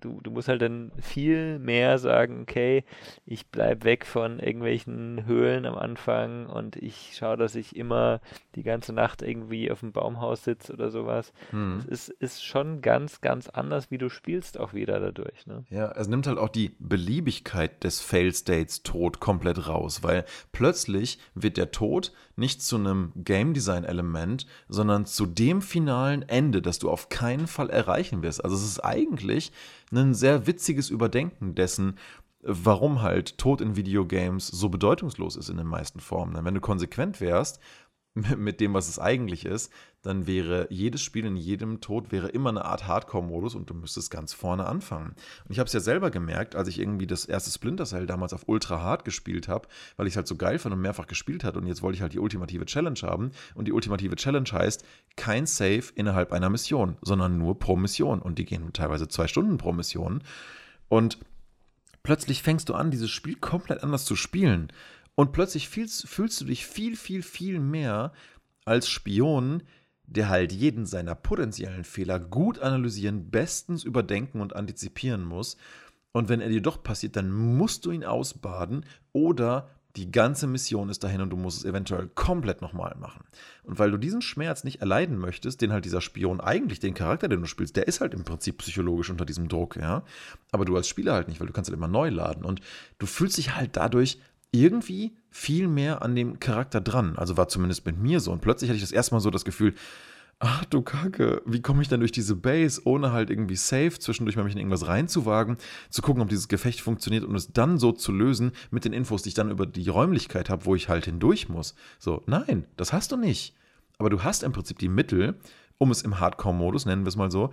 [0.00, 2.84] du, du musst halt dann viel mehr sagen, okay,
[3.26, 8.20] ich bleibe weg von irgendwelchen Höhlen am Anfang und ich schaue, dass ich immer
[8.54, 11.32] die ganze Nacht irgendwie auf dem Baumhaus sitze oder sowas.
[11.52, 11.78] Mhm.
[11.78, 15.46] Es ist, ist schon ganz, ganz anders, wie du spielst auch wieder dadurch.
[15.46, 15.64] Ne?
[15.70, 21.56] Ja, es nimmt halt auch die Beliebigkeit des Fail-States Tod komplett raus, weil plötzlich wird
[21.56, 27.08] der Tod nicht zu einem Game Design-Element, sondern zu dem finalen Ende, das du auf
[27.08, 28.44] keinen Fall erreichen wirst.
[28.44, 29.52] Also es ist eigentlich
[29.92, 31.96] ein sehr witziges Überdenken dessen,
[32.42, 36.34] warum halt Tod in Videogames so bedeutungslos ist in den meisten Formen.
[36.34, 37.60] Denn wenn du konsequent wärst
[38.36, 42.50] mit dem, was es eigentlich ist, dann wäre jedes Spiel in jedem Tod wäre immer
[42.50, 45.10] eine Art Hardcore-Modus und du müsstest ganz vorne anfangen.
[45.44, 48.32] Und ich habe es ja selber gemerkt, als ich irgendwie das erste Splinter Cell damals
[48.32, 51.42] auf Ultra Hard gespielt habe, weil ich es halt so geil fand und mehrfach gespielt
[51.42, 53.32] hat und jetzt wollte ich halt die ultimative Challenge haben.
[53.54, 54.84] Und die ultimative Challenge heißt
[55.16, 58.22] kein Save innerhalb einer Mission, sondern nur pro Mission.
[58.22, 60.22] Und die gehen teilweise zwei Stunden pro Mission.
[60.88, 61.18] Und
[62.04, 64.72] plötzlich fängst du an, dieses Spiel komplett anders zu spielen
[65.18, 68.12] und plötzlich fühlst, fühlst du dich viel, viel, viel mehr
[68.64, 69.64] als Spion,
[70.04, 75.56] der halt jeden seiner potenziellen Fehler gut analysieren, bestens überdenken und antizipieren muss.
[76.12, 80.88] Und wenn er dir doch passiert, dann musst du ihn ausbaden oder die ganze Mission
[80.88, 83.24] ist dahin und du musst es eventuell komplett nochmal machen.
[83.64, 87.26] Und weil du diesen Schmerz nicht erleiden möchtest, den halt dieser Spion eigentlich, den Charakter,
[87.26, 90.04] den du spielst, der ist halt im Prinzip psychologisch unter diesem Druck, ja.
[90.52, 92.44] Aber du als Spieler halt nicht, weil du kannst halt immer neu laden.
[92.44, 92.60] Und
[92.98, 94.20] du fühlst dich halt dadurch
[94.52, 97.16] irgendwie viel mehr an dem Charakter dran.
[97.16, 98.32] Also war zumindest mit mir so.
[98.32, 99.74] Und plötzlich hatte ich das erste Mal so das Gefühl,
[100.40, 104.36] ach du Kacke, wie komme ich denn durch diese Base, ohne halt irgendwie safe zwischendurch
[104.36, 105.56] mal mich in irgendwas reinzuwagen,
[105.90, 109.22] zu gucken, ob dieses Gefecht funktioniert und es dann so zu lösen mit den Infos,
[109.22, 111.74] die ich dann über die Räumlichkeit habe, wo ich halt hindurch muss.
[111.98, 113.54] So, nein, das hast du nicht.
[113.98, 115.34] Aber du hast im Prinzip die Mittel,
[115.76, 117.52] um es im Hardcore-Modus, nennen wir es mal so,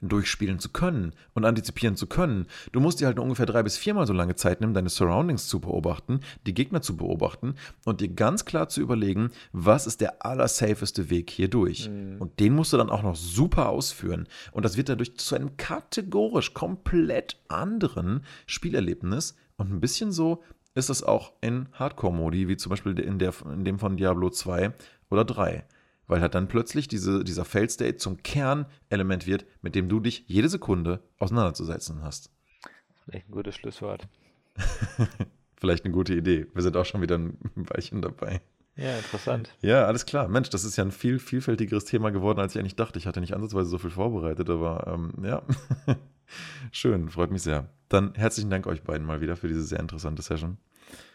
[0.00, 2.46] durchspielen zu können und antizipieren zu können.
[2.72, 5.48] Du musst dir halt nur ungefähr drei bis viermal so lange Zeit nehmen, deine Surroundings
[5.48, 7.54] zu beobachten, die Gegner zu beobachten
[7.84, 11.88] und dir ganz klar zu überlegen, was ist der allersafeste Weg hier durch.
[11.88, 12.16] Mhm.
[12.18, 14.28] Und den musst du dann auch noch super ausführen.
[14.52, 20.42] Und das wird dadurch zu einem kategorisch komplett anderen Spielerlebnis und ein bisschen so
[20.74, 24.72] ist es auch in Hardcore-Modi, wie zum Beispiel in, der, in dem von Diablo 2
[25.08, 25.64] oder 3
[26.06, 30.24] weil halt dann plötzlich diese, dieser Fail State zum Kernelement wird, mit dem du dich
[30.26, 32.30] jede Sekunde auseinanderzusetzen hast.
[33.04, 34.08] Vielleicht ein gutes Schlusswort.
[35.56, 36.46] Vielleicht eine gute Idee.
[36.52, 38.40] Wir sind auch schon wieder ein Weilchen dabei.
[38.76, 39.54] Ja, interessant.
[39.60, 40.28] Ja, alles klar.
[40.28, 42.98] Mensch, das ist ja ein viel vielfältigeres Thema geworden, als ich eigentlich dachte.
[42.98, 45.42] Ich hatte nicht ansatzweise so viel vorbereitet, aber ähm, ja.
[46.72, 47.68] Schön, freut mich sehr.
[47.88, 50.58] Dann herzlichen Dank euch beiden mal wieder für diese sehr interessante Session.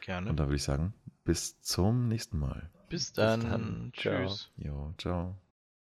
[0.05, 0.29] Gerne.
[0.29, 0.93] Und dann würde ich sagen,
[1.25, 2.69] bis zum nächsten Mal.
[2.89, 3.39] Bis dann.
[3.39, 3.91] Bis dann.
[3.93, 4.49] Tschüss.
[4.57, 5.35] Jo, ciao.